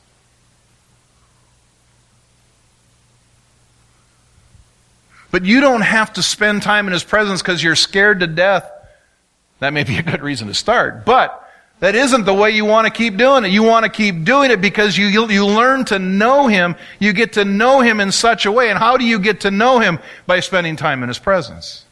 But 5.35 5.43
you 5.43 5.59
don't 5.59 5.81
have 5.81 6.13
to 6.13 6.23
spend 6.23 6.61
time 6.61 6.87
in 6.87 6.93
His 6.93 7.03
presence 7.03 7.41
because 7.41 7.61
you're 7.61 7.75
scared 7.75 8.21
to 8.21 8.27
death. 8.27 8.71
That 9.59 9.73
may 9.73 9.83
be 9.83 9.97
a 9.97 10.01
good 10.01 10.21
reason 10.21 10.47
to 10.47 10.53
start. 10.53 11.03
But 11.03 11.45
that 11.81 11.93
isn't 11.93 12.23
the 12.23 12.33
way 12.33 12.51
you 12.51 12.63
want 12.63 12.87
to 12.87 12.89
keep 12.89 13.17
doing 13.17 13.43
it. 13.43 13.49
You 13.49 13.63
want 13.63 13.83
to 13.83 13.89
keep 13.89 14.23
doing 14.23 14.49
it 14.49 14.61
because 14.61 14.97
you, 14.97 15.07
you 15.07 15.45
learn 15.45 15.83
to 15.87 15.99
know 15.99 16.47
Him. 16.47 16.77
You 16.99 17.11
get 17.11 17.33
to 17.33 17.43
know 17.43 17.81
Him 17.81 17.99
in 17.99 18.13
such 18.13 18.45
a 18.45 18.51
way. 18.53 18.69
And 18.69 18.79
how 18.79 18.95
do 18.95 19.03
you 19.03 19.19
get 19.19 19.41
to 19.41 19.51
know 19.51 19.79
Him? 19.79 19.99
By 20.25 20.39
spending 20.39 20.77
time 20.77 21.03
in 21.03 21.09
His 21.09 21.19
presence. 21.19 21.83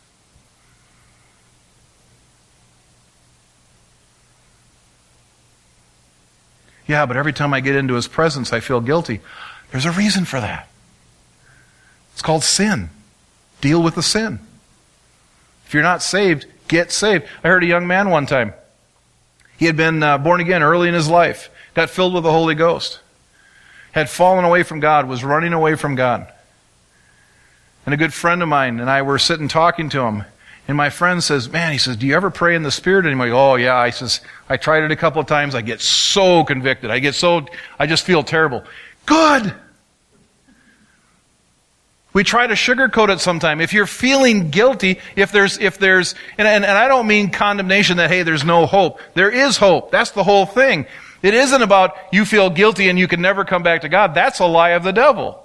Yeah, 6.88 7.06
but 7.06 7.18
every 7.18 7.34
time 7.34 7.54
I 7.54 7.60
get 7.60 7.76
into 7.76 7.96
His 7.96 8.08
presence, 8.08 8.54
I 8.54 8.62
feel 8.62 8.80
guilty. 8.80 9.20
There's 9.72 9.84
a 9.84 9.92
reason 9.92 10.24
for 10.24 10.40
that. 10.40 10.70
It's 12.14 12.22
called 12.22 12.46
sin. 12.46 12.90
Deal 13.64 13.82
with 13.82 13.96
the 13.96 14.04
sin. 14.04 14.42
If 15.66 15.74
you're 15.74 15.84
not 15.84 16.04
saved, 16.04 16.48
get 16.68 16.92
saved. 16.92 17.24
I 17.46 17.48
heard 17.48 17.64
a 17.64 17.66
young 17.66 17.88
man 17.88 18.10
one 18.10 18.26
time. 18.26 18.54
He 19.56 19.68
had 19.68 19.78
been 19.78 20.04
uh, 20.04 20.18
born 20.18 20.42
again 20.42 20.62
early 20.62 20.90
in 20.90 20.94
his 20.94 21.08
life, 21.08 21.50
got 21.74 21.90
filled 21.90 22.14
with 22.14 22.24
the 22.24 22.32
Holy 22.32 22.56
Ghost, 22.56 23.00
had 23.94 24.10
fallen 24.10 24.44
away 24.44 24.64
from 24.64 24.82
God, 24.82 25.08
was 25.08 25.24
running 25.24 25.54
away 25.54 25.76
from 25.76 25.96
God. 25.96 26.28
And 27.86 27.94
a 27.94 27.98
good 27.98 28.14
friend 28.14 28.44
of 28.44 28.50
mine 28.50 28.82
and 28.82 28.90
I 28.90 29.02
were 29.02 29.18
sitting 29.18 29.48
talking 29.48 29.88
to 29.92 30.02
him. 30.02 30.26
And 30.68 30.76
my 30.76 30.90
friend 30.90 31.24
says, 31.24 31.48
Man, 31.50 31.72
he 31.72 31.78
says, 31.78 31.96
Do 31.96 32.06
you 32.06 32.18
ever 32.18 32.30
pray 32.30 32.56
in 32.56 32.64
the 32.64 32.72
Spirit 32.72 33.06
anymore? 33.06 33.28
Oh, 33.28 33.56
yeah. 33.56 33.78
I 33.78 33.92
says, 33.92 34.20
I 34.50 34.58
tried 34.58 34.84
it 34.84 34.92
a 34.92 34.98
couple 34.98 35.22
of 35.22 35.28
times. 35.28 35.56
I 35.56 35.62
get 35.62 35.80
so 35.80 36.44
convicted. 36.44 36.92
I 36.92 37.00
get 37.00 37.16
so, 37.16 37.46
I 37.80 37.88
just 37.88 38.04
feel 38.04 38.24
terrible. 38.24 38.66
Good. 39.06 39.54
We 42.14 42.24
try 42.24 42.46
to 42.46 42.54
sugarcoat 42.54 43.10
it 43.10 43.20
sometime. 43.20 43.60
If 43.60 43.74
you're 43.74 43.88
feeling 43.88 44.52
guilty, 44.52 45.00
if 45.16 45.32
there's, 45.32 45.58
if 45.58 45.80
there's, 45.80 46.14
and, 46.38 46.48
and, 46.48 46.64
and 46.64 46.78
I 46.78 46.88
don't 46.88 47.08
mean 47.08 47.32
condemnation 47.32 47.98
that, 47.98 48.12
hey, 48.12 48.22
there's 48.22 48.46
no 48.46 48.68
hope. 48.68 49.00
There 49.16 49.32
is 49.32 49.58
hope. 49.58 49.90
That's 49.90 50.12
the 50.12 50.24
whole 50.24 50.46
thing. 50.46 50.86
It 51.24 51.34
isn't 51.34 51.62
about 51.62 51.96
you 52.12 52.26
feel 52.26 52.52
guilty 52.52 52.90
and 52.90 53.00
you 53.00 53.08
can 53.08 53.22
never 53.22 53.46
come 53.46 53.64
back 53.64 53.82
to 53.82 53.90
God. 53.90 54.14
That's 54.14 54.40
a 54.40 54.46
lie 54.46 54.72
of 54.72 54.84
the 54.84 54.92
devil. 54.92 55.44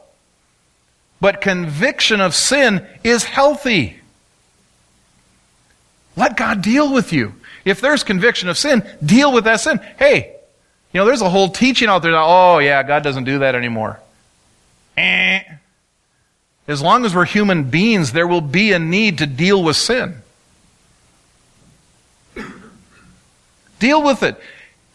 But 1.21 1.41
conviction 1.41 2.21
of 2.21 2.35
sin 2.35 2.87
is 3.03 3.25
healthy. 3.25 3.99
Let 6.17 6.37
God 6.37 6.63
deal 6.63 6.93
with 6.93 7.13
you. 7.13 7.35
If 7.65 7.81
there's 7.81 8.03
conviction 8.05 8.49
of 8.49 8.59
sin, 8.59 8.87
deal 9.05 9.33
with 9.33 9.45
that 9.45 9.61
sin. 9.61 9.81
Hey, 9.99 10.35
you 10.93 11.01
know, 11.01 11.07
there's 11.07 11.23
a 11.23 11.31
whole 11.31 11.49
teaching 11.49 11.89
out 11.89 12.03
there 12.03 12.13
that, 12.13 12.25
oh 12.25 12.59
yeah, 12.59 12.83
God 12.83 13.03
doesn't 13.03 13.25
do 13.25 13.39
that 13.41 13.55
anymore. 13.55 14.01
Eh. 14.97 15.43
As 16.69 16.83
long 16.83 17.07
as 17.07 17.15
we're 17.15 17.25
human 17.25 17.65
beings, 17.65 18.13
there 18.13 18.27
will 18.27 18.43
be 18.43 18.73
a 18.73 18.79
need 18.79 19.19
to 19.19 19.27
deal 19.27 19.65
with 19.65 19.77
sin. 19.77 20.17
Deal 23.79 24.03
with 24.03 24.23
it. 24.23 24.39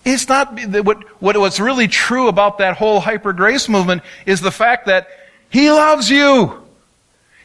It's 0.06 0.30
not 0.30 0.60
what, 0.86 1.04
what, 1.22 1.38
what's 1.38 1.60
really 1.60 1.88
true 1.88 2.28
about 2.28 2.60
that 2.60 2.78
whole 2.78 3.00
hyper 3.00 3.34
grace 3.34 3.68
movement 3.68 4.04
is 4.28 4.40
the 4.40 4.52
fact 4.52 4.86
that 4.86 5.08
He 5.50 5.72
loves 5.72 6.12
you. 6.12 6.62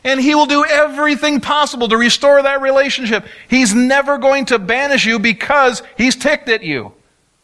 And 0.05 0.21
He 0.21 0.35
will 0.35 0.47
do 0.47 0.65
everything 0.65 1.41
possible 1.41 1.89
to 1.89 1.97
restore 1.97 2.43
that 2.43 2.61
relationship. 2.61 3.25
He's 3.49 3.75
never 3.75 4.19
going 4.19 4.47
to 4.47 4.59
banish 4.59 5.07
you 5.07 5.19
because 5.19 5.83
He's 5.97 6.17
ticked 6.17 6.49
at 6.49 6.63
you. 6.63 6.93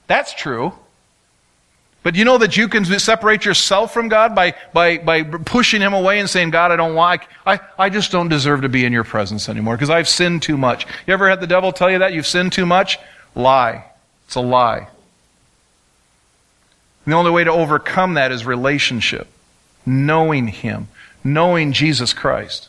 That's 0.06 0.34
true. 0.34 0.74
But 2.04 2.14
you 2.16 2.26
know 2.26 2.36
that 2.36 2.56
you 2.58 2.68
can 2.68 2.84
separate 2.84 3.46
yourself 3.46 3.94
from 3.94 4.08
God 4.08 4.34
by, 4.34 4.54
by, 4.74 4.98
by 4.98 5.22
pushing 5.22 5.80
Him 5.80 5.94
away 5.94 6.20
and 6.20 6.28
saying, 6.28 6.50
God, 6.50 6.70
I 6.70 6.76
don't 6.76 6.94
want, 6.94 7.22
I, 7.46 7.58
I 7.78 7.88
just 7.88 8.12
don't 8.12 8.28
deserve 8.28 8.60
to 8.60 8.68
be 8.68 8.84
in 8.84 8.92
your 8.92 9.04
presence 9.04 9.48
anymore 9.48 9.74
because 9.74 9.88
I've 9.88 10.06
sinned 10.06 10.42
too 10.42 10.58
much. 10.58 10.86
You 11.06 11.14
ever 11.14 11.30
had 11.30 11.40
the 11.40 11.46
devil 11.46 11.72
tell 11.72 11.90
you 11.90 12.00
that? 12.00 12.12
You've 12.12 12.26
sinned 12.26 12.52
too 12.52 12.66
much? 12.66 12.98
Lie. 13.34 13.86
It's 14.26 14.34
a 14.34 14.42
lie. 14.42 14.86
And 17.04 17.12
the 17.12 17.16
only 17.16 17.30
way 17.30 17.44
to 17.44 17.50
overcome 17.50 18.14
that 18.14 18.32
is 18.32 18.44
relationship. 18.44 19.26
Knowing 19.86 20.48
Him. 20.48 20.88
Knowing 21.24 21.72
Jesus 21.72 22.12
Christ. 22.12 22.68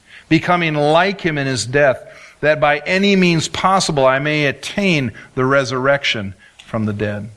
becoming 0.31 0.75
like 0.75 1.19
him 1.19 1.37
in 1.37 1.45
his 1.45 1.65
death, 1.65 2.01
that 2.39 2.57
by 2.61 2.77
any 2.85 3.17
means 3.17 3.49
possible 3.49 4.05
I 4.05 4.19
may 4.19 4.45
attain 4.45 5.11
the 5.35 5.43
resurrection 5.43 6.35
from 6.63 6.85
the 6.85 6.93
dead. 6.93 7.29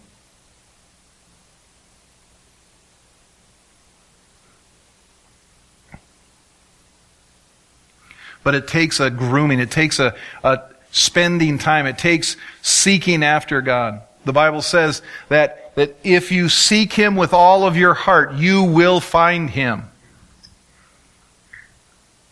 But 8.44 8.54
it 8.54 8.68
takes 8.68 9.00
a 9.00 9.10
grooming, 9.10 9.58
it 9.58 9.72
takes 9.72 9.98
a, 9.98 10.14
a 10.44 10.62
spending 10.92 11.58
time, 11.58 11.86
it 11.86 11.98
takes 11.98 12.36
seeking 12.62 13.24
after 13.24 13.60
God. 13.60 14.02
The 14.24 14.32
Bible 14.32 14.62
says 14.62 15.02
that, 15.30 15.74
that 15.74 15.96
if 16.04 16.30
you 16.30 16.48
seek 16.48 16.92
Him 16.92 17.16
with 17.16 17.34
all 17.34 17.66
of 17.66 17.76
your 17.76 17.94
heart, 17.94 18.34
you 18.34 18.62
will 18.62 19.00
find 19.00 19.50
Him. 19.50 19.90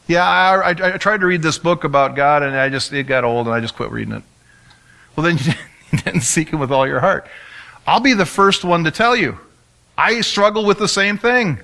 Yeah, 0.06 0.28
I, 0.28 0.70
I, 0.72 0.94
I, 0.94 0.96
tried 0.98 1.20
to 1.20 1.26
read 1.26 1.42
this 1.42 1.58
book 1.58 1.84
about 1.84 2.16
God, 2.16 2.42
and 2.42 2.56
I 2.56 2.68
just 2.68 2.92
it 2.92 3.04
got 3.04 3.24
old, 3.24 3.46
and 3.46 3.54
I 3.54 3.60
just 3.60 3.76
quit 3.76 3.90
reading 3.90 4.14
it. 4.14 4.22
Well, 5.14 5.24
then 5.24 5.38
you 5.92 5.98
didn't 5.98 6.22
seek 6.22 6.50
Him 6.50 6.58
with 6.58 6.72
all 6.72 6.86
your 6.86 7.00
heart. 7.00 7.26
I'll 7.86 8.00
be 8.00 8.14
the 8.14 8.26
first 8.26 8.64
one 8.64 8.84
to 8.84 8.90
tell 8.90 9.16
you. 9.16 9.38
I 9.96 10.20
struggle 10.20 10.64
with 10.64 10.78
the 10.78 10.88
same 10.88 11.18
thing. 11.18 11.60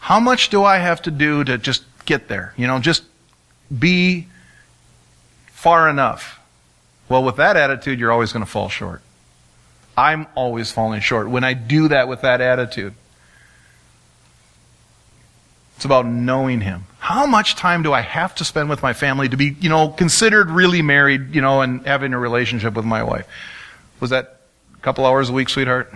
How 0.00 0.18
much 0.18 0.48
do 0.48 0.64
I 0.64 0.78
have 0.78 1.02
to 1.02 1.10
do 1.10 1.44
to 1.44 1.58
just 1.58 1.84
get 2.04 2.28
there? 2.28 2.54
You 2.56 2.66
know, 2.66 2.78
just 2.80 3.04
be 3.76 4.26
far 5.46 5.88
enough. 5.88 6.40
Well, 7.08 7.22
with 7.22 7.36
that 7.36 7.56
attitude, 7.56 8.00
you're 8.00 8.10
always 8.10 8.32
going 8.32 8.44
to 8.44 8.50
fall 8.50 8.68
short. 8.68 9.02
I'm 9.96 10.26
always 10.34 10.72
falling 10.72 11.00
short 11.00 11.28
when 11.28 11.44
I 11.44 11.54
do 11.54 11.88
that 11.88 12.08
with 12.08 12.22
that 12.22 12.40
attitude. 12.40 12.94
It's 15.82 15.84
about 15.84 16.06
knowing 16.06 16.60
Him. 16.60 16.86
How 17.00 17.26
much 17.26 17.56
time 17.56 17.82
do 17.82 17.92
I 17.92 18.02
have 18.02 18.36
to 18.36 18.44
spend 18.44 18.70
with 18.70 18.84
my 18.84 18.92
family 18.92 19.28
to 19.28 19.36
be, 19.36 19.56
you 19.58 19.68
know, 19.68 19.88
considered 19.88 20.48
really 20.48 20.80
married, 20.80 21.34
you 21.34 21.40
know, 21.40 21.60
and 21.60 21.84
having 21.84 22.14
a 22.14 22.20
relationship 22.20 22.74
with 22.74 22.84
my 22.84 23.02
wife? 23.02 23.26
Was 23.98 24.10
that 24.10 24.42
a 24.74 24.78
couple 24.78 25.04
hours 25.04 25.28
a 25.28 25.32
week, 25.32 25.48
sweetheart? 25.48 25.92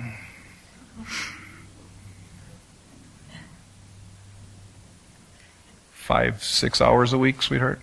Five, 5.92 6.42
six 6.42 6.80
hours 6.80 7.12
a 7.12 7.18
week, 7.18 7.40
sweetheart? 7.40 7.80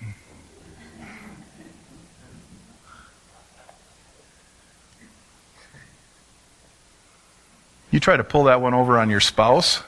You 7.91 8.01
try 8.01 8.18
to 8.18 8.26
pull 8.26 8.43
that 8.43 8.60
one 8.60 8.74
over 8.74 8.99
on 8.99 9.10
your 9.10 9.22
spouse, 9.22 9.82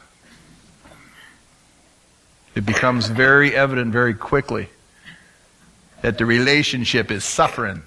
it 2.55 2.65
becomes 2.65 3.07
very 3.07 3.53
evident 3.53 3.91
very 3.91 4.13
quickly 4.13 4.69
that 6.01 6.17
the 6.17 6.25
relationship 6.25 7.11
is 7.11 7.23
suffering. 7.23 7.83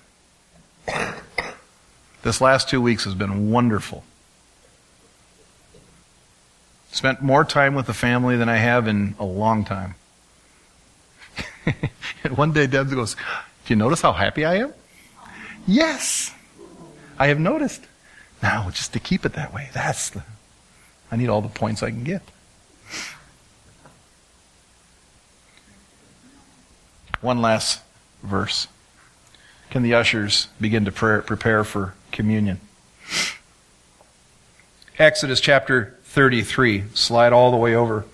This 2.23 2.41
last 2.41 2.69
two 2.69 2.83
weeks 2.83 3.05
has 3.05 3.14
been 3.14 3.51
wonderful. 3.51 4.05
Spent 6.91 7.23
more 7.23 7.45
time 7.45 7.75
with 7.75 7.87
the 7.87 7.95
family 7.95 8.37
than 8.37 8.49
I 8.49 8.57
have 8.57 8.89
in 8.89 9.14
a 9.19 9.25
long 9.25 9.64
time. 9.64 9.95
one 12.35 12.53
day 12.53 12.66
Deb 12.66 12.91
goes, 12.91 13.14
Do 13.14 13.75
you 13.75 13.77
notice 13.77 14.03
how 14.03 14.12
happy 14.12 14.45
I 14.45 14.57
am? 14.57 14.75
Yes, 15.66 16.35
I 17.19 17.29
have 17.29 17.39
noticed. 17.39 17.83
Now, 18.43 18.71
just 18.71 18.93
to 18.95 19.01
keep 19.01 19.25
it 19.25 19.35
that 19.35 19.53
way, 19.55 19.71
that's 19.73 20.11
the. 20.11 20.25
I 21.11 21.16
need 21.16 21.29
all 21.29 21.41
the 21.41 21.49
points 21.49 21.83
I 21.83 21.91
can 21.91 22.05
get. 22.05 22.23
One 27.21 27.43
last 27.43 27.81
verse. 28.23 28.69
Can 29.71 29.83
the 29.83 29.95
ushers 29.95 30.49
begin 30.61 30.85
to 30.85 30.93
pray, 30.93 31.21
prepare 31.21 31.64
for 31.64 31.95
communion? 32.12 32.61
Exodus 34.99 35.41
chapter 35.41 35.97
33. 36.05 36.85
Slide 36.95 37.33
all 37.33 37.51
the 37.51 37.57
way 37.57 37.75
over. 37.75 38.05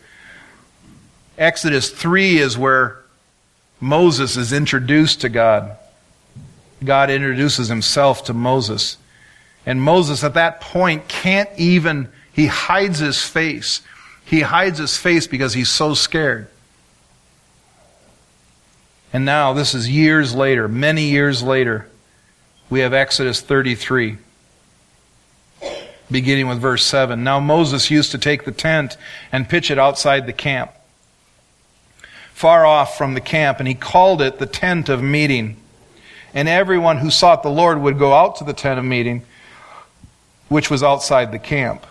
Exodus 1.39 1.91
3 1.91 2.39
is 2.39 2.59
where 2.59 2.99
Moses 3.81 4.37
is 4.37 4.53
introduced 4.53 5.21
to 5.23 5.29
God. 5.29 5.77
God 6.85 7.11
introduces 7.11 7.69
himself 7.69 8.25
to 8.25 8.35
Moses. 8.35 8.99
And 9.67 9.81
Moses 9.81 10.23
at 10.23 10.35
that 10.35 10.61
point 10.61 11.09
can't 11.09 11.51
even, 11.57 12.09
he 12.33 12.47
hides 12.47 12.99
his 12.99 13.23
face. 13.23 13.81
He 14.25 14.41
hides 14.41 14.79
his 14.79 14.97
face 14.97 15.27
because 15.27 15.55
he's 15.55 15.71
so 15.71 15.95
scared. 15.95 16.49
And 19.15 19.25
now, 19.25 19.53
this 19.53 19.75
is 19.75 19.89
years 19.89 20.35
later, 20.35 20.67
many 20.67 21.05
years 21.05 21.41
later, 21.41 21.87
we 22.69 22.81
have 22.81 22.93
Exodus 22.93 23.41
33, 23.41 24.19
beginning 26.11 26.49
with 26.49 26.59
verse 26.59 26.85
7. 26.85 27.23
Now 27.23 27.39
Moses 27.39 27.93
used 27.93 28.11
to 28.11 28.19
take 28.19 28.45
the 28.45 28.51
tent 28.51 28.97
and 29.31 29.49
pitch 29.49 29.71
it 29.71 29.79
outside 29.79 30.27
the 30.27 30.33
camp, 30.33 30.73
far 32.33 32.67
off 32.67 32.99
from 32.99 33.15
the 33.15 33.21
camp, 33.21 33.61
and 33.61 33.69
he 33.69 33.75
called 33.75 34.21
it 34.21 34.41
the 34.41 34.47
tent 34.47 34.89
of 34.89 35.01
meeting. 35.01 35.59
And 36.35 36.49
everyone 36.49 36.99
who 36.99 37.11
sought 37.11 37.45
the 37.45 37.51
Lord 37.51 37.81
would 37.81 38.01
go 38.01 38.13
out 38.13 38.35
to 38.37 38.45
the 38.45 38.53
tent 38.53 38.81
of 38.81 38.85
meeting 38.85 39.23
which 40.49 40.71
was 40.71 40.83
outside 40.83 41.31
the 41.31 41.39
camp. 41.39 41.87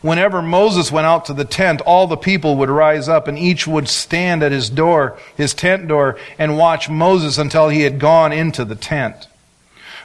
Whenever 0.00 0.40
Moses 0.40 0.92
went 0.92 1.06
out 1.06 1.24
to 1.24 1.34
the 1.34 1.44
tent, 1.44 1.80
all 1.80 2.06
the 2.06 2.16
people 2.16 2.56
would 2.56 2.70
rise 2.70 3.08
up 3.08 3.26
and 3.26 3.36
each 3.36 3.66
would 3.66 3.88
stand 3.88 4.42
at 4.42 4.52
his 4.52 4.70
door, 4.70 5.18
his 5.36 5.54
tent 5.54 5.88
door, 5.88 6.16
and 6.38 6.56
watch 6.56 6.88
Moses 6.88 7.36
until 7.36 7.68
he 7.68 7.82
had 7.82 7.98
gone 7.98 8.32
into 8.32 8.64
the 8.64 8.76
tent. 8.76 9.26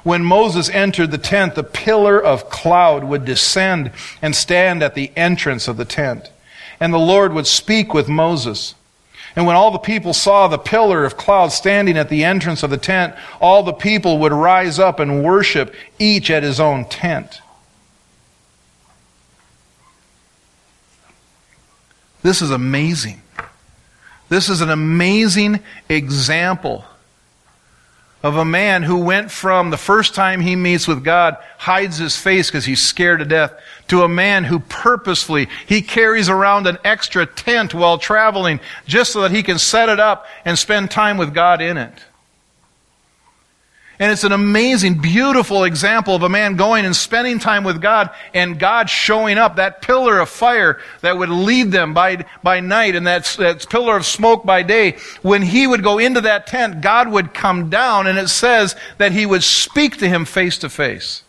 When 0.04 0.24
Moses 0.24 0.68
entered 0.70 1.12
the 1.12 1.18
tent, 1.18 1.56
the 1.56 1.64
pillar 1.64 2.22
of 2.22 2.50
cloud 2.50 3.04
would 3.04 3.24
descend 3.24 3.92
and 4.22 4.36
stand 4.36 4.82
at 4.82 4.96
the 4.96 5.12
entrance 5.16 5.68
of 5.68 5.78
the 5.78 5.86
tent. 5.86 6.30
And 6.80 6.94
the 6.94 6.98
Lord 6.98 7.32
would 7.34 7.48
speak 7.48 7.94
with 7.94 8.10
Moses. 8.10 8.74
And 9.36 9.46
when 9.46 9.56
all 9.56 9.72
the 9.72 9.78
people 9.78 10.14
saw 10.14 10.48
the 10.48 10.58
pillar 10.58 11.06
of 11.06 11.18
cloud 11.18 11.52
standing 11.52 11.98
at 11.98 12.10
the 12.10 12.24
entrance 12.24 12.64
of 12.64 12.70
the 12.70 12.78
tent, 12.78 13.16
all 13.40 13.64
the 13.64 13.74
people 13.74 14.20
would 14.20 14.34
rise 14.34 14.80
up 14.80 15.00
and 15.00 15.24
worship, 15.24 15.74
each 16.00 16.30
at 16.30 16.44
his 16.44 16.60
own 16.60 16.86
tent. 16.86 17.42
This 22.24 22.42
is 22.42 22.52
amazing. 22.52 23.22
This 24.30 24.50
is 24.50 24.62
an 24.62 24.72
amazing 24.72 25.60
example 25.90 26.86
of 28.24 28.38
a 28.38 28.46
man 28.46 28.84
who 28.84 28.98
went 29.00 29.30
from 29.30 29.70
the 29.70 29.78
first 29.78 30.16
time 30.16 30.40
he 30.40 30.56
meets 30.56 30.88
with 30.88 31.04
God, 31.04 31.38
hides 31.58 31.98
his 31.98 32.16
face 32.16 32.50
because 32.50 32.64
he's 32.64 32.82
scared 32.82 33.20
to 33.20 33.26
death, 33.26 33.54
to 33.90 34.04
a 34.04 34.08
man 34.08 34.46
who 34.46 34.60
purposefully, 34.60 35.50
he 35.68 35.82
carries 35.82 36.30
around 36.30 36.66
an 36.66 36.78
extra 36.86 37.26
tent 37.26 37.74
while 37.74 37.98
traveling 37.98 38.62
just 38.88 39.12
so 39.12 39.22
that 39.22 39.32
he 39.32 39.44
can 39.44 39.60
set 39.60 39.90
it 39.90 40.00
up 40.00 40.26
and 40.46 40.58
spend 40.58 40.90
time 40.90 41.18
with 41.18 41.34
God 41.34 41.62
in 41.62 41.78
it. 41.78 41.94
And 44.00 44.12
it's 44.12 44.24
an 44.24 44.32
amazing, 44.32 45.00
beautiful 45.00 45.66
example 45.66 46.16
of 46.16 46.24
a 46.24 46.30
man 46.30 46.56
going 46.56 46.84
and 46.86 46.96
spending 46.96 47.38
time 47.38 47.64
with 47.64 47.80
God 47.80 48.10
and 48.34 48.58
God 48.58 48.90
showing 48.90 49.38
up, 49.38 49.58
that 49.58 49.84
pillar 49.84 50.20
of 50.20 50.30
fire 50.30 50.80
that 51.02 51.18
would 51.18 51.30
lead 51.30 51.72
them 51.72 51.94
by, 51.94 52.26
by 52.42 52.60
night 52.60 52.96
and 52.96 53.06
that, 53.06 53.26
that 53.38 53.70
pillar 53.70 53.96
of 53.96 54.06
smoke 54.06 54.46
by 54.46 54.64
day. 54.64 54.98
When 55.22 55.44
he 55.44 55.68
would 55.68 55.84
go 55.84 56.00
into 56.00 56.22
that 56.22 56.48
tent, 56.48 56.82
God 56.82 57.08
would 57.08 57.36
come 57.36 57.70
down 57.70 58.08
and 58.08 58.18
it 58.18 58.30
says 58.30 58.76
that 58.98 59.12
he 59.12 59.28
would 59.28 59.44
speak 59.44 59.98
to 59.98 60.10
him 60.10 60.26
face 60.26 60.58
to 60.60 60.70
face. 60.70 61.24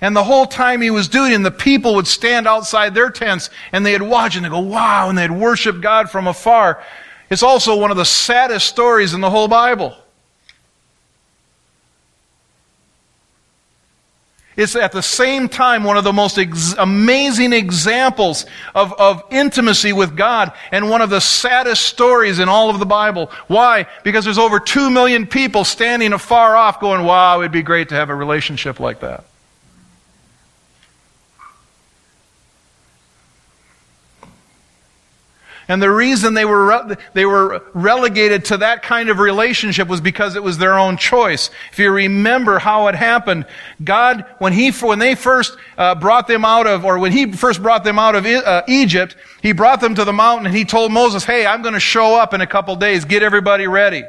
And 0.00 0.16
the 0.16 0.24
whole 0.24 0.46
time 0.46 0.80
he 0.80 0.90
was 0.90 1.08
doing 1.08 1.32
it, 1.32 1.38
the 1.38 1.50
people 1.50 1.94
would 1.94 2.06
stand 2.06 2.46
outside 2.46 2.94
their 2.94 3.10
tents 3.10 3.48
and 3.72 3.84
they'd 3.86 4.02
watch 4.02 4.36
and 4.36 4.44
they'd 4.44 4.50
go, 4.50 4.60
wow, 4.60 5.08
and 5.08 5.16
they'd 5.16 5.30
worship 5.30 5.80
God 5.80 6.10
from 6.10 6.26
afar. 6.26 6.82
It's 7.34 7.42
also 7.42 7.76
one 7.76 7.90
of 7.90 7.96
the 7.96 8.04
saddest 8.04 8.64
stories 8.64 9.12
in 9.12 9.20
the 9.20 9.28
whole 9.28 9.48
Bible. 9.48 9.92
It's 14.56 14.76
at 14.76 14.92
the 14.92 15.02
same 15.02 15.48
time 15.48 15.82
one 15.82 15.96
of 15.96 16.04
the 16.04 16.12
most 16.12 16.38
ex- 16.38 16.74
amazing 16.78 17.52
examples 17.52 18.46
of, 18.72 18.92
of 18.92 19.24
intimacy 19.32 19.92
with 19.92 20.16
God 20.16 20.52
and 20.70 20.88
one 20.88 21.00
of 21.00 21.10
the 21.10 21.20
saddest 21.20 21.84
stories 21.86 22.38
in 22.38 22.48
all 22.48 22.70
of 22.70 22.78
the 22.78 22.86
Bible. 22.86 23.32
Why? 23.48 23.88
Because 24.04 24.24
there's 24.24 24.38
over 24.38 24.60
two 24.60 24.88
million 24.88 25.26
people 25.26 25.64
standing 25.64 26.12
afar 26.12 26.54
off 26.54 26.78
going, 26.78 27.04
wow, 27.04 27.40
it'd 27.40 27.50
be 27.50 27.62
great 27.62 27.88
to 27.88 27.96
have 27.96 28.10
a 28.10 28.14
relationship 28.14 28.78
like 28.78 29.00
that. 29.00 29.24
And 35.68 35.82
the 35.82 35.90
reason 35.90 36.34
they 36.34 36.44
were, 36.44 36.66
re- 36.66 36.96
they 37.14 37.24
were 37.24 37.62
relegated 37.72 38.44
to 38.46 38.58
that 38.58 38.82
kind 38.82 39.08
of 39.08 39.18
relationship 39.18 39.88
was 39.88 40.00
because 40.00 40.36
it 40.36 40.42
was 40.42 40.58
their 40.58 40.78
own 40.78 40.96
choice. 40.96 41.50
If 41.72 41.78
you 41.78 41.90
remember 41.90 42.58
how 42.58 42.88
it 42.88 42.94
happened, 42.94 43.46
God, 43.82 44.26
when 44.38 44.52
he, 44.52 44.70
when 44.70 44.98
they 44.98 45.14
first 45.14 45.56
uh, 45.78 45.94
brought 45.94 46.26
them 46.26 46.44
out 46.44 46.66
of, 46.66 46.84
or 46.84 46.98
when 46.98 47.12
he 47.12 47.32
first 47.32 47.62
brought 47.62 47.84
them 47.84 47.98
out 47.98 48.14
of 48.14 48.26
uh, 48.26 48.62
Egypt, 48.68 49.16
he 49.42 49.52
brought 49.52 49.80
them 49.80 49.94
to 49.94 50.04
the 50.04 50.12
mountain 50.12 50.46
and 50.46 50.54
he 50.54 50.64
told 50.64 50.92
Moses, 50.92 51.24
hey, 51.24 51.46
I'm 51.46 51.62
going 51.62 51.74
to 51.74 51.80
show 51.80 52.14
up 52.14 52.34
in 52.34 52.40
a 52.40 52.46
couple 52.46 52.76
days. 52.76 53.04
Get 53.04 53.22
everybody 53.22 53.66
ready. 53.66 54.02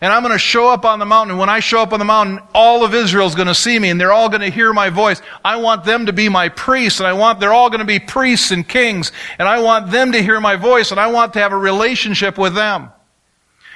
And 0.00 0.12
I'm 0.12 0.22
going 0.22 0.32
to 0.32 0.38
show 0.38 0.68
up 0.68 0.84
on 0.84 0.98
the 0.98 1.06
mountain. 1.06 1.32
And 1.32 1.40
when 1.40 1.48
I 1.48 1.60
show 1.60 1.80
up 1.80 1.92
on 1.92 1.98
the 1.98 2.04
mountain, 2.04 2.40
all 2.54 2.84
of 2.84 2.94
Israel 2.94 3.26
is 3.26 3.34
going 3.34 3.48
to 3.48 3.54
see 3.54 3.78
me 3.78 3.88
and 3.88 3.98
they're 3.98 4.12
all 4.12 4.28
going 4.28 4.42
to 4.42 4.50
hear 4.50 4.72
my 4.72 4.90
voice. 4.90 5.22
I 5.44 5.56
want 5.56 5.84
them 5.84 6.06
to 6.06 6.12
be 6.12 6.28
my 6.28 6.50
priests 6.50 7.00
and 7.00 7.06
I 7.06 7.14
want, 7.14 7.40
they're 7.40 7.52
all 7.52 7.70
going 7.70 7.80
to 7.80 7.86
be 7.86 7.98
priests 7.98 8.50
and 8.50 8.66
kings. 8.68 9.10
And 9.38 9.48
I 9.48 9.60
want 9.60 9.90
them 9.90 10.12
to 10.12 10.22
hear 10.22 10.38
my 10.38 10.56
voice 10.56 10.90
and 10.90 11.00
I 11.00 11.06
want 11.06 11.32
to 11.32 11.38
have 11.38 11.52
a 11.52 11.58
relationship 11.58 12.36
with 12.36 12.54
them. 12.54 12.90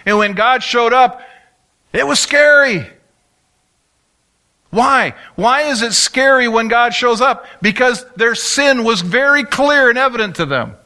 And 0.04 0.18
when 0.18 0.34
God 0.34 0.62
showed 0.62 0.92
up, 0.92 1.22
it 1.92 2.06
was 2.06 2.18
scary. 2.18 2.86
Why? 4.70 5.14
Why 5.34 5.62
is 5.62 5.82
it 5.82 5.94
scary 5.94 6.48
when 6.48 6.68
God 6.68 6.94
shows 6.94 7.20
up? 7.20 7.46
Because 7.60 8.04
their 8.14 8.34
sin 8.34 8.84
was 8.84 9.00
very 9.00 9.44
clear 9.44 9.88
and 9.88 9.98
evident 9.98 10.36
to 10.36 10.46
them. 10.46 10.76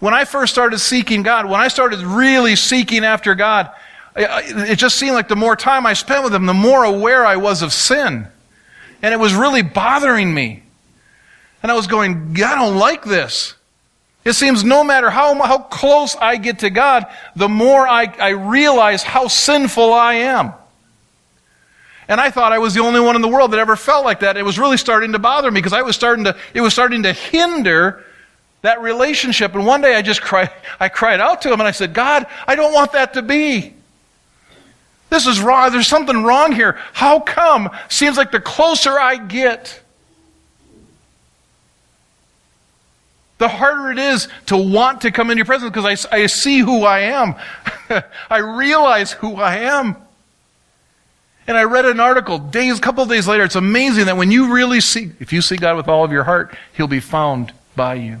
When 0.00 0.14
I 0.14 0.24
first 0.24 0.52
started 0.52 0.78
seeking 0.78 1.22
God, 1.22 1.46
when 1.46 1.60
I 1.60 1.68
started 1.68 2.00
really 2.00 2.56
seeking 2.56 3.04
after 3.04 3.34
God, 3.34 3.70
it 4.16 4.76
just 4.76 4.96
seemed 4.96 5.14
like 5.14 5.28
the 5.28 5.36
more 5.36 5.56
time 5.56 5.86
I 5.86 5.94
spent 5.94 6.24
with 6.24 6.34
Him, 6.34 6.46
the 6.46 6.54
more 6.54 6.84
aware 6.84 7.26
I 7.26 7.36
was 7.36 7.62
of 7.62 7.72
sin. 7.72 8.26
And 9.02 9.14
it 9.14 9.18
was 9.18 9.34
really 9.34 9.62
bothering 9.62 10.32
me. 10.32 10.62
And 11.62 11.72
I 11.72 11.74
was 11.74 11.86
going, 11.86 12.36
I 12.36 12.54
don't 12.54 12.76
like 12.76 13.04
this. 13.04 13.54
It 14.24 14.34
seems 14.34 14.62
no 14.62 14.84
matter 14.84 15.10
how, 15.10 15.34
how 15.42 15.58
close 15.58 16.14
I 16.16 16.36
get 16.36 16.60
to 16.60 16.70
God, 16.70 17.06
the 17.34 17.48
more 17.48 17.86
I, 17.86 18.04
I 18.20 18.30
realize 18.30 19.02
how 19.02 19.28
sinful 19.28 19.92
I 19.92 20.14
am. 20.14 20.52
And 22.08 22.20
I 22.20 22.30
thought 22.30 22.52
I 22.52 22.58
was 22.58 22.74
the 22.74 22.80
only 22.80 23.00
one 23.00 23.16
in 23.16 23.22
the 23.22 23.28
world 23.28 23.52
that 23.52 23.58
ever 23.58 23.76
felt 23.76 24.04
like 24.04 24.20
that. 24.20 24.36
It 24.36 24.44
was 24.44 24.58
really 24.58 24.76
starting 24.76 25.12
to 25.12 25.18
bother 25.18 25.50
me 25.50 25.58
because 25.58 25.72
I 25.72 25.82
was 25.82 25.94
starting 25.94 26.24
to, 26.24 26.36
it 26.54 26.60
was 26.60 26.72
starting 26.72 27.02
to 27.02 27.12
hinder 27.12 28.04
that 28.62 28.80
relationship. 28.82 29.54
And 29.54 29.66
one 29.66 29.80
day 29.80 29.94
I 29.94 30.02
just 30.02 30.22
cried, 30.22 30.50
I 30.80 30.88
cried 30.88 31.20
out 31.20 31.42
to 31.42 31.52
him 31.52 31.60
and 31.60 31.68
I 31.68 31.72
said, 31.72 31.94
God, 31.94 32.26
I 32.46 32.54
don't 32.54 32.72
want 32.72 32.92
that 32.92 33.14
to 33.14 33.22
be. 33.22 33.74
This 35.10 35.26
is 35.26 35.40
wrong. 35.40 35.72
There's 35.72 35.86
something 35.86 36.22
wrong 36.22 36.52
here. 36.52 36.78
How 36.92 37.20
come? 37.20 37.70
Seems 37.88 38.16
like 38.16 38.30
the 38.30 38.40
closer 38.40 38.98
I 38.98 39.16
get, 39.16 39.80
the 43.38 43.48
harder 43.48 43.90
it 43.90 43.98
is 43.98 44.28
to 44.46 44.56
want 44.56 45.02
to 45.02 45.10
come 45.10 45.30
into 45.30 45.38
your 45.38 45.46
presence 45.46 45.70
because 45.70 46.06
I, 46.12 46.16
I 46.16 46.26
see 46.26 46.58
who 46.58 46.84
I 46.84 47.00
am. 47.00 47.36
I 48.30 48.38
realize 48.38 49.12
who 49.12 49.36
I 49.36 49.58
am. 49.58 49.96
And 51.46 51.56
I 51.56 51.62
read 51.62 51.86
an 51.86 51.98
article 51.98 52.38
days, 52.38 52.78
a 52.78 52.80
couple 52.82 53.02
of 53.02 53.08
days 53.08 53.26
later. 53.26 53.44
It's 53.44 53.54
amazing 53.54 54.06
that 54.06 54.18
when 54.18 54.30
you 54.30 54.52
really 54.52 54.82
see, 54.82 55.12
if 55.18 55.32
you 55.32 55.40
see 55.40 55.56
God 55.56 55.76
with 55.76 55.88
all 55.88 56.04
of 56.04 56.12
your 56.12 56.24
heart, 56.24 56.54
He'll 56.74 56.88
be 56.88 57.00
found 57.00 57.54
by 57.74 57.94
you. 57.94 58.20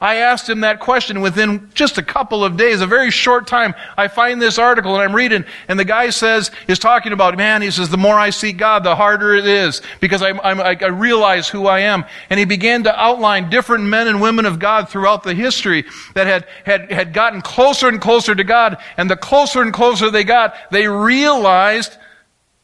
I 0.00 0.16
asked 0.16 0.48
him 0.48 0.60
that 0.60 0.80
question 0.80 1.20
within 1.20 1.70
just 1.74 1.98
a 1.98 2.02
couple 2.02 2.42
of 2.42 2.56
days, 2.56 2.80
a 2.80 2.86
very 2.86 3.10
short 3.10 3.46
time. 3.46 3.74
I 3.98 4.08
find 4.08 4.40
this 4.40 4.58
article 4.58 4.94
and 4.94 5.02
I'm 5.02 5.14
reading, 5.14 5.44
and 5.68 5.78
the 5.78 5.84
guy 5.84 6.08
says, 6.08 6.50
is 6.66 6.78
talking 6.78 7.12
about, 7.12 7.36
man, 7.36 7.60
he 7.60 7.70
says, 7.70 7.90
the 7.90 7.98
more 7.98 8.18
I 8.18 8.30
seek 8.30 8.56
God, 8.56 8.82
the 8.82 8.96
harder 8.96 9.34
it 9.34 9.44
is 9.44 9.82
because 10.00 10.22
I'm, 10.22 10.40
I'm, 10.40 10.58
i 10.58 10.72
realize 10.86 11.50
who 11.50 11.66
I 11.66 11.80
am. 11.80 12.06
And 12.30 12.38
he 12.38 12.46
began 12.46 12.84
to 12.84 12.98
outline 12.98 13.50
different 13.50 13.84
men 13.84 14.08
and 14.08 14.22
women 14.22 14.46
of 14.46 14.58
God 14.58 14.88
throughout 14.88 15.22
the 15.22 15.34
history 15.34 15.84
that 16.14 16.26
had, 16.26 16.46
had, 16.64 16.90
had 16.90 17.12
gotten 17.12 17.42
closer 17.42 17.86
and 17.86 18.00
closer 18.00 18.34
to 18.34 18.44
God. 18.44 18.78
And 18.96 19.10
the 19.10 19.16
closer 19.16 19.60
and 19.60 19.72
closer 19.72 20.10
they 20.10 20.24
got, 20.24 20.54
they 20.70 20.88
realized 20.88 21.94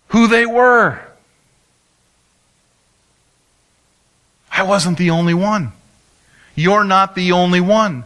who 0.09 0.26
they 0.26 0.47
were. 0.47 1.03
I 4.51 4.62
wasn't 4.62 4.97
the 4.97 5.11
only 5.11 5.34
one. 5.34 5.72
You're 6.57 6.85
not 6.85 7.15
the 7.15 7.33
only 7.33 7.61
one. 7.61 8.05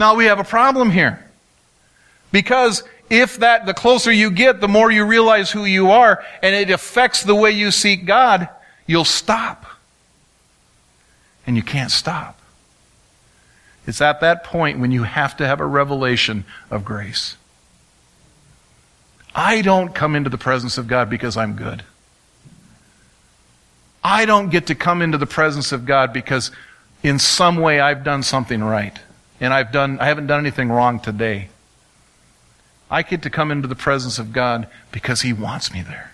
Now 0.00 0.14
we 0.14 0.26
have 0.26 0.38
a 0.38 0.44
problem 0.44 0.90
here. 0.90 1.22
Because 2.32 2.84
if 3.10 3.38
that, 3.38 3.66
the 3.66 3.74
closer 3.74 4.12
you 4.12 4.30
get, 4.30 4.60
the 4.60 4.68
more 4.68 4.90
you 4.90 5.04
realize 5.04 5.50
who 5.50 5.64
you 5.64 5.90
are, 5.90 6.24
and 6.42 6.54
it 6.54 6.70
affects 6.70 7.22
the 7.22 7.34
way 7.34 7.50
you 7.50 7.70
seek 7.70 8.06
God, 8.06 8.48
you'll 8.86 9.04
stop. 9.04 9.66
And 11.46 11.56
you 11.56 11.62
can't 11.62 11.90
stop. 11.90 12.38
It's 13.86 14.00
at 14.02 14.20
that 14.20 14.44
point 14.44 14.78
when 14.78 14.92
you 14.92 15.04
have 15.04 15.36
to 15.38 15.46
have 15.46 15.60
a 15.60 15.66
revelation 15.66 16.44
of 16.70 16.84
grace. 16.84 17.36
I 19.34 19.62
don't 19.62 19.94
come 19.94 20.14
into 20.14 20.28
the 20.28 20.38
presence 20.38 20.76
of 20.76 20.86
God 20.86 21.08
because 21.08 21.36
I'm 21.36 21.54
good. 21.54 21.82
I 24.10 24.24
don't 24.24 24.48
get 24.48 24.68
to 24.68 24.74
come 24.74 25.02
into 25.02 25.18
the 25.18 25.26
presence 25.26 25.70
of 25.70 25.84
God 25.84 26.14
because 26.14 26.50
in 27.02 27.18
some 27.18 27.56
way 27.56 27.78
I've 27.78 28.04
done 28.04 28.22
something 28.22 28.64
right. 28.64 28.98
And 29.38 29.52
I've 29.52 29.70
done, 29.70 30.00
I 30.00 30.06
haven't 30.06 30.28
done 30.28 30.40
anything 30.40 30.70
wrong 30.70 30.98
today. 30.98 31.50
I 32.90 33.02
get 33.02 33.20
to 33.24 33.30
come 33.30 33.50
into 33.50 33.68
the 33.68 33.74
presence 33.74 34.18
of 34.18 34.32
God 34.32 34.66
because 34.92 35.20
He 35.20 35.34
wants 35.34 35.74
me 35.74 35.82
there. 35.82 36.12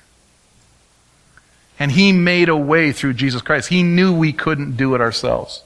And 1.78 1.92
He 1.92 2.10
made 2.10 2.48
a 2.48 2.56
way 2.56 2.90
through 2.90 3.14
Jesus 3.14 3.42
Christ. 3.42 3.68
He 3.68 3.84
knew 3.84 4.12
we 4.12 4.32
couldn't 4.32 4.76
do 4.76 4.96
it 4.96 5.00
ourselves. 5.00 5.62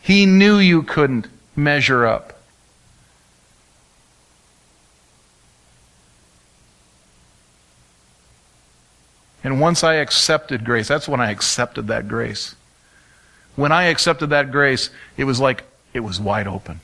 He 0.00 0.26
knew 0.26 0.58
you 0.58 0.84
couldn't 0.84 1.26
measure 1.56 2.06
up. 2.06 2.39
And 9.42 9.60
once 9.60 9.82
I 9.82 9.94
accepted 9.94 10.64
grace, 10.64 10.88
that's 10.88 11.08
when 11.08 11.20
I 11.20 11.30
accepted 11.30 11.86
that 11.86 12.08
grace. 12.08 12.54
When 13.56 13.72
I 13.72 13.84
accepted 13.84 14.28
that 14.30 14.52
grace, 14.52 14.90
it 15.16 15.24
was 15.24 15.40
like 15.40 15.64
it 15.92 16.00
was 16.00 16.20
wide 16.20 16.46
open. 16.46 16.80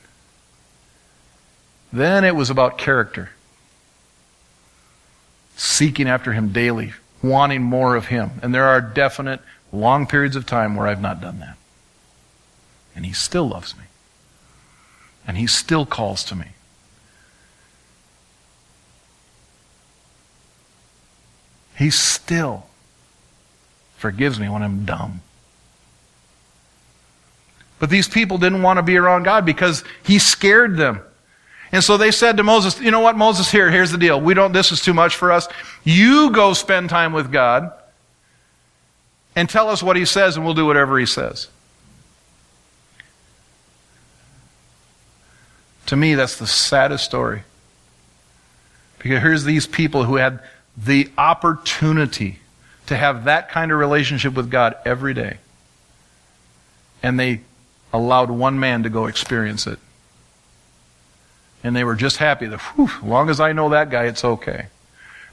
Then 1.93 2.23
it 2.23 2.35
was 2.35 2.49
about 2.49 2.77
character. 2.77 3.29
Seeking 5.55 6.07
after 6.07 6.33
Him 6.33 6.51
daily, 6.51 6.93
wanting 7.23 7.63
more 7.63 7.95
of 7.95 8.07
Him. 8.07 8.31
And 8.41 8.53
there 8.53 8.65
are 8.65 8.81
definite 8.81 9.39
long 9.71 10.05
periods 10.07 10.35
of 10.35 10.45
time 10.45 10.75
where 10.75 10.87
I've 10.87 11.01
not 11.01 11.21
done 11.21 11.39
that. 11.39 11.57
And 12.95 13.05
He 13.05 13.13
still 13.13 13.47
loves 13.47 13.75
me. 13.75 13.83
And 15.25 15.37
He 15.37 15.47
still 15.47 15.85
calls 15.85 16.23
to 16.25 16.35
me. 16.35 16.47
He 21.77 21.91
still 21.91 22.65
forgives 23.97 24.39
me 24.39 24.49
when 24.49 24.63
I'm 24.63 24.85
dumb. 24.85 25.21
But 27.79 27.91
these 27.91 28.07
people 28.07 28.39
didn't 28.39 28.63
want 28.63 28.77
to 28.77 28.83
be 28.83 28.97
around 28.97 29.23
God 29.23 29.45
because 29.45 29.83
he 30.03 30.17
scared 30.17 30.77
them. 30.77 31.01
And 31.71 31.83
so 31.83 31.97
they 31.97 32.11
said 32.11 32.37
to 32.37 32.43
Moses, 32.43 32.79
you 32.79 32.91
know 32.91 33.01
what, 33.01 33.15
Moses, 33.15 33.51
here, 33.51 33.69
here's 33.69 33.91
the 33.91 33.97
deal. 33.97 34.19
We 34.19 34.33
don't, 34.33 34.53
this 34.53 34.71
is 34.71 34.81
too 34.81 34.93
much 34.93 35.15
for 35.15 35.31
us. 35.31 35.47
You 35.83 36.31
go 36.31 36.53
spend 36.53 36.89
time 36.89 37.13
with 37.13 37.31
God 37.31 37.71
and 39.35 39.47
tell 39.47 39.69
us 39.69 39.83
what 39.83 39.95
he 39.95 40.05
says 40.05 40.35
and 40.35 40.45
we'll 40.45 40.55
do 40.55 40.65
whatever 40.65 40.97
he 40.97 41.05
says. 41.05 41.49
To 45.87 45.95
me, 45.95 46.15
that's 46.15 46.37
the 46.37 46.47
saddest 46.47 47.05
story. 47.05 47.43
Because 48.97 49.21
here's 49.21 49.43
these 49.43 49.67
people 49.67 50.05
who 50.05 50.15
had 50.15 50.39
the 50.77 51.09
opportunity 51.17 52.39
to 52.85 52.95
have 52.95 53.25
that 53.25 53.49
kind 53.49 53.71
of 53.71 53.79
relationship 53.79 54.33
with 54.33 54.49
God 54.49 54.75
every 54.85 55.13
day. 55.13 55.37
And 57.01 57.19
they 57.19 57.41
allowed 57.91 58.29
one 58.29 58.59
man 58.59 58.83
to 58.83 58.89
go 58.89 59.07
experience 59.07 59.67
it. 59.67 59.79
And 61.63 61.75
they 61.75 61.83
were 61.83 61.95
just 61.95 62.17
happy 62.17 62.45
that, 62.45 62.59
whew, 62.59 62.85
as 62.87 63.03
long 63.03 63.29
as 63.29 63.39
I 63.39 63.51
know 63.51 63.69
that 63.69 63.89
guy, 63.89 64.05
it's 64.05 64.23
okay. 64.23 64.67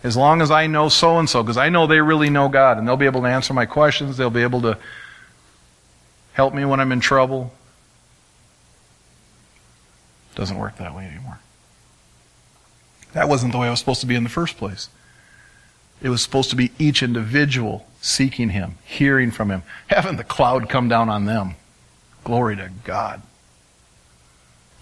As 0.02 0.16
long 0.16 0.42
as 0.42 0.50
I 0.50 0.66
know 0.66 0.88
so 0.88 1.18
and 1.18 1.28
so, 1.28 1.42
because 1.42 1.56
I 1.56 1.68
know 1.68 1.86
they 1.86 2.00
really 2.00 2.30
know 2.30 2.48
God 2.48 2.78
and 2.78 2.88
they'll 2.88 2.96
be 2.96 3.06
able 3.06 3.22
to 3.22 3.28
answer 3.28 3.54
my 3.54 3.66
questions, 3.66 4.16
they'll 4.16 4.30
be 4.30 4.42
able 4.42 4.62
to 4.62 4.78
help 6.32 6.54
me 6.54 6.64
when 6.64 6.80
I'm 6.80 6.92
in 6.92 7.00
trouble. 7.00 7.52
Doesn't 10.34 10.58
work 10.58 10.78
that 10.78 10.94
way 10.94 11.06
anymore. 11.06 11.38
That 13.12 13.28
wasn't 13.28 13.52
the 13.52 13.58
way 13.58 13.68
I 13.68 13.70
was 13.70 13.78
supposed 13.78 14.00
to 14.00 14.06
be 14.06 14.16
in 14.16 14.24
the 14.24 14.30
first 14.30 14.56
place. 14.56 14.88
It 16.02 16.08
was 16.08 16.22
supposed 16.22 16.50
to 16.50 16.56
be 16.56 16.72
each 16.78 17.02
individual 17.02 17.86
seeking 18.00 18.50
Him, 18.50 18.76
hearing 18.84 19.30
from 19.30 19.50
Him, 19.50 19.62
having 19.86 20.16
the 20.16 20.24
cloud 20.24 20.68
come 20.68 20.88
down 20.88 21.08
on 21.08 21.24
them. 21.24 21.54
Glory 22.22 22.56
to 22.56 22.70
God. 22.84 23.22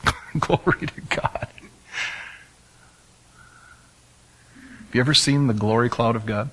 glory 0.39 0.87
to 0.87 1.01
God. 1.09 1.49
Have 4.55 4.95
you 4.95 5.01
ever 5.01 5.15
seen 5.15 5.47
the 5.47 5.55
glory 5.55 5.89
cloud 5.89 6.17
of 6.17 6.27
God? 6.27 6.51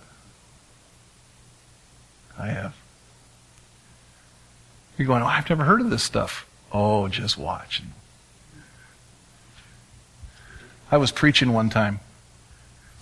I 2.38 2.48
have. 2.48 2.76
You're 4.98 5.08
going, 5.08 5.24
oh, 5.24 5.28
I've 5.28 5.50
never 5.50 5.64
heard 5.64 5.82
of 5.82 5.90
this 5.90 6.04
stuff. 6.04 6.50
Oh, 6.72 7.08
just 7.08 7.38
watch. 7.38 7.82
I 10.92 10.98
was 10.98 11.12
preaching 11.12 11.54
one 11.54 11.70
time 11.70 12.00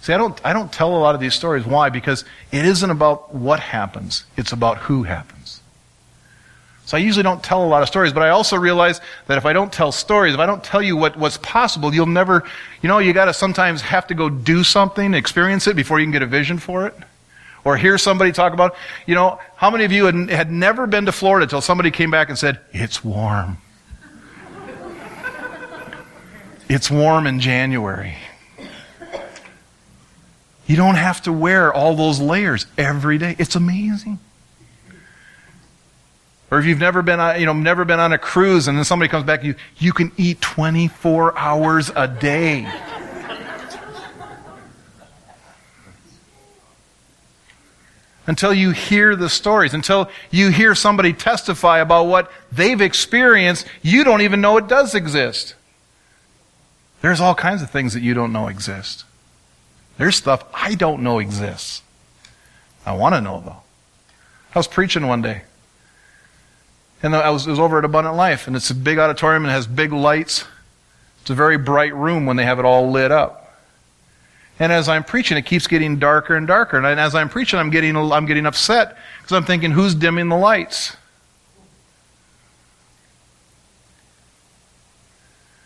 See, 0.07 0.13
I 0.13 0.17
don't, 0.17 0.39
I 0.45 0.53
don't 0.53 0.71
tell 0.71 0.95
a 0.95 0.99
lot 0.99 1.15
of 1.15 1.19
these 1.19 1.33
stories. 1.33 1.65
Why? 1.65 1.89
Because 1.89 2.23
it 2.53 2.63
isn't 2.63 2.89
about 2.89 3.35
what 3.35 3.59
happens, 3.59 4.23
it's 4.37 4.53
about 4.53 4.77
who 4.77 5.03
happens. 5.03 5.59
So 6.85 6.95
I 6.95 7.01
usually 7.01 7.23
don't 7.23 7.43
tell 7.43 7.61
a 7.61 7.67
lot 7.67 7.81
of 7.81 7.89
stories, 7.89 8.13
but 8.13 8.23
I 8.23 8.29
also 8.29 8.55
realize 8.55 9.01
that 9.25 9.37
if 9.37 9.45
I 9.45 9.51
don't 9.51 9.69
tell 9.69 9.91
stories, 9.91 10.33
if 10.33 10.39
I 10.39 10.45
don't 10.45 10.63
tell 10.63 10.81
you 10.81 10.95
what, 10.95 11.17
what's 11.17 11.35
possible, 11.39 11.93
you'll 11.93 12.05
never, 12.05 12.45
you 12.81 12.87
know, 12.87 12.99
you 12.99 13.11
gotta 13.11 13.33
sometimes 13.33 13.81
have 13.81 14.07
to 14.07 14.15
go 14.15 14.29
do 14.29 14.63
something, 14.63 15.13
experience 15.13 15.67
it 15.67 15.75
before 15.75 15.99
you 15.99 16.05
can 16.05 16.13
get 16.13 16.21
a 16.21 16.25
vision 16.25 16.57
for 16.57 16.87
it. 16.87 16.93
Or 17.65 17.75
hear 17.75 17.97
somebody 17.97 18.31
talk 18.31 18.53
about, 18.53 18.77
you 19.07 19.13
know, 19.13 19.41
how 19.57 19.69
many 19.69 19.83
of 19.83 19.91
you 19.91 20.05
had, 20.05 20.29
had 20.29 20.49
never 20.49 20.87
been 20.87 21.05
to 21.07 21.11
Florida 21.11 21.43
until 21.43 21.59
somebody 21.59 21.91
came 21.91 22.11
back 22.11 22.29
and 22.29 22.39
said, 22.39 22.61
it's 22.71 23.03
warm. 23.03 23.57
it's 26.69 26.89
warm 26.89 27.27
in 27.27 27.41
January. 27.41 28.15
You 30.67 30.75
don't 30.75 30.95
have 30.95 31.21
to 31.23 31.33
wear 31.33 31.73
all 31.73 31.95
those 31.95 32.19
layers 32.19 32.67
every 32.77 33.17
day. 33.17 33.35
It's 33.39 33.55
amazing. 33.55 34.19
Or 36.51 36.59
if 36.59 36.65
you've 36.65 36.79
never 36.79 37.01
been 37.01 37.19
on, 37.19 37.39
you 37.39 37.45
know, 37.45 37.53
never 37.53 37.83
been 37.83 37.99
on 37.99 38.13
a 38.13 38.17
cruise 38.17 38.67
and 38.67 38.77
then 38.77 38.85
somebody 38.85 39.09
comes 39.09 39.25
back, 39.25 39.43
you, 39.43 39.55
you 39.77 39.91
can 39.91 40.11
eat 40.17 40.39
24 40.41 41.37
hours 41.37 41.91
a 41.95 42.07
day. 42.07 42.69
until 48.27 48.53
you 48.53 48.71
hear 48.71 49.15
the 49.15 49.29
stories, 49.29 49.73
until 49.73 50.09
you 50.29 50.49
hear 50.49 50.75
somebody 50.75 51.13
testify 51.13 51.79
about 51.79 52.07
what 52.07 52.29
they've 52.51 52.81
experienced, 52.81 53.65
you 53.81 54.03
don't 54.03 54.21
even 54.21 54.41
know 54.41 54.57
it 54.57 54.67
does 54.67 54.93
exist. 54.93 55.55
There's 57.01 57.21
all 57.21 57.35
kinds 57.35 57.61
of 57.61 57.69
things 57.69 57.93
that 57.93 58.01
you 58.01 58.13
don't 58.13 58.33
know 58.33 58.47
exist. 58.47 59.05
There's 59.97 60.15
stuff 60.15 60.45
I 60.53 60.75
don't 60.75 61.03
know 61.03 61.19
exists. 61.19 61.81
I 62.85 62.93
want 62.93 63.15
to 63.15 63.21
know, 63.21 63.41
though. 63.45 63.61
I 64.55 64.59
was 64.59 64.67
preaching 64.67 65.07
one 65.07 65.21
day. 65.21 65.41
And 67.03 67.15
I 67.15 67.29
was, 67.29 67.45
was 67.45 67.59
over 67.59 67.77
at 67.77 67.85
Abundant 67.85 68.15
Life, 68.15 68.47
and 68.47 68.55
it's 68.55 68.69
a 68.71 68.75
big 68.75 68.97
auditorium 68.97 69.43
and 69.43 69.51
it 69.51 69.53
has 69.53 69.67
big 69.67 69.91
lights. 69.93 70.45
It's 71.21 71.29
a 71.29 71.35
very 71.35 71.57
bright 71.57 71.93
room 71.93 72.25
when 72.25 72.37
they 72.37 72.45
have 72.45 72.57
it 72.57 72.65
all 72.65 72.89
lit 72.89 73.11
up. 73.11 73.43
And 74.59 74.71
as 74.71 74.89
I'm 74.89 75.03
preaching, 75.03 75.37
it 75.37 75.45
keeps 75.45 75.67
getting 75.67 75.99
darker 75.99 76.35
and 76.35 76.47
darker. 76.47 76.77
And 76.77 76.99
as 76.99 77.13
I'm 77.13 77.29
preaching, 77.29 77.59
I'm 77.59 77.69
getting, 77.69 77.95
I'm 77.95 78.25
getting 78.25 78.47
upset 78.47 78.97
because 79.21 79.35
I'm 79.35 79.43
thinking, 79.43 79.71
who's 79.71 79.93
dimming 79.93 80.29
the 80.29 80.37
lights? 80.37 80.97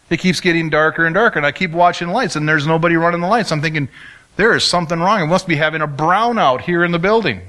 It 0.09 0.19
keeps 0.19 0.41
getting 0.41 0.69
darker 0.69 1.05
and 1.05 1.15
darker, 1.15 1.39
and 1.39 1.45
I 1.45 1.53
keep 1.53 1.71
watching 1.71 2.09
lights, 2.09 2.35
and 2.35 2.47
there's 2.47 2.67
nobody 2.67 2.97
running 2.97 3.21
the 3.21 3.27
lights. 3.27 3.53
I'm 3.53 3.61
thinking, 3.61 3.87
there 4.35 4.55
is 4.55 4.63
something 4.63 4.99
wrong. 4.99 5.21
I 5.21 5.25
must 5.25 5.47
be 5.47 5.55
having 5.55 5.81
a 5.81 5.87
brownout 5.87 6.61
here 6.61 6.83
in 6.83 6.91
the 6.91 6.99
building. 6.99 7.41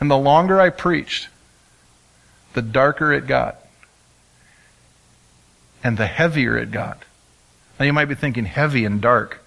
And 0.00 0.10
the 0.10 0.18
longer 0.18 0.60
I 0.60 0.70
preached, 0.70 1.28
the 2.54 2.62
darker 2.62 3.12
it 3.12 3.26
got. 3.26 3.58
And 5.84 5.96
the 5.96 6.06
heavier 6.06 6.56
it 6.56 6.70
got. 6.70 7.02
Now 7.78 7.86
you 7.86 7.92
might 7.92 8.06
be 8.06 8.14
thinking 8.14 8.44
heavy 8.44 8.84
and 8.84 9.00
dark. 9.00 9.40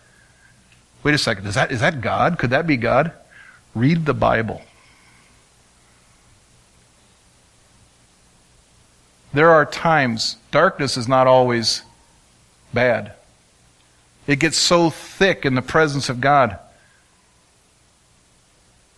Wait 1.03 1.13
a 1.13 1.17
second, 1.17 1.45
is 1.45 1.55
that, 1.55 1.71
is 1.71 1.81
that 1.81 2.01
God? 2.01 2.39
Could 2.39 2.51
that 2.51 2.65
be 2.65 2.77
God? 2.77 3.11
Read 3.75 4.05
the 4.05 4.13
Bible. 4.13 4.61
There 9.33 9.49
are 9.49 9.65
times, 9.65 10.37
darkness 10.51 10.95
is 10.95 11.07
not 11.07 11.27
always 11.27 11.81
bad. 12.73 13.13
It 14.27 14.39
gets 14.39 14.57
so 14.57 14.89
thick 14.89 15.45
in 15.45 15.55
the 15.55 15.61
presence 15.61 16.09
of 16.09 16.21
God 16.21 16.57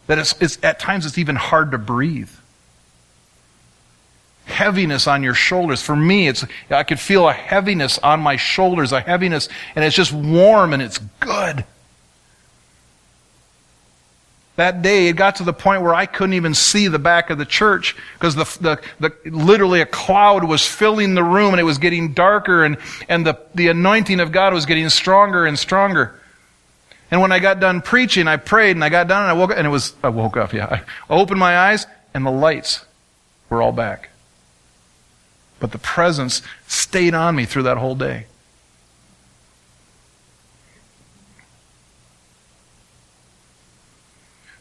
that 0.07 0.19
it's, 0.19 0.35
it's, 0.39 0.59
at 0.63 0.79
times 0.79 1.05
it's 1.05 1.17
even 1.17 1.35
hard 1.35 1.71
to 1.71 1.77
breathe. 1.77 2.29
Heaviness 4.45 5.07
on 5.07 5.23
your 5.23 5.33
shoulders. 5.33 5.81
For 5.81 5.95
me, 5.95 6.27
it's 6.27 6.45
I 6.69 6.83
could 6.83 6.99
feel 6.99 7.27
a 7.27 7.33
heaviness 7.33 7.97
on 7.99 8.19
my 8.19 8.35
shoulders, 8.35 8.91
a 8.91 9.01
heaviness, 9.01 9.49
and 9.75 9.83
it's 9.83 9.95
just 9.95 10.13
warm 10.13 10.73
and 10.73 10.83
it's 10.83 10.99
good. 11.19 11.65
That 14.55 14.81
day, 14.81 15.07
it 15.07 15.17
got 15.17 15.37
to 15.37 15.43
the 15.43 15.53
point 15.53 15.81
where 15.81 15.93
I 15.93 16.05
couldn't 16.05 16.33
even 16.33 16.53
see 16.53 16.87
the 16.87 16.99
back 16.99 17.29
of 17.29 17.37
the 17.37 17.45
church 17.45 17.95
because 18.13 18.35
the, 18.35 18.45
the, 18.61 18.81
the, 19.09 19.29
literally 19.29 19.81
a 19.81 19.85
cloud 19.85 20.45
was 20.45 20.65
filling 20.65 21.13
the 21.13 21.23
room 21.23 21.53
and 21.53 21.59
it 21.59 21.63
was 21.63 21.77
getting 21.77 22.13
darker 22.13 22.63
and, 22.63 22.77
and 23.09 23.25
the, 23.25 23.37
the 23.53 23.67
anointing 23.67 24.21
of 24.21 24.31
God 24.31 24.53
was 24.53 24.65
getting 24.65 24.87
stronger 24.87 25.45
and 25.45 25.59
stronger. 25.59 26.17
And 27.11 27.19
when 27.19 27.33
I 27.33 27.39
got 27.39 27.59
done 27.59 27.81
preaching, 27.81 28.27
I 28.27 28.37
prayed 28.37 28.71
and 28.71 28.83
I 28.83 28.89
got 28.89 29.09
done 29.09 29.23
and 29.23 29.29
I 29.29 29.33
woke 29.33 29.51
up, 29.51 29.57
and 29.57 29.67
it 29.67 29.69
was, 29.69 29.93
I 30.01 30.09
woke 30.09 30.37
up, 30.37 30.53
yeah. 30.53 30.83
I 31.09 31.13
opened 31.13 31.39
my 31.39 31.57
eyes 31.57 31.85
and 32.13 32.25
the 32.25 32.31
lights 32.31 32.85
were 33.49 33.61
all 33.61 33.73
back. 33.73 34.09
But 35.59 35.71
the 35.71 35.77
presence 35.79 36.41
stayed 36.67 37.13
on 37.13 37.35
me 37.35 37.45
through 37.45 37.63
that 37.63 37.77
whole 37.77 37.95
day. 37.95 38.27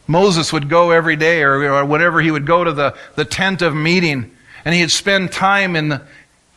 Moses 0.07 0.53
would 0.53 0.69
go 0.69 0.91
every 0.91 1.15
day 1.15 1.41
or, 1.41 1.85
whenever 1.85 2.21
he 2.21 2.31
would 2.31 2.45
go 2.45 2.63
to 2.63 2.71
the, 2.71 2.95
the 3.15 3.25
tent 3.25 3.61
of 3.61 3.75
meeting 3.75 4.35
and 4.63 4.75
he'd 4.75 4.91
spend 4.91 5.31
time 5.31 5.75
in 5.75 5.89
the 5.89 6.01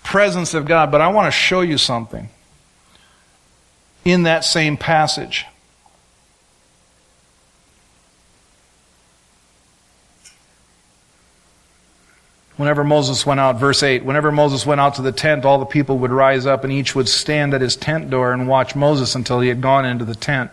presence 0.02 0.54
of 0.54 0.66
God. 0.66 0.90
But 0.90 1.00
I 1.00 1.08
want 1.08 1.26
to 1.26 1.30
show 1.30 1.60
you 1.60 1.78
something 1.78 2.28
in 4.04 4.24
that 4.24 4.44
same 4.44 4.76
passage. 4.76 5.46
Whenever 12.56 12.82
Moses 12.82 13.24
went 13.24 13.38
out, 13.38 13.60
verse 13.60 13.84
8, 13.84 14.04
whenever 14.04 14.32
Moses 14.32 14.66
went 14.66 14.80
out 14.80 14.96
to 14.96 15.02
the 15.02 15.12
tent, 15.12 15.44
all 15.44 15.60
the 15.60 15.64
people 15.64 15.98
would 15.98 16.10
rise 16.10 16.44
up 16.44 16.64
and 16.64 16.72
each 16.72 16.92
would 16.92 17.08
stand 17.08 17.54
at 17.54 17.60
his 17.60 17.76
tent 17.76 18.10
door 18.10 18.32
and 18.32 18.48
watch 18.48 18.74
Moses 18.74 19.14
until 19.14 19.38
he 19.38 19.48
had 19.48 19.60
gone 19.60 19.84
into 19.84 20.04
the 20.04 20.16
tent. 20.16 20.50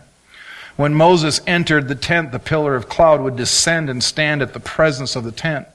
When 0.75 0.93
Moses 0.93 1.39
entered 1.47 1.87
the 1.87 1.95
tent, 1.95 2.31
the 2.31 2.39
pillar 2.39 2.75
of 2.75 2.89
cloud 2.89 3.21
would 3.21 3.35
descend 3.35 3.89
and 3.89 4.03
stand 4.03 4.41
at 4.41 4.53
the 4.53 4.59
presence 4.59 5.15
of 5.15 5.23
the 5.23 5.31
tent. 5.31 5.67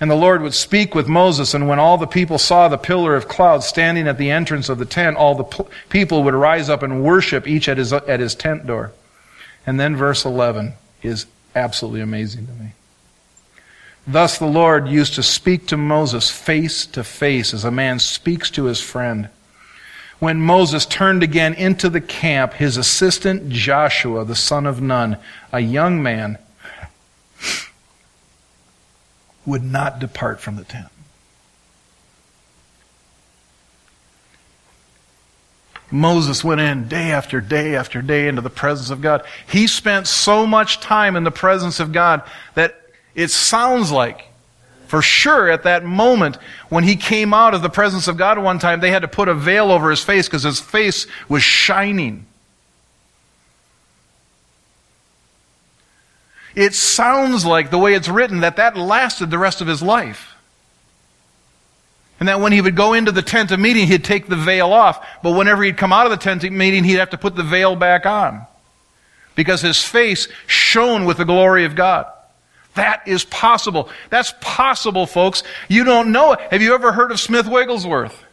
And 0.00 0.10
the 0.10 0.16
Lord 0.16 0.42
would 0.42 0.54
speak 0.54 0.94
with 0.94 1.08
Moses, 1.08 1.54
and 1.54 1.66
when 1.66 1.78
all 1.78 1.98
the 1.98 2.06
people 2.06 2.38
saw 2.38 2.68
the 2.68 2.78
pillar 2.78 3.16
of 3.16 3.26
cloud 3.26 3.64
standing 3.64 4.06
at 4.06 4.18
the 4.18 4.30
entrance 4.30 4.68
of 4.68 4.78
the 4.78 4.84
tent, 4.84 5.16
all 5.16 5.34
the 5.34 5.66
people 5.88 6.22
would 6.22 6.34
rise 6.34 6.68
up 6.68 6.82
and 6.82 7.02
worship 7.02 7.48
each 7.48 7.68
at 7.68 7.78
his, 7.78 7.92
at 7.92 8.20
his 8.20 8.34
tent 8.34 8.66
door. 8.66 8.92
And 9.66 9.80
then 9.80 9.96
verse 9.96 10.24
11 10.24 10.74
is 11.02 11.26
absolutely 11.56 12.00
amazing 12.00 12.46
to 12.46 12.52
me. 12.52 12.72
Thus 14.06 14.38
the 14.38 14.46
Lord 14.46 14.88
used 14.88 15.14
to 15.14 15.22
speak 15.22 15.66
to 15.66 15.76
Moses 15.76 16.30
face 16.30 16.86
to 16.86 17.02
face 17.02 17.52
as 17.52 17.64
a 17.64 17.70
man 17.70 17.98
speaks 17.98 18.50
to 18.52 18.64
his 18.64 18.80
friend. 18.80 19.28
When 20.18 20.40
Moses 20.40 20.84
turned 20.84 21.22
again 21.22 21.54
into 21.54 21.88
the 21.88 22.00
camp, 22.00 22.54
his 22.54 22.76
assistant 22.76 23.50
Joshua, 23.50 24.24
the 24.24 24.34
son 24.34 24.66
of 24.66 24.80
Nun, 24.80 25.16
a 25.52 25.60
young 25.60 26.02
man, 26.02 26.38
would 29.46 29.62
not 29.62 29.98
depart 29.98 30.40
from 30.40 30.56
the 30.56 30.64
tent. 30.64 30.88
Moses 35.90 36.44
went 36.44 36.60
in 36.60 36.86
day 36.86 37.12
after 37.12 37.40
day 37.40 37.74
after 37.74 38.02
day 38.02 38.28
into 38.28 38.42
the 38.42 38.50
presence 38.50 38.90
of 38.90 39.00
God. 39.00 39.24
He 39.50 39.66
spent 39.66 40.06
so 40.06 40.46
much 40.46 40.80
time 40.80 41.16
in 41.16 41.24
the 41.24 41.30
presence 41.30 41.80
of 41.80 41.92
God 41.92 42.22
that 42.54 42.78
it 43.14 43.30
sounds 43.30 43.90
like, 43.90 44.26
for 44.88 45.02
sure, 45.02 45.50
at 45.50 45.64
that 45.64 45.84
moment, 45.84 46.36
when 46.70 46.82
he 46.82 46.96
came 46.96 47.34
out 47.34 47.52
of 47.52 47.60
the 47.60 47.68
presence 47.68 48.08
of 48.08 48.16
God 48.16 48.38
one 48.38 48.58
time, 48.58 48.80
they 48.80 48.90
had 48.90 49.02
to 49.02 49.08
put 49.08 49.28
a 49.28 49.34
veil 49.34 49.70
over 49.70 49.90
his 49.90 50.02
face 50.02 50.26
because 50.26 50.44
his 50.44 50.60
face 50.60 51.06
was 51.28 51.42
shining. 51.42 52.24
It 56.54 56.74
sounds 56.74 57.44
like, 57.44 57.70
the 57.70 57.78
way 57.78 57.92
it's 57.92 58.08
written, 58.08 58.40
that 58.40 58.56
that 58.56 58.78
lasted 58.78 59.30
the 59.30 59.38
rest 59.38 59.60
of 59.60 59.66
his 59.66 59.82
life. 59.82 60.34
And 62.18 62.28
that 62.28 62.40
when 62.40 62.52
he 62.52 62.62
would 62.62 62.74
go 62.74 62.94
into 62.94 63.12
the 63.12 63.22
tent 63.22 63.50
of 63.52 63.60
meeting, 63.60 63.86
he'd 63.86 64.04
take 64.04 64.26
the 64.26 64.36
veil 64.36 64.72
off. 64.72 65.06
But 65.22 65.32
whenever 65.32 65.62
he'd 65.62 65.76
come 65.76 65.92
out 65.92 66.06
of 66.06 66.10
the 66.10 66.16
tent 66.16 66.44
of 66.44 66.52
meeting, 66.52 66.82
he'd 66.82 66.94
have 66.94 67.10
to 67.10 67.18
put 67.18 67.36
the 67.36 67.44
veil 67.44 67.76
back 67.76 68.06
on. 68.06 68.46
Because 69.36 69.60
his 69.60 69.84
face 69.84 70.28
shone 70.46 71.04
with 71.04 71.18
the 71.18 71.24
glory 71.26 71.66
of 71.66 71.76
God. 71.76 72.06
That 72.74 73.06
is 73.08 73.24
possible. 73.24 73.88
That's 74.10 74.32
possible, 74.40 75.06
folks. 75.06 75.42
You 75.68 75.84
don't 75.84 76.12
know 76.12 76.32
it. 76.32 76.40
Have 76.50 76.62
you 76.62 76.74
ever 76.74 76.92
heard 76.92 77.10
of 77.10 77.18
Smith 77.18 77.48
Wigglesworth? 77.48 78.24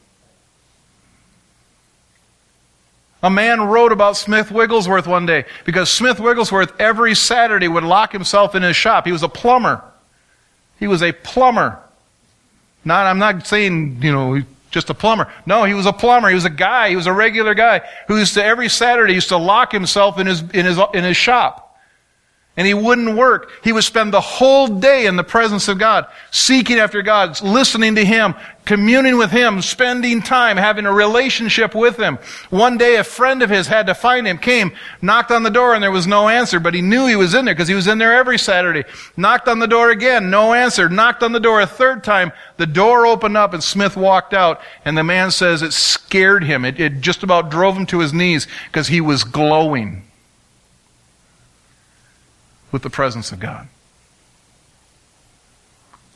A 3.23 3.29
man 3.29 3.61
wrote 3.61 3.91
about 3.91 4.17
Smith 4.17 4.51
Wigglesworth 4.51 5.07
one 5.07 5.25
day 5.25 5.45
because 5.65 5.89
Smith 5.89 6.19
Wigglesworth 6.19 6.79
every 6.79 7.15
Saturday 7.15 7.67
would 7.67 7.83
lock 7.83 8.11
himself 8.11 8.53
in 8.53 8.61
his 8.61 8.75
shop. 8.75 9.07
He 9.07 9.11
was 9.11 9.23
a 9.23 9.29
plumber. 9.29 9.83
He 10.79 10.85
was 10.85 11.01
a 11.01 11.11
plumber. 11.11 11.79
Not, 12.83 13.07
I'm 13.07 13.17
not 13.17 13.47
saying, 13.47 13.97
you 14.03 14.11
know, 14.11 14.43
just 14.69 14.91
a 14.91 14.93
plumber. 14.93 15.31
No, 15.47 15.63
he 15.63 15.73
was 15.73 15.87
a 15.87 15.93
plumber. 15.93 16.29
He 16.29 16.35
was 16.35 16.45
a 16.45 16.51
guy. 16.51 16.89
He 16.89 16.95
was 16.95 17.07
a 17.07 17.13
regular 17.13 17.55
guy 17.55 17.81
who 18.07 18.17
used 18.17 18.35
to, 18.35 18.43
every 18.45 18.69
Saturday, 18.69 19.13
used 19.13 19.29
to 19.29 19.37
lock 19.37 19.71
himself 19.71 20.19
in 20.19 20.27
his, 20.27 20.41
in 20.41 20.65
his, 20.65 20.77
in 20.93 21.03
his 21.03 21.17
shop. 21.17 21.64
And 22.57 22.65
he 22.65 22.73
wouldn't 22.73 23.17
work. 23.17 23.51
He 23.63 23.73
would 23.73 23.83
spend 23.83 24.13
the 24.13 24.21
whole 24.21 24.67
day 24.67 25.07
in 25.07 25.17
the 25.17 25.25
presence 25.25 25.67
of 25.67 25.77
God, 25.77 26.07
seeking 26.31 26.77
after 26.77 27.01
God, 27.01 27.41
listening 27.41 27.95
to 27.95 28.05
Him, 28.05 28.33
communing 28.63 29.17
with 29.17 29.29
Him, 29.29 29.61
spending 29.61 30.21
time, 30.21 30.55
having 30.55 30.85
a 30.85 30.93
relationship 30.93 31.75
with 31.75 31.97
Him. 31.97 32.17
One 32.49 32.77
day 32.77 32.95
a 32.95 33.03
friend 33.03 33.43
of 33.43 33.49
his 33.49 33.67
had 33.67 33.87
to 33.87 33.93
find 33.93 34.25
him, 34.25 34.37
came, 34.37 34.71
knocked 35.01 35.31
on 35.31 35.43
the 35.43 35.49
door 35.49 35.73
and 35.73 35.83
there 35.83 35.91
was 35.91 36.07
no 36.07 36.29
answer, 36.29 36.59
but 36.59 36.73
he 36.73 36.81
knew 36.81 37.07
he 37.07 37.15
was 37.15 37.33
in 37.33 37.45
there 37.45 37.53
because 37.53 37.67
he 37.67 37.75
was 37.75 37.87
in 37.87 37.97
there 37.97 38.15
every 38.15 38.37
Saturday. 38.37 38.83
Knocked 39.17 39.49
on 39.49 39.59
the 39.59 39.67
door 39.67 39.91
again, 39.91 40.29
no 40.29 40.53
answer. 40.53 40.87
Knocked 40.87 41.23
on 41.23 41.33
the 41.33 41.39
door 41.39 41.59
a 41.59 41.67
third 41.67 42.03
time, 42.03 42.31
the 42.57 42.65
door 42.65 43.05
opened 43.05 43.35
up 43.35 43.53
and 43.53 43.63
Smith 43.63 43.97
walked 43.97 44.33
out 44.33 44.61
and 44.85 44.97
the 44.97 45.03
man 45.03 45.31
says 45.31 45.61
it 45.61 45.73
scared 45.73 46.43
him. 46.43 46.63
It, 46.63 46.79
it 46.79 47.01
just 47.01 47.23
about 47.23 47.51
drove 47.51 47.75
him 47.75 47.85
to 47.87 47.99
his 47.99 48.13
knees 48.13 48.47
because 48.67 48.87
he 48.87 49.01
was 49.01 49.25
glowing 49.25 50.03
with 52.75 52.81
the 52.81 52.89
presence 52.89 53.31
of 53.31 53.39
God. 53.39 53.69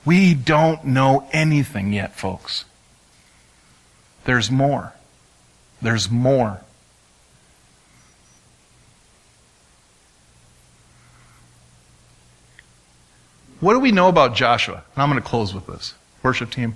We 0.04 0.34
don't 0.34 0.84
know 0.84 1.26
anything 1.32 1.94
yet, 1.94 2.18
folks. 2.18 2.66
There's 4.26 4.52
more. 4.52 4.92
There's 5.82 6.12
more. 6.12 6.60
What 13.62 13.72
do 13.72 13.80
we 13.80 13.94
know 13.94 14.10
about 14.10 14.36
Joshua? 14.36 14.84
And 14.96 15.02
I'm 15.02 15.10
going 15.10 15.24
to 15.24 15.26
close 15.26 15.54
with 15.54 15.66
this. 15.66 15.94
Worship 16.24 16.52
team. 16.52 16.76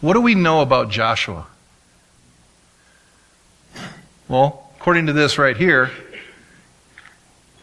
What 0.00 0.14
do 0.14 0.22
we 0.22 0.34
know 0.34 0.62
about 0.62 0.88
Joshua? 0.88 1.46
Well, 4.28 4.70
according 4.80 5.08
to 5.08 5.12
this 5.12 5.36
right 5.36 5.58
here, 5.58 5.90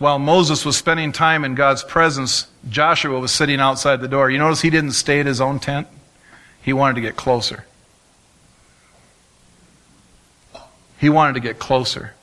while 0.04 0.20
Moses 0.20 0.66
was 0.66 0.76
spending 0.76 1.14
time 1.14 1.46
in 1.46 1.56
God's 1.56 1.82
presence, 1.82 2.48
Joshua 2.68 3.18
was 3.22 3.32
sitting 3.32 3.62
outside 3.62 4.02
the 4.02 4.08
door. 4.10 4.30
You 4.30 4.38
notice 4.38 4.60
he 4.60 4.70
didn't 4.70 4.92
stay 4.92 5.22
at 5.22 5.26
his 5.26 5.40
own 5.40 5.62
tent? 5.62 5.88
He 6.62 6.74
wanted 6.74 6.96
to 6.96 7.02
get 7.02 7.16
closer. 7.16 7.64
He 11.00 11.08
wanted 11.08 11.36
to 11.36 11.40
get 11.40 11.58
closer. 11.58 12.16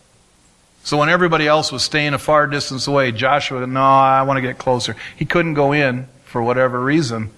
So 0.85 0.99
when 0.99 1.09
everybody 1.09 1.47
else 1.47 1.73
was 1.73 1.83
staying 1.83 2.13
a 2.13 2.19
far 2.19 2.47
distance 2.47 2.87
away, 2.87 3.13
Joshua, 3.13 3.67
no, 3.67 3.81
I 3.81 4.21
want 4.25 4.37
to 4.37 4.43
get 4.43 4.59
closer. 4.59 4.95
He 5.17 5.25
couldn't 5.25 5.55
go 5.55 5.73
in 5.73 6.07
for 6.27 6.43
whatever 6.43 6.79
reason, 6.79 7.31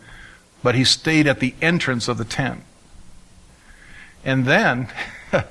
but 0.60 0.74
he 0.74 0.82
stayed 0.82 1.28
at 1.28 1.38
the 1.38 1.54
entrance 1.62 2.08
of 2.08 2.18
the 2.18 2.24
tent. 2.24 2.64
And 4.24 4.44
then, 4.44 4.88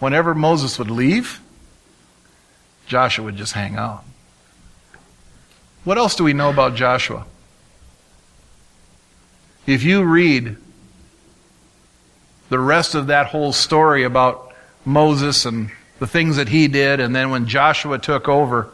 whenever 0.00 0.34
Moses 0.34 0.78
would 0.78 0.90
leave, 0.90 1.40
Joshua 2.86 3.24
would 3.24 3.36
just 3.36 3.52
hang 3.52 3.76
out. 3.76 4.04
What 5.84 5.98
else 5.98 6.14
do 6.14 6.24
we 6.24 6.32
know 6.32 6.50
about 6.50 6.74
Joshua? 6.74 7.26
If 9.66 9.82
you 9.82 10.02
read 10.02 10.56
the 12.48 12.58
rest 12.58 12.94
of 12.94 13.08
that 13.08 13.26
whole 13.26 13.52
story 13.52 14.04
about 14.04 14.52
Moses 14.84 15.44
and 15.46 15.70
the 15.98 16.06
things 16.06 16.36
that 16.36 16.48
he 16.48 16.68
did, 16.68 17.00
and 17.00 17.14
then 17.14 17.30
when 17.30 17.46
Joshua 17.46 17.98
took 17.98 18.28
over, 18.28 18.68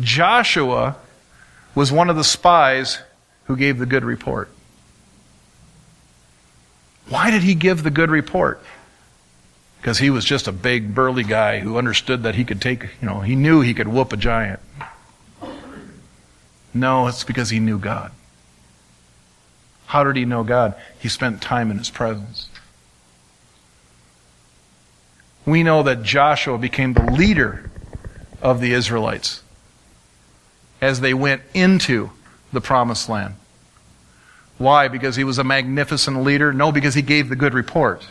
Joshua 0.00 0.96
was 1.74 1.92
one 1.92 2.10
of 2.10 2.16
the 2.16 2.24
spies 2.24 2.98
who 3.44 3.56
gave 3.56 3.78
the 3.78 3.86
good 3.86 4.04
report. 4.04 4.50
Why 7.08 7.30
did 7.30 7.42
he 7.42 7.54
give 7.54 7.82
the 7.82 7.90
good 7.90 8.10
report? 8.10 8.62
Because 9.82 9.98
he 9.98 10.10
was 10.10 10.24
just 10.24 10.46
a 10.46 10.52
big, 10.52 10.94
burly 10.94 11.24
guy 11.24 11.58
who 11.58 11.76
understood 11.76 12.22
that 12.22 12.36
he 12.36 12.44
could 12.44 12.60
take, 12.60 12.84
you 13.00 13.08
know, 13.08 13.18
he 13.18 13.34
knew 13.34 13.62
he 13.62 13.74
could 13.74 13.88
whoop 13.88 14.12
a 14.12 14.16
giant. 14.16 14.60
No, 16.72 17.08
it's 17.08 17.24
because 17.24 17.50
he 17.50 17.58
knew 17.58 17.80
God. 17.80 18.12
How 19.86 20.04
did 20.04 20.14
he 20.14 20.24
know 20.24 20.44
God? 20.44 20.76
He 21.00 21.08
spent 21.08 21.42
time 21.42 21.68
in 21.72 21.78
his 21.78 21.90
presence. 21.90 22.48
We 25.44 25.64
know 25.64 25.82
that 25.82 26.04
Joshua 26.04 26.58
became 26.58 26.92
the 26.92 27.10
leader 27.10 27.68
of 28.40 28.60
the 28.60 28.74
Israelites 28.74 29.42
as 30.80 31.00
they 31.00 31.12
went 31.12 31.42
into 31.54 32.12
the 32.52 32.60
promised 32.60 33.08
land. 33.08 33.34
Why? 34.58 34.86
Because 34.86 35.16
he 35.16 35.24
was 35.24 35.38
a 35.38 35.44
magnificent 35.44 36.22
leader? 36.22 36.52
No, 36.52 36.70
because 36.70 36.94
he 36.94 37.02
gave 37.02 37.28
the 37.28 37.36
good 37.36 37.52
report. 37.52 38.06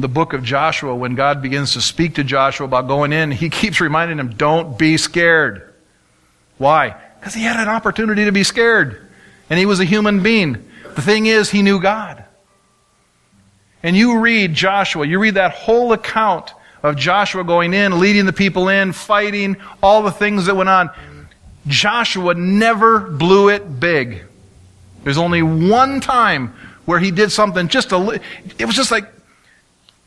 The 0.00 0.08
book 0.08 0.32
of 0.32 0.42
Joshua, 0.42 0.94
when 0.94 1.14
God 1.14 1.42
begins 1.42 1.74
to 1.74 1.82
speak 1.82 2.14
to 2.14 2.24
Joshua 2.24 2.64
about 2.64 2.88
going 2.88 3.12
in, 3.12 3.30
he 3.30 3.50
keeps 3.50 3.80
reminding 3.80 4.18
him, 4.18 4.30
don't 4.30 4.78
be 4.78 4.96
scared. 4.96 5.74
Why? 6.56 6.96
Because 7.18 7.34
he 7.34 7.42
had 7.42 7.60
an 7.60 7.68
opportunity 7.68 8.24
to 8.24 8.32
be 8.32 8.42
scared. 8.42 9.06
And 9.50 9.58
he 9.58 9.66
was 9.66 9.78
a 9.78 9.84
human 9.84 10.22
being. 10.22 10.66
The 10.94 11.02
thing 11.02 11.26
is, 11.26 11.50
he 11.50 11.60
knew 11.60 11.80
God. 11.80 12.24
And 13.82 13.94
you 13.94 14.20
read 14.20 14.54
Joshua, 14.54 15.06
you 15.06 15.18
read 15.18 15.34
that 15.34 15.52
whole 15.52 15.92
account 15.92 16.54
of 16.82 16.96
Joshua 16.96 17.44
going 17.44 17.74
in, 17.74 18.00
leading 18.00 18.24
the 18.24 18.32
people 18.32 18.68
in, 18.68 18.92
fighting, 18.92 19.56
all 19.82 20.02
the 20.02 20.10
things 20.10 20.46
that 20.46 20.56
went 20.56 20.70
on. 20.70 20.90
Joshua 21.66 22.34
never 22.34 23.00
blew 23.00 23.50
it 23.50 23.80
big. 23.80 24.22
There's 25.04 25.18
only 25.18 25.42
one 25.42 26.00
time 26.00 26.54
where 26.86 26.98
he 26.98 27.10
did 27.10 27.30
something 27.32 27.68
just 27.68 27.92
a 27.92 27.98
little. 27.98 28.24
it 28.58 28.64
was 28.64 28.74
just 28.74 28.90
like 28.90 29.12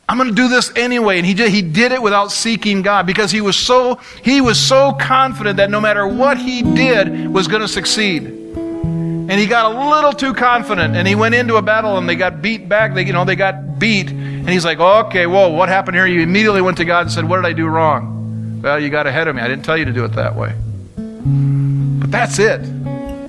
I'm 0.08 0.18
going 0.18 0.28
to 0.28 0.34
do 0.34 0.48
this 0.48 0.70
anyway 0.76 1.16
and 1.16 1.26
he 1.26 1.32
did, 1.32 1.50
he 1.50 1.62
did 1.62 1.92
it 1.92 2.02
without 2.02 2.30
seeking 2.30 2.82
God 2.82 3.06
because 3.06 3.30
he 3.30 3.40
was 3.40 3.56
so 3.56 3.98
he 4.22 4.40
was 4.40 4.58
so 4.58 4.92
confident 4.92 5.56
that 5.56 5.70
no 5.70 5.80
matter 5.80 6.06
what 6.06 6.36
he 6.36 6.62
did 6.62 7.28
was 7.28 7.48
going 7.48 7.62
to 7.62 7.68
succeed. 7.68 8.24
And 8.24 9.32
he 9.32 9.46
got 9.46 9.72
a 9.72 9.90
little 9.90 10.12
too 10.12 10.34
confident 10.34 10.94
and 10.94 11.08
he 11.08 11.14
went 11.14 11.34
into 11.34 11.56
a 11.56 11.62
battle 11.62 11.96
and 11.96 12.06
they 12.06 12.16
got 12.16 12.42
beat 12.42 12.68
back. 12.68 12.92
They, 12.92 13.06
you 13.06 13.14
know, 13.14 13.24
they 13.24 13.36
got 13.36 13.78
beat. 13.78 14.10
And 14.10 14.50
he's 14.50 14.66
like, 14.66 14.78
okay, 14.78 15.26
whoa, 15.26 15.48
what 15.48 15.70
happened 15.70 15.96
here? 15.96 16.06
You 16.06 16.20
immediately 16.20 16.60
went 16.60 16.76
to 16.76 16.84
God 16.84 17.06
and 17.06 17.10
said, 17.10 17.26
what 17.26 17.36
did 17.36 17.46
I 17.46 17.54
do 17.54 17.66
wrong? 17.66 18.60
Well, 18.62 18.78
you 18.78 18.90
got 18.90 19.06
ahead 19.06 19.26
of 19.26 19.36
me. 19.36 19.40
I 19.40 19.48
didn't 19.48 19.64
tell 19.64 19.78
you 19.78 19.86
to 19.86 19.92
do 19.92 20.04
it 20.04 20.12
that 20.12 20.36
way. 20.36 20.52
But 20.96 22.10
that's 22.10 22.38
it. 22.38 22.60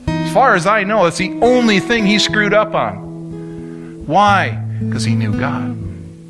As 0.08 0.34
far 0.34 0.56
as 0.56 0.68
I 0.68 0.84
know, 0.84 1.06
that's 1.06 1.18
the 1.18 1.40
only 1.42 1.80
thing 1.80 2.06
he 2.06 2.20
screwed 2.20 2.54
up 2.54 2.76
on. 2.76 4.06
Why? 4.06 4.52
Because 4.80 5.06
he 5.06 5.16
knew 5.16 5.32
God. 5.40 5.86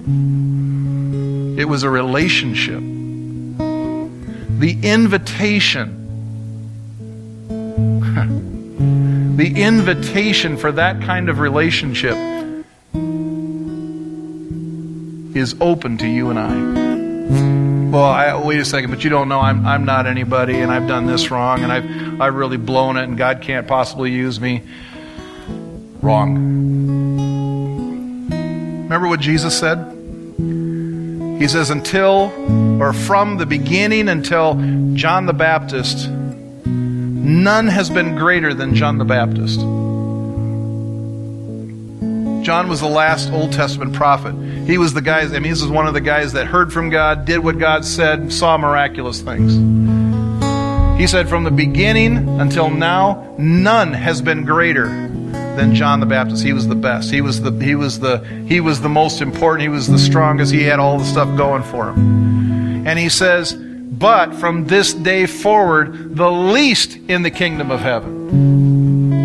It 0.07 1.67
was 1.67 1.83
a 1.83 1.89
relationship. 1.89 2.81
The 4.59 4.77
invitation 4.83 6.03
the 9.35 9.61
invitation 9.61 10.57
for 10.57 10.71
that 10.71 11.01
kind 11.01 11.29
of 11.29 11.39
relationship 11.39 12.15
is 15.35 15.55
open 15.59 15.97
to 15.97 16.07
you 16.07 16.29
and 16.29 16.39
I. 16.39 17.91
Well, 17.91 18.03
I, 18.03 18.45
wait 18.45 18.59
a 18.59 18.65
second, 18.65 18.91
but 18.91 19.03
you 19.03 19.09
don't 19.09 19.27
know 19.27 19.39
I'm, 19.39 19.65
I'm 19.65 19.85
not 19.85 20.05
anybody 20.05 20.59
and 20.59 20.71
I've 20.71 20.87
done 20.87 21.05
this 21.05 21.31
wrong 21.31 21.63
and 21.63 21.71
I've, 21.71 22.21
I've 22.21 22.35
really 22.35 22.57
blown 22.57 22.97
it 22.97 23.03
and 23.03 23.17
God 23.17 23.41
can't 23.41 23.67
possibly 23.67 24.11
use 24.11 24.39
me. 24.39 24.61
Wrong. 26.01 26.35
Remember 28.29 29.07
what 29.07 29.19
Jesus 29.19 29.57
said? 29.57 29.94
He 31.39 31.47
says, 31.47 31.69
until, 31.69 32.31
or 32.81 32.93
from 32.93 33.37
the 33.37 33.45
beginning 33.45 34.09
until 34.09 34.55
John 34.95 35.25
the 35.25 35.33
Baptist, 35.33 36.09
None 37.25 37.67
has 37.69 37.89
been 37.89 38.13
greater 38.13 38.53
than 38.53 38.75
John 38.75 38.99
the 38.99 39.03
Baptist. 39.03 39.59
John 42.45 42.69
was 42.69 42.81
the 42.81 42.87
last 42.87 43.31
Old 43.31 43.51
Testament 43.51 43.93
prophet. 43.93 44.35
He 44.67 44.77
was 44.77 44.93
the 44.93 45.01
guy, 45.01 45.21
I 45.21 45.39
mean, 45.39 45.49
this 45.49 45.63
is 45.63 45.67
one 45.67 45.87
of 45.87 45.95
the 45.95 46.01
guys 46.01 46.33
that 46.33 46.45
heard 46.45 46.71
from 46.71 46.91
God, 46.91 47.25
did 47.25 47.39
what 47.39 47.57
God 47.57 47.83
said, 47.83 48.31
saw 48.31 48.59
miraculous 48.59 49.21
things. 49.21 49.53
He 50.99 51.07
said, 51.07 51.27
from 51.27 51.45
the 51.45 51.51
beginning 51.51 52.39
until 52.39 52.69
now, 52.69 53.35
none 53.39 53.93
has 53.93 54.21
been 54.21 54.45
greater 54.45 54.85
than 55.55 55.73
John 55.73 55.99
the 55.99 56.05
Baptist. 56.05 56.43
He 56.43 56.53
was 56.53 56.67
the 56.67 56.75
best. 56.75 57.11
He 57.11 57.21
was 57.21 57.41
the, 57.41 57.51
he 57.51 57.75
was 57.75 57.99
the, 57.99 58.19
he 58.47 58.59
was 58.59 58.81
the 58.81 58.89
most 58.89 59.21
important. 59.21 59.61
He 59.61 59.69
was 59.69 59.87
the 59.87 59.97
strongest. 59.97 60.51
He 60.51 60.63
had 60.63 60.79
all 60.79 60.97
the 60.97 61.05
stuff 61.05 61.35
going 61.37 61.63
for 61.63 61.91
him. 61.91 62.87
And 62.87 62.99
he 62.99 63.09
says, 63.09 63.53
but 63.53 64.35
from 64.35 64.67
this 64.67 64.93
day 64.93 65.25
forward, 65.25 66.15
the 66.15 66.29
least 66.29 66.97
in 67.07 67.23
the 67.23 67.31
kingdom 67.31 67.71
of 67.71 67.79
heaven 67.79 69.15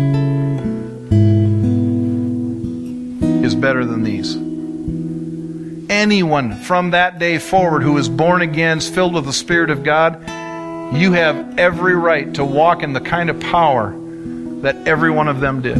is 3.43 3.53
better 3.53 3.85
than 3.85 4.03
these. 4.03 4.35
Anyone 5.91 6.55
from 6.55 6.91
that 6.91 7.19
day 7.19 7.37
forward 7.37 7.83
who 7.83 7.97
is 7.97 8.07
born 8.07 8.41
again, 8.41 8.79
filled 8.79 9.13
with 9.13 9.25
the 9.25 9.33
Spirit 9.33 9.69
of 9.69 9.83
God, 9.83 10.21
you 10.95 11.11
have 11.11 11.59
every 11.59 11.95
right 11.95 12.33
to 12.35 12.45
walk 12.45 12.81
in 12.81 12.93
the 12.93 13.01
kind 13.01 13.29
of 13.29 13.39
power 13.39 13.93
that 14.61 14.87
every 14.87 15.11
one 15.11 15.27
of 15.27 15.39
them 15.39 15.61
did. 15.61 15.77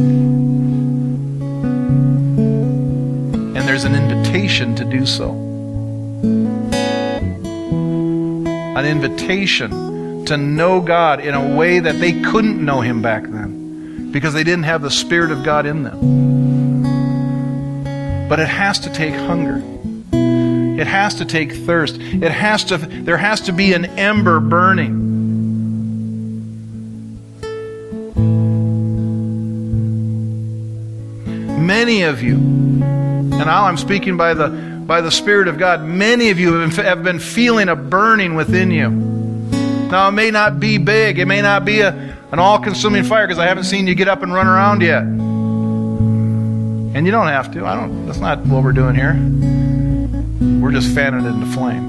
And 3.56 3.68
there's 3.68 3.84
an 3.84 3.94
invitation 3.94 4.74
to 4.76 4.84
do 4.84 5.06
so 5.06 5.42
an 8.84 8.86
invitation 8.86 10.24
to 10.24 10.36
know 10.36 10.80
God 10.80 11.20
in 11.20 11.34
a 11.34 11.56
way 11.56 11.78
that 11.78 12.00
they 12.00 12.20
couldn't 12.20 12.64
know 12.64 12.80
Him 12.80 13.02
back 13.02 13.24
then 13.24 14.10
because 14.12 14.34
they 14.34 14.44
didn't 14.44 14.64
have 14.64 14.82
the 14.82 14.90
Spirit 14.90 15.30
of 15.30 15.44
God 15.44 15.66
in 15.66 15.84
them. 15.84 15.98
But 18.28 18.40
it 18.40 18.48
has 18.48 18.80
to 18.80 18.92
take 18.92 19.14
hunger. 19.14 19.62
It 20.80 20.86
has 20.86 21.14
to 21.16 21.24
take 21.24 21.52
thirst. 21.52 21.96
It 21.96 22.32
has 22.32 22.64
to, 22.64 22.78
there 22.78 23.18
has 23.18 23.42
to 23.42 23.52
be 23.52 23.72
an 23.72 23.84
ember 23.98 24.40
burning. 24.40 25.11
Many 31.92 32.04
of 32.04 32.22
you, 32.22 32.36
and 32.36 33.28
now 33.28 33.66
I'm 33.66 33.76
speaking 33.76 34.16
by 34.16 34.32
the 34.32 34.48
by 34.48 35.02
the 35.02 35.10
Spirit 35.10 35.46
of 35.46 35.58
God, 35.58 35.84
many 35.84 36.30
of 36.30 36.38
you 36.38 36.54
have 36.54 37.02
been 37.02 37.18
feeling 37.18 37.68
a 37.68 37.76
burning 37.76 38.34
within 38.34 38.70
you. 38.70 38.88
Now, 38.88 40.08
it 40.08 40.12
may 40.12 40.30
not 40.30 40.58
be 40.58 40.78
big, 40.78 41.18
it 41.18 41.26
may 41.26 41.42
not 41.42 41.66
be 41.66 41.82
a, 41.82 41.90
an 42.32 42.38
all 42.38 42.58
consuming 42.58 43.04
fire 43.04 43.26
because 43.26 43.38
I 43.38 43.44
haven't 43.44 43.64
seen 43.64 43.86
you 43.86 43.94
get 43.94 44.08
up 44.08 44.22
and 44.22 44.32
run 44.32 44.46
around 44.46 44.80
yet. 44.80 45.02
And 45.02 47.04
you 47.04 47.12
don't 47.12 47.26
have 47.26 47.52
to. 47.52 47.66
I 47.66 47.74
don't, 47.74 48.06
that's 48.06 48.20
not 48.20 48.38
what 48.46 48.64
we're 48.64 48.72
doing 48.72 48.94
here. 48.94 49.12
We're 50.62 50.72
just 50.72 50.94
fanning 50.94 51.26
it 51.26 51.28
into 51.28 51.46
flame. 51.48 51.84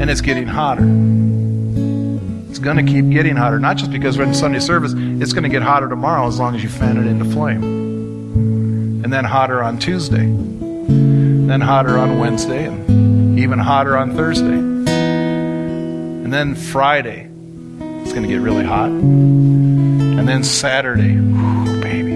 And 0.00 0.08
it's 0.08 0.20
getting 0.20 0.46
hotter. 0.46 0.84
It's 2.48 2.60
going 2.60 2.76
to 2.76 2.84
keep 2.84 3.10
getting 3.10 3.34
hotter, 3.34 3.58
not 3.58 3.76
just 3.76 3.90
because 3.90 4.16
we're 4.16 4.22
in 4.22 4.34
Sunday 4.34 4.60
service, 4.60 4.92
it's 4.94 5.32
going 5.32 5.42
to 5.42 5.48
get 5.48 5.62
hotter 5.62 5.88
tomorrow 5.88 6.28
as 6.28 6.38
long 6.38 6.54
as 6.54 6.62
you 6.62 6.68
fan 6.68 6.96
it 6.96 7.08
into 7.08 7.24
flame. 7.24 7.79
And 9.02 9.12
then 9.12 9.24
hotter 9.24 9.62
on 9.62 9.78
Tuesday, 9.78 10.26
then 10.26 11.60
hotter 11.60 11.98
on 11.98 12.18
Wednesday, 12.18 12.66
and 12.66 13.38
even 13.38 13.58
hotter 13.58 13.96
on 13.96 14.14
Thursday. 14.14 14.58
And 16.30 16.32
then 16.32 16.54
Friday, 16.54 17.28
it's 18.02 18.12
going 18.12 18.22
to 18.22 18.28
get 18.28 18.40
really 18.40 18.64
hot. 18.64 18.90
And 18.90 20.28
then 20.28 20.44
Saturday, 20.44 21.14
whew, 21.14 21.80
baby, 21.80 22.12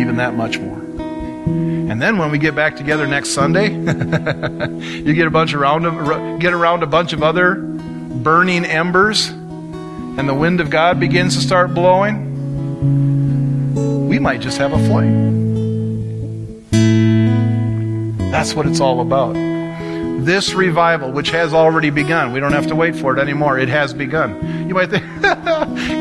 even 0.00 0.16
that 0.18 0.34
much 0.34 0.58
more. 0.58 0.78
And 0.78 2.00
then 2.00 2.18
when 2.18 2.30
we 2.30 2.38
get 2.38 2.54
back 2.54 2.76
together 2.76 3.06
next 3.06 3.30
Sunday, 3.30 3.72
you 5.02 5.14
get 5.14 5.26
a 5.26 5.30
bunch 5.30 5.54
around 5.54 6.38
get 6.38 6.52
around 6.52 6.82
a 6.82 6.86
bunch 6.86 7.12
of 7.12 7.22
other 7.22 7.56
burning 7.56 8.64
embers, 8.64 9.28
and 9.28 10.28
the 10.28 10.34
wind 10.34 10.60
of 10.60 10.70
God 10.70 11.00
begins 11.00 11.34
to 11.34 11.42
start 11.42 11.74
blowing. 11.74 12.28
We 14.08 14.18
might 14.18 14.40
just 14.40 14.58
have 14.58 14.72
a 14.72 14.78
flame. 14.86 15.47
That's 18.30 18.54
what 18.54 18.66
it's 18.66 18.80
all 18.80 19.00
about. 19.00 19.34
This 20.24 20.52
revival, 20.54 21.12
which 21.12 21.30
has 21.30 21.54
already 21.54 21.90
begun, 21.90 22.32
we 22.32 22.40
don't 22.40 22.52
have 22.52 22.66
to 22.68 22.74
wait 22.74 22.96
for 22.96 23.16
it 23.16 23.20
anymore. 23.20 23.58
It 23.58 23.68
has 23.68 23.94
begun. 23.94 24.68
You 24.68 24.74
might 24.74 24.90
think, 24.90 25.04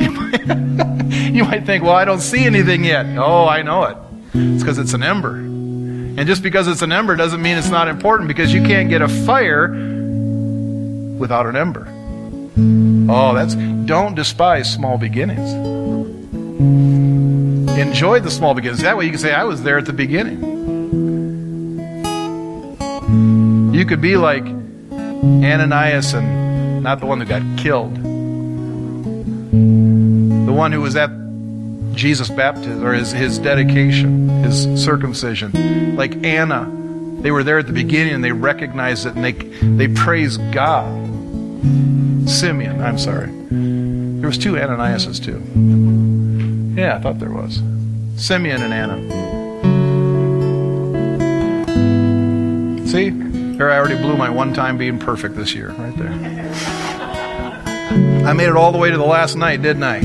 you, 0.02 0.12
might, 0.12 0.48
you 1.34 1.44
might 1.46 1.66
think, 1.66 1.84
well, 1.84 1.96
I 1.96 2.06
don't 2.06 2.22
see 2.22 2.46
anything 2.46 2.84
yet. 2.84 3.06
Oh, 3.18 3.48
I 3.48 3.62
know 3.62 3.84
it. 3.84 3.98
It's 4.34 4.64
because 4.64 4.78
it's 4.78 4.94
an 4.94 5.04
ember. 5.04 5.36
And 5.36 6.26
just 6.26 6.44
because 6.44 6.68
it's 6.68 6.82
an 6.82 6.92
ember 6.92 7.16
doesn't 7.16 7.42
mean 7.42 7.58
it's 7.58 7.70
not 7.70 7.88
important 7.88 8.28
because 8.28 8.54
you 8.54 8.62
can't 8.64 8.90
get 8.90 9.02
a 9.02 9.08
fire 9.08 9.70
without 11.18 11.46
an 11.46 11.56
ember. 11.56 11.88
Oh, 13.10 13.34
that's 13.34 13.56
don't 13.86 14.16
despise 14.16 14.72
small 14.72 14.98
beginnings. 14.98 15.54
Enjoy 17.78 18.20
the 18.20 18.32
small 18.32 18.54
beginnings. 18.54 18.82
That 18.82 18.98
way 18.98 19.06
you 19.06 19.12
can 19.12 19.20
say, 19.20 19.34
I 19.34 19.44
was 19.44 19.64
there 19.64 19.78
at 19.78 19.86
the 19.86 19.94
beginning. 19.94 20.47
You 23.08 23.86
could 23.86 24.02
be 24.02 24.18
like 24.18 24.44
Ananias 24.44 26.14
and 26.14 26.84
not 26.84 27.00
the 27.00 27.06
one 27.06 27.20
who 27.22 27.26
got 27.26 27.42
killed. 27.58 27.96
The 30.48 30.52
one 30.52 30.72
who 30.72 30.82
was 30.82 30.96
at 30.96 31.10
Jesus' 31.94 32.30
baptism 32.30 32.86
or 32.86 32.94
his, 32.94 33.12
his 33.12 33.40
dedication, 33.40 34.30
his 34.44 34.84
circumcision. 34.84 35.96
Like 35.96 36.24
Anna, 36.26 36.70
they 37.22 37.32
were 37.32 37.44
there 37.44 37.58
at 37.60 37.68
the 37.68 37.74
beginning 37.74 38.14
and 38.14 38.24
they 38.24 38.32
recognized 38.32 39.06
it 39.06 39.16
and 39.16 39.24
they, 39.24 39.32
they 39.32 39.88
praised 39.88 40.40
God. 40.52 41.06
Simeon, 42.30 42.82
I'm 42.82 42.98
sorry. 42.98 43.32
There 43.50 44.28
was 44.28 44.38
two 44.38 44.54
Ananiases 44.54 45.24
too. 45.24 45.42
Yeah, 46.80 46.96
I 46.96 47.00
thought 47.00 47.20
there 47.20 47.32
was. 47.32 47.62
Simeon 48.18 48.62
and 48.62 48.74
Anna. 48.74 49.27
See? 52.88 53.10
There 53.10 53.70
I 53.70 53.78
already 53.78 53.98
blew 53.98 54.16
my 54.16 54.30
one 54.30 54.54
time 54.54 54.78
being 54.78 54.98
perfect 54.98 55.36
this 55.36 55.54
year, 55.54 55.72
right 55.72 55.94
there. 55.98 56.14
I 58.26 58.32
made 58.32 58.48
it 58.48 58.56
all 58.56 58.72
the 58.72 58.78
way 58.78 58.90
to 58.90 58.98
the 58.98 59.04
last 59.04 59.36
night, 59.36 59.62
didn't 59.62 59.84
I? 59.84 60.00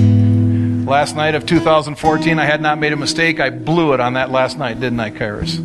Last 0.91 1.15
night 1.15 1.37
of 1.37 1.47
2014, 1.47 2.41
I 2.41 2.45
had 2.45 2.61
not 2.61 2.81
made 2.81 2.93
a 2.93 2.97
mistake. 2.97 3.39
I 3.39 3.51
blew 3.51 3.93
it 3.93 4.01
on 4.01 4.15
that 4.15 4.33
last 4.33 4.59
night, 4.59 4.81
didn't 4.81 4.99
I, 4.99 5.13
Kairos? 5.13 5.59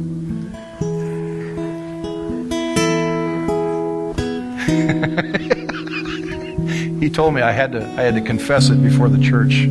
he 7.01 7.09
told 7.09 7.33
me 7.33 7.41
I 7.41 7.51
had 7.51 7.71
to 7.71 7.83
I 7.83 8.01
had 8.01 8.13
to 8.13 8.21
confess 8.21 8.69
it 8.69 8.83
before 8.83 9.09
the 9.09 9.17
church. 9.17 9.65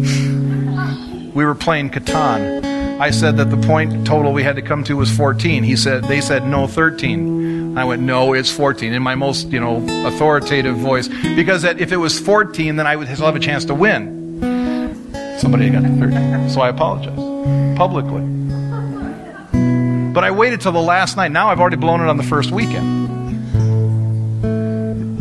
We 1.32 1.44
were 1.44 1.54
playing 1.54 1.90
Catan. 1.90 2.75
I 2.98 3.10
said 3.10 3.36
that 3.36 3.50
the 3.50 3.58
point 3.58 4.06
total 4.06 4.32
we 4.32 4.42
had 4.42 4.56
to 4.56 4.62
come 4.62 4.82
to 4.84 4.96
was 4.96 5.14
14. 5.14 5.62
He 5.64 5.76
said 5.76 6.04
they 6.04 6.22
said 6.22 6.46
no 6.46 6.66
13. 6.66 7.76
I 7.76 7.84
went 7.84 8.00
no, 8.00 8.32
it's 8.32 8.50
14 8.50 8.94
in 8.94 9.02
my 9.02 9.14
most 9.14 9.48
you 9.48 9.60
know 9.60 9.84
authoritative 10.06 10.76
voice 10.76 11.08
because 11.08 11.60
that 11.62 11.78
if 11.78 11.92
it 11.92 11.98
was 11.98 12.18
14, 12.18 12.76
then 12.76 12.86
I 12.86 12.96
would 12.96 13.06
still 13.08 13.26
have 13.26 13.36
a 13.36 13.40
chance 13.40 13.66
to 13.66 13.74
win. 13.74 14.40
Somebody 15.38 15.68
got 15.68 15.82
13. 15.82 16.48
So 16.48 16.62
I 16.62 16.70
apologize 16.70 17.18
publicly. 17.76 18.22
But 20.12 20.24
I 20.24 20.30
waited 20.30 20.62
till 20.62 20.72
the 20.72 20.80
last 20.80 21.18
night. 21.18 21.32
Now 21.32 21.50
I've 21.50 21.60
already 21.60 21.76
blown 21.76 22.00
it 22.00 22.08
on 22.08 22.16
the 22.16 22.22
first 22.22 22.50
weekend. 22.50 23.04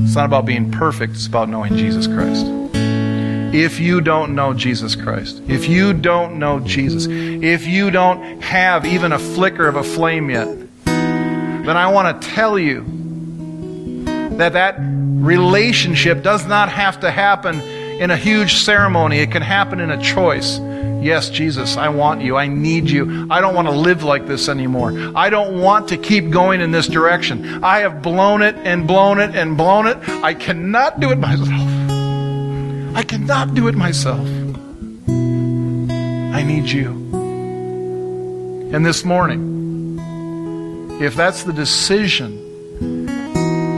It's 0.05 0.15
not 0.15 0.23
about 0.23 0.45
being 0.45 0.71
perfect, 0.71 1.15
it's 1.15 1.27
about 1.27 1.49
knowing 1.49 1.75
Jesus 1.75 2.07
Christ. 2.07 2.45
If 3.55 3.79
you 3.79 4.01
don't 4.01 4.35
know 4.35 4.53
Jesus 4.53 4.97
Christ, 4.97 5.41
if 5.47 5.69
you 5.69 5.93
don't 5.93 6.39
know 6.39 6.59
Jesus, 6.59 7.07
if 7.09 7.65
you 7.65 7.89
don't 7.89 8.41
have 8.41 8.85
even 8.85 9.13
a 9.13 9.17
flicker 9.17 9.65
of 9.65 9.77
a 9.77 9.83
flame 9.83 10.29
yet, 10.29 10.47
then 10.85 11.77
I 11.77 11.89
want 11.89 12.21
to 12.21 12.27
tell 12.27 12.59
you 12.59 12.83
that 14.37 14.51
that 14.53 14.75
relationship 14.77 16.21
does 16.21 16.45
not 16.45 16.67
have 16.67 16.99
to 16.99 17.09
happen 17.09 17.61
in 17.61 18.11
a 18.11 18.17
huge 18.17 18.55
ceremony. 18.55 19.19
It 19.19 19.31
can 19.31 19.41
happen 19.41 19.79
in 19.79 19.89
a 19.89 20.03
choice. 20.03 20.59
Yes, 21.01 21.29
Jesus, 21.29 21.77
I 21.77 21.87
want 21.87 22.23
you. 22.23 22.35
I 22.35 22.47
need 22.47 22.89
you. 22.89 23.25
I 23.29 23.39
don't 23.39 23.55
want 23.55 23.69
to 23.69 23.73
live 23.73 24.03
like 24.03 24.27
this 24.27 24.49
anymore. 24.49 24.91
I 25.15 25.29
don't 25.29 25.61
want 25.61 25.87
to 25.89 25.97
keep 25.97 26.29
going 26.29 26.59
in 26.59 26.71
this 26.71 26.87
direction. 26.87 27.63
I 27.63 27.79
have 27.79 28.01
blown 28.01 28.41
it 28.41 28.55
and 28.57 28.85
blown 28.85 29.19
it 29.19 29.33
and 29.33 29.55
blown 29.55 29.87
it. 29.87 29.97
I 30.09 30.33
cannot 30.33 30.99
do 30.99 31.11
it 31.11 31.19
myself. 31.19 31.74
I 32.95 33.03
cannot 33.03 33.53
do 33.53 33.67
it 33.67 33.75
myself. 33.75 34.25
I 35.07 36.43
need 36.43 36.69
you. 36.69 36.91
And 38.73 38.85
this 38.85 39.03
morning, 39.03 39.99
if 41.01 41.13
that's 41.13 41.43
the 41.43 41.51
decision 41.51 42.31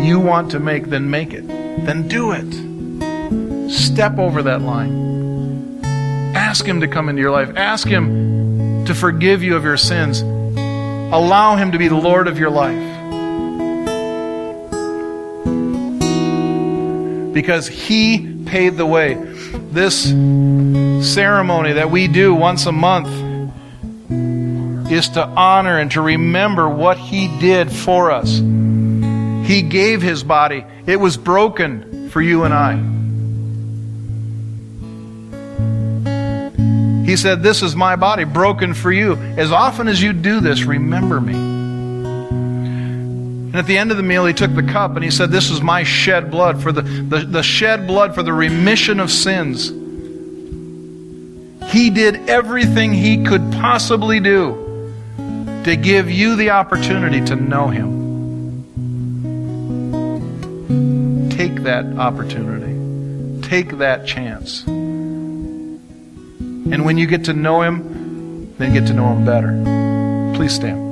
you 0.04 0.20
want 0.20 0.52
to 0.52 0.60
make, 0.60 0.86
then 0.92 1.10
make 1.10 1.34
it. 1.34 1.48
Then 1.48 2.08
do 2.08 2.32
it. 2.32 3.72
Step 3.72 4.20
over 4.20 4.44
that 4.44 4.62
line. 4.62 5.82
Ask 6.36 6.64
Him 6.64 6.82
to 6.82 6.88
come 6.88 7.10
into 7.10 7.20
your 7.22 7.32
life. 7.32 7.52
Ask 7.58 7.88
Him 7.88 8.86
to 8.86 8.94
forgive 8.94 9.42
you 9.42 9.56
of 9.56 9.64
your 9.64 9.78
sins. 9.78 10.22
Allow 10.22 11.56
Him 11.56 11.72
to 11.72 11.80
be 11.80 11.88
the 11.88 11.96
Lord 11.96 12.28
of 12.28 12.38
your 12.38 12.52
life. 12.52 12.94
Because 17.34 17.68
He 17.68 18.37
paid 18.48 18.78
the 18.78 18.86
way. 18.86 19.14
This 19.14 20.04
ceremony 21.14 21.74
that 21.74 21.92
we 21.92 22.08
do 22.08 22.34
once 22.34 22.66
a 22.66 22.72
month 22.72 23.10
is 24.92 25.10
to 25.10 25.24
honor 25.24 25.78
and 25.78 25.92
to 25.92 26.02
remember 26.02 26.70
what 26.70 26.98
He 26.98 27.28
did 27.40 27.72
for 27.72 28.12
us. 28.12 28.38
He 28.38 29.62
gave 29.62 30.02
His 30.02 30.24
body, 30.24 30.66
it 30.86 30.98
was 30.98 31.18
broken 31.18 32.10
for 32.10 32.22
you 32.22 32.44
and 32.44 32.54
I. 32.54 32.98
He 37.06 37.16
said, 37.16 37.42
This 37.42 37.64
is 37.64 37.76
my 37.76 37.96
body 37.96 38.26
broken 38.26 38.74
for 38.74 38.92
you. 38.92 39.16
As 39.16 39.52
often 39.52 39.88
as 39.88 40.02
you 40.02 40.12
do 40.12 40.42
this, 40.42 40.64
remember 40.64 41.22
me. 41.22 41.57
And 43.48 43.56
at 43.56 43.66
the 43.66 43.78
end 43.78 43.92
of 43.92 43.98
the 43.98 44.04
meal, 44.04 44.26
he 44.26 44.34
took 44.34 44.54
the 44.54 44.64
cup 44.64 44.96
and 44.96 45.04
he 45.04 45.12
said, 45.12 45.32
This 45.32 45.50
is 45.50 45.62
my 45.62 45.84
shed 45.84 46.30
blood 46.30 46.62
for 46.62 46.72
the, 46.72 46.82
the, 46.82 47.20
the 47.20 47.44
shed 47.44 47.88
blood 47.88 48.14
for 48.14 48.24
the 48.24 48.34
remission 48.34 49.00
of 49.00 49.10
sins. 49.12 49.70
He 51.72 51.90
did 51.90 52.30
everything 52.30 52.94
he 52.94 53.24
could 53.24 53.52
possibly 53.54 54.20
do 54.20 54.94
to 55.66 55.76
give 55.76 56.10
you 56.10 56.36
the 56.36 56.52
opportunity 56.52 57.22
to 57.26 57.36
know 57.36 57.68
him. 57.68 57.98
Take 61.30 61.64
that 61.64 61.86
opportunity. 61.98 62.78
Take 63.48 63.78
that 63.78 64.06
chance. 64.06 64.66
And 66.70 66.84
when 66.84 66.98
you 66.98 67.08
get 67.08 67.26
to 67.26 67.34
know 67.34 67.62
Him, 67.62 68.54
then 68.58 68.74
get 68.74 68.88
to 68.88 68.94
know 68.94 69.14
Him 69.14 69.24
better. 69.24 70.34
Please 70.36 70.54
stand. 70.54 70.87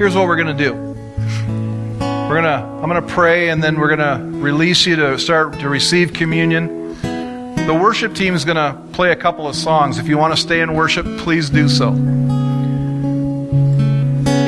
Here's 0.00 0.14
what 0.14 0.28
we're 0.28 0.36
going 0.36 0.56
to 0.56 0.64
do. 0.64 0.72
We're 0.72 2.40
going 2.40 2.44
to 2.44 2.64
I'm 2.82 2.88
going 2.88 3.06
to 3.06 3.14
pray 3.14 3.50
and 3.50 3.62
then 3.62 3.78
we're 3.78 3.94
going 3.94 3.98
to 4.32 4.38
release 4.38 4.86
you 4.86 4.96
to 4.96 5.18
start 5.18 5.60
to 5.60 5.68
receive 5.68 6.14
communion. 6.14 6.98
The 7.02 7.78
worship 7.78 8.14
team 8.14 8.34
is 8.34 8.46
going 8.46 8.56
to 8.56 8.80
play 8.94 9.12
a 9.12 9.16
couple 9.16 9.46
of 9.46 9.54
songs. 9.54 9.98
If 9.98 10.08
you 10.08 10.16
want 10.16 10.34
to 10.34 10.40
stay 10.40 10.62
in 10.62 10.72
worship, 10.72 11.04
please 11.18 11.50
do 11.50 11.68
so. 11.68 11.92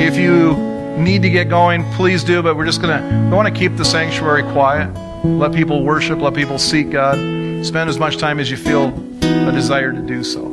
If 0.01 0.17
you 0.17 0.55
need 0.97 1.21
to 1.21 1.29
get 1.29 1.49
going, 1.49 1.83
please 1.91 2.23
do, 2.23 2.41
but 2.41 2.57
we're 2.57 2.65
just 2.65 2.81
going 2.81 2.99
to 2.99 3.25
we 3.29 3.35
want 3.35 3.47
to 3.47 3.53
keep 3.53 3.77
the 3.77 3.85
sanctuary 3.85 4.41
quiet. 4.53 4.91
Let 5.23 5.53
people 5.53 5.83
worship, 5.83 6.17
let 6.17 6.33
people 6.33 6.57
seek 6.57 6.89
God. 6.89 7.13
Spend 7.63 7.91
as 7.91 7.99
much 7.99 8.17
time 8.17 8.39
as 8.39 8.49
you 8.49 8.57
feel 8.57 8.87
a 9.21 9.51
desire 9.51 9.93
to 9.93 10.01
do 10.01 10.23
so. 10.23 10.52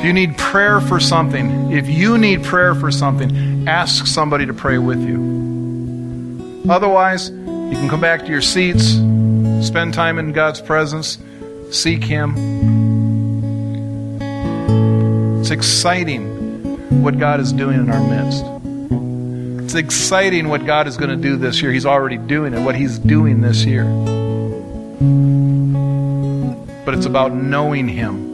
If 0.00 0.06
you 0.06 0.14
need 0.14 0.38
prayer 0.38 0.80
for 0.80 0.98
something, 0.98 1.72
if 1.72 1.86
you 1.86 2.16
need 2.16 2.42
prayer 2.42 2.74
for 2.74 2.90
something, 2.90 3.68
ask 3.68 4.06
somebody 4.06 4.46
to 4.46 4.54
pray 4.54 4.78
with 4.78 4.98
you. 5.06 6.64
Otherwise, 6.70 7.28
you 7.28 7.72
can 7.72 7.86
come 7.86 8.00
back 8.00 8.20
to 8.20 8.28
your 8.28 8.40
seats, 8.40 8.92
spend 9.62 9.92
time 9.92 10.18
in 10.18 10.32
God's 10.32 10.62
presence, 10.62 11.18
seek 11.70 12.02
Him. 12.02 12.32
It's 15.38 15.50
exciting 15.50 17.02
what 17.02 17.18
God 17.18 17.38
is 17.38 17.52
doing 17.52 17.80
in 17.80 17.90
our 17.90 18.00
midst. 18.00 18.42
It's 19.64 19.74
exciting 19.74 20.48
what 20.48 20.64
God 20.64 20.86
is 20.86 20.96
going 20.96 21.10
to 21.10 21.16
do 21.16 21.36
this 21.36 21.60
year. 21.60 21.72
He's 21.72 21.84
already 21.84 22.16
doing 22.16 22.54
it, 22.54 22.60
what 22.60 22.74
He's 22.74 22.98
doing 22.98 23.42
this 23.42 23.66
year. 23.66 23.84
But 26.86 26.94
it's 26.94 27.04
about 27.04 27.34
knowing 27.34 27.86
Him. 27.86 28.29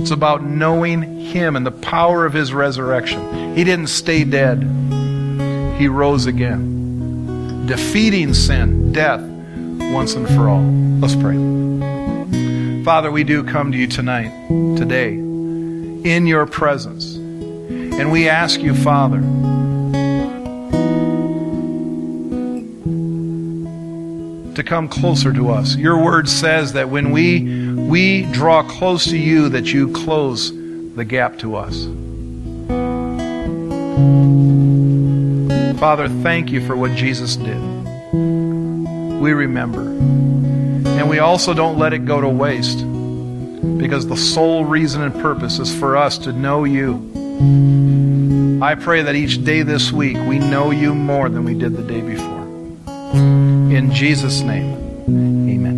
It's 0.00 0.10
about 0.10 0.42
knowing 0.42 1.02
Him 1.20 1.56
and 1.56 1.66
the 1.66 1.70
power 1.70 2.24
of 2.24 2.32
His 2.32 2.54
resurrection. 2.54 3.54
He 3.54 3.64
didn't 3.64 3.88
stay 3.88 4.24
dead, 4.24 4.62
He 5.78 5.88
rose 5.88 6.24
again, 6.24 7.66
defeating 7.66 8.32
sin, 8.32 8.92
death, 8.92 9.20
once 9.20 10.14
and 10.14 10.26
for 10.28 10.48
all. 10.48 10.62
Let's 11.00 11.14
pray. 11.16 11.36
Father, 12.82 13.10
we 13.10 13.24
do 13.24 13.44
come 13.44 13.72
to 13.72 13.78
you 13.78 13.86
tonight, 13.86 14.30
today, 14.78 15.12
in 15.12 16.26
your 16.26 16.46
presence. 16.46 17.16
And 17.16 18.10
we 18.10 18.26
ask 18.26 18.60
you, 18.60 18.74
Father, 18.74 19.20
to 24.54 24.62
come 24.64 24.88
closer 24.88 25.32
to 25.32 25.50
us. 25.50 25.76
Your 25.76 26.02
word 26.02 26.26
says 26.26 26.72
that 26.72 26.88
when 26.88 27.10
we 27.10 27.69
we 27.88 28.22
draw 28.32 28.62
close 28.62 29.04
to 29.06 29.18
you 29.18 29.48
that 29.50 29.72
you 29.72 29.92
close 29.92 30.52
the 30.94 31.04
gap 31.04 31.38
to 31.38 31.56
us. 31.56 31.84
Father, 35.80 36.08
thank 36.22 36.50
you 36.50 36.66
for 36.66 36.76
what 36.76 36.94
Jesus 36.94 37.36
did. 37.36 37.58
We 38.12 39.32
remember. 39.32 39.80
And 39.80 41.08
we 41.08 41.18
also 41.18 41.54
don't 41.54 41.78
let 41.78 41.92
it 41.92 42.04
go 42.04 42.20
to 42.20 42.28
waste 42.28 42.78
because 43.78 44.06
the 44.06 44.16
sole 44.16 44.64
reason 44.64 45.02
and 45.02 45.14
purpose 45.20 45.58
is 45.58 45.74
for 45.74 45.96
us 45.96 46.18
to 46.18 46.32
know 46.32 46.64
you. 46.64 47.10
I 48.62 48.74
pray 48.74 49.02
that 49.02 49.14
each 49.14 49.42
day 49.42 49.62
this 49.62 49.90
week 49.90 50.16
we 50.28 50.38
know 50.38 50.70
you 50.70 50.94
more 50.94 51.30
than 51.30 51.44
we 51.44 51.54
did 51.54 51.76
the 51.76 51.82
day 51.82 52.02
before. 52.02 52.46
In 53.74 53.90
Jesus' 53.92 54.42
name, 54.42 54.74
amen. 55.48 55.69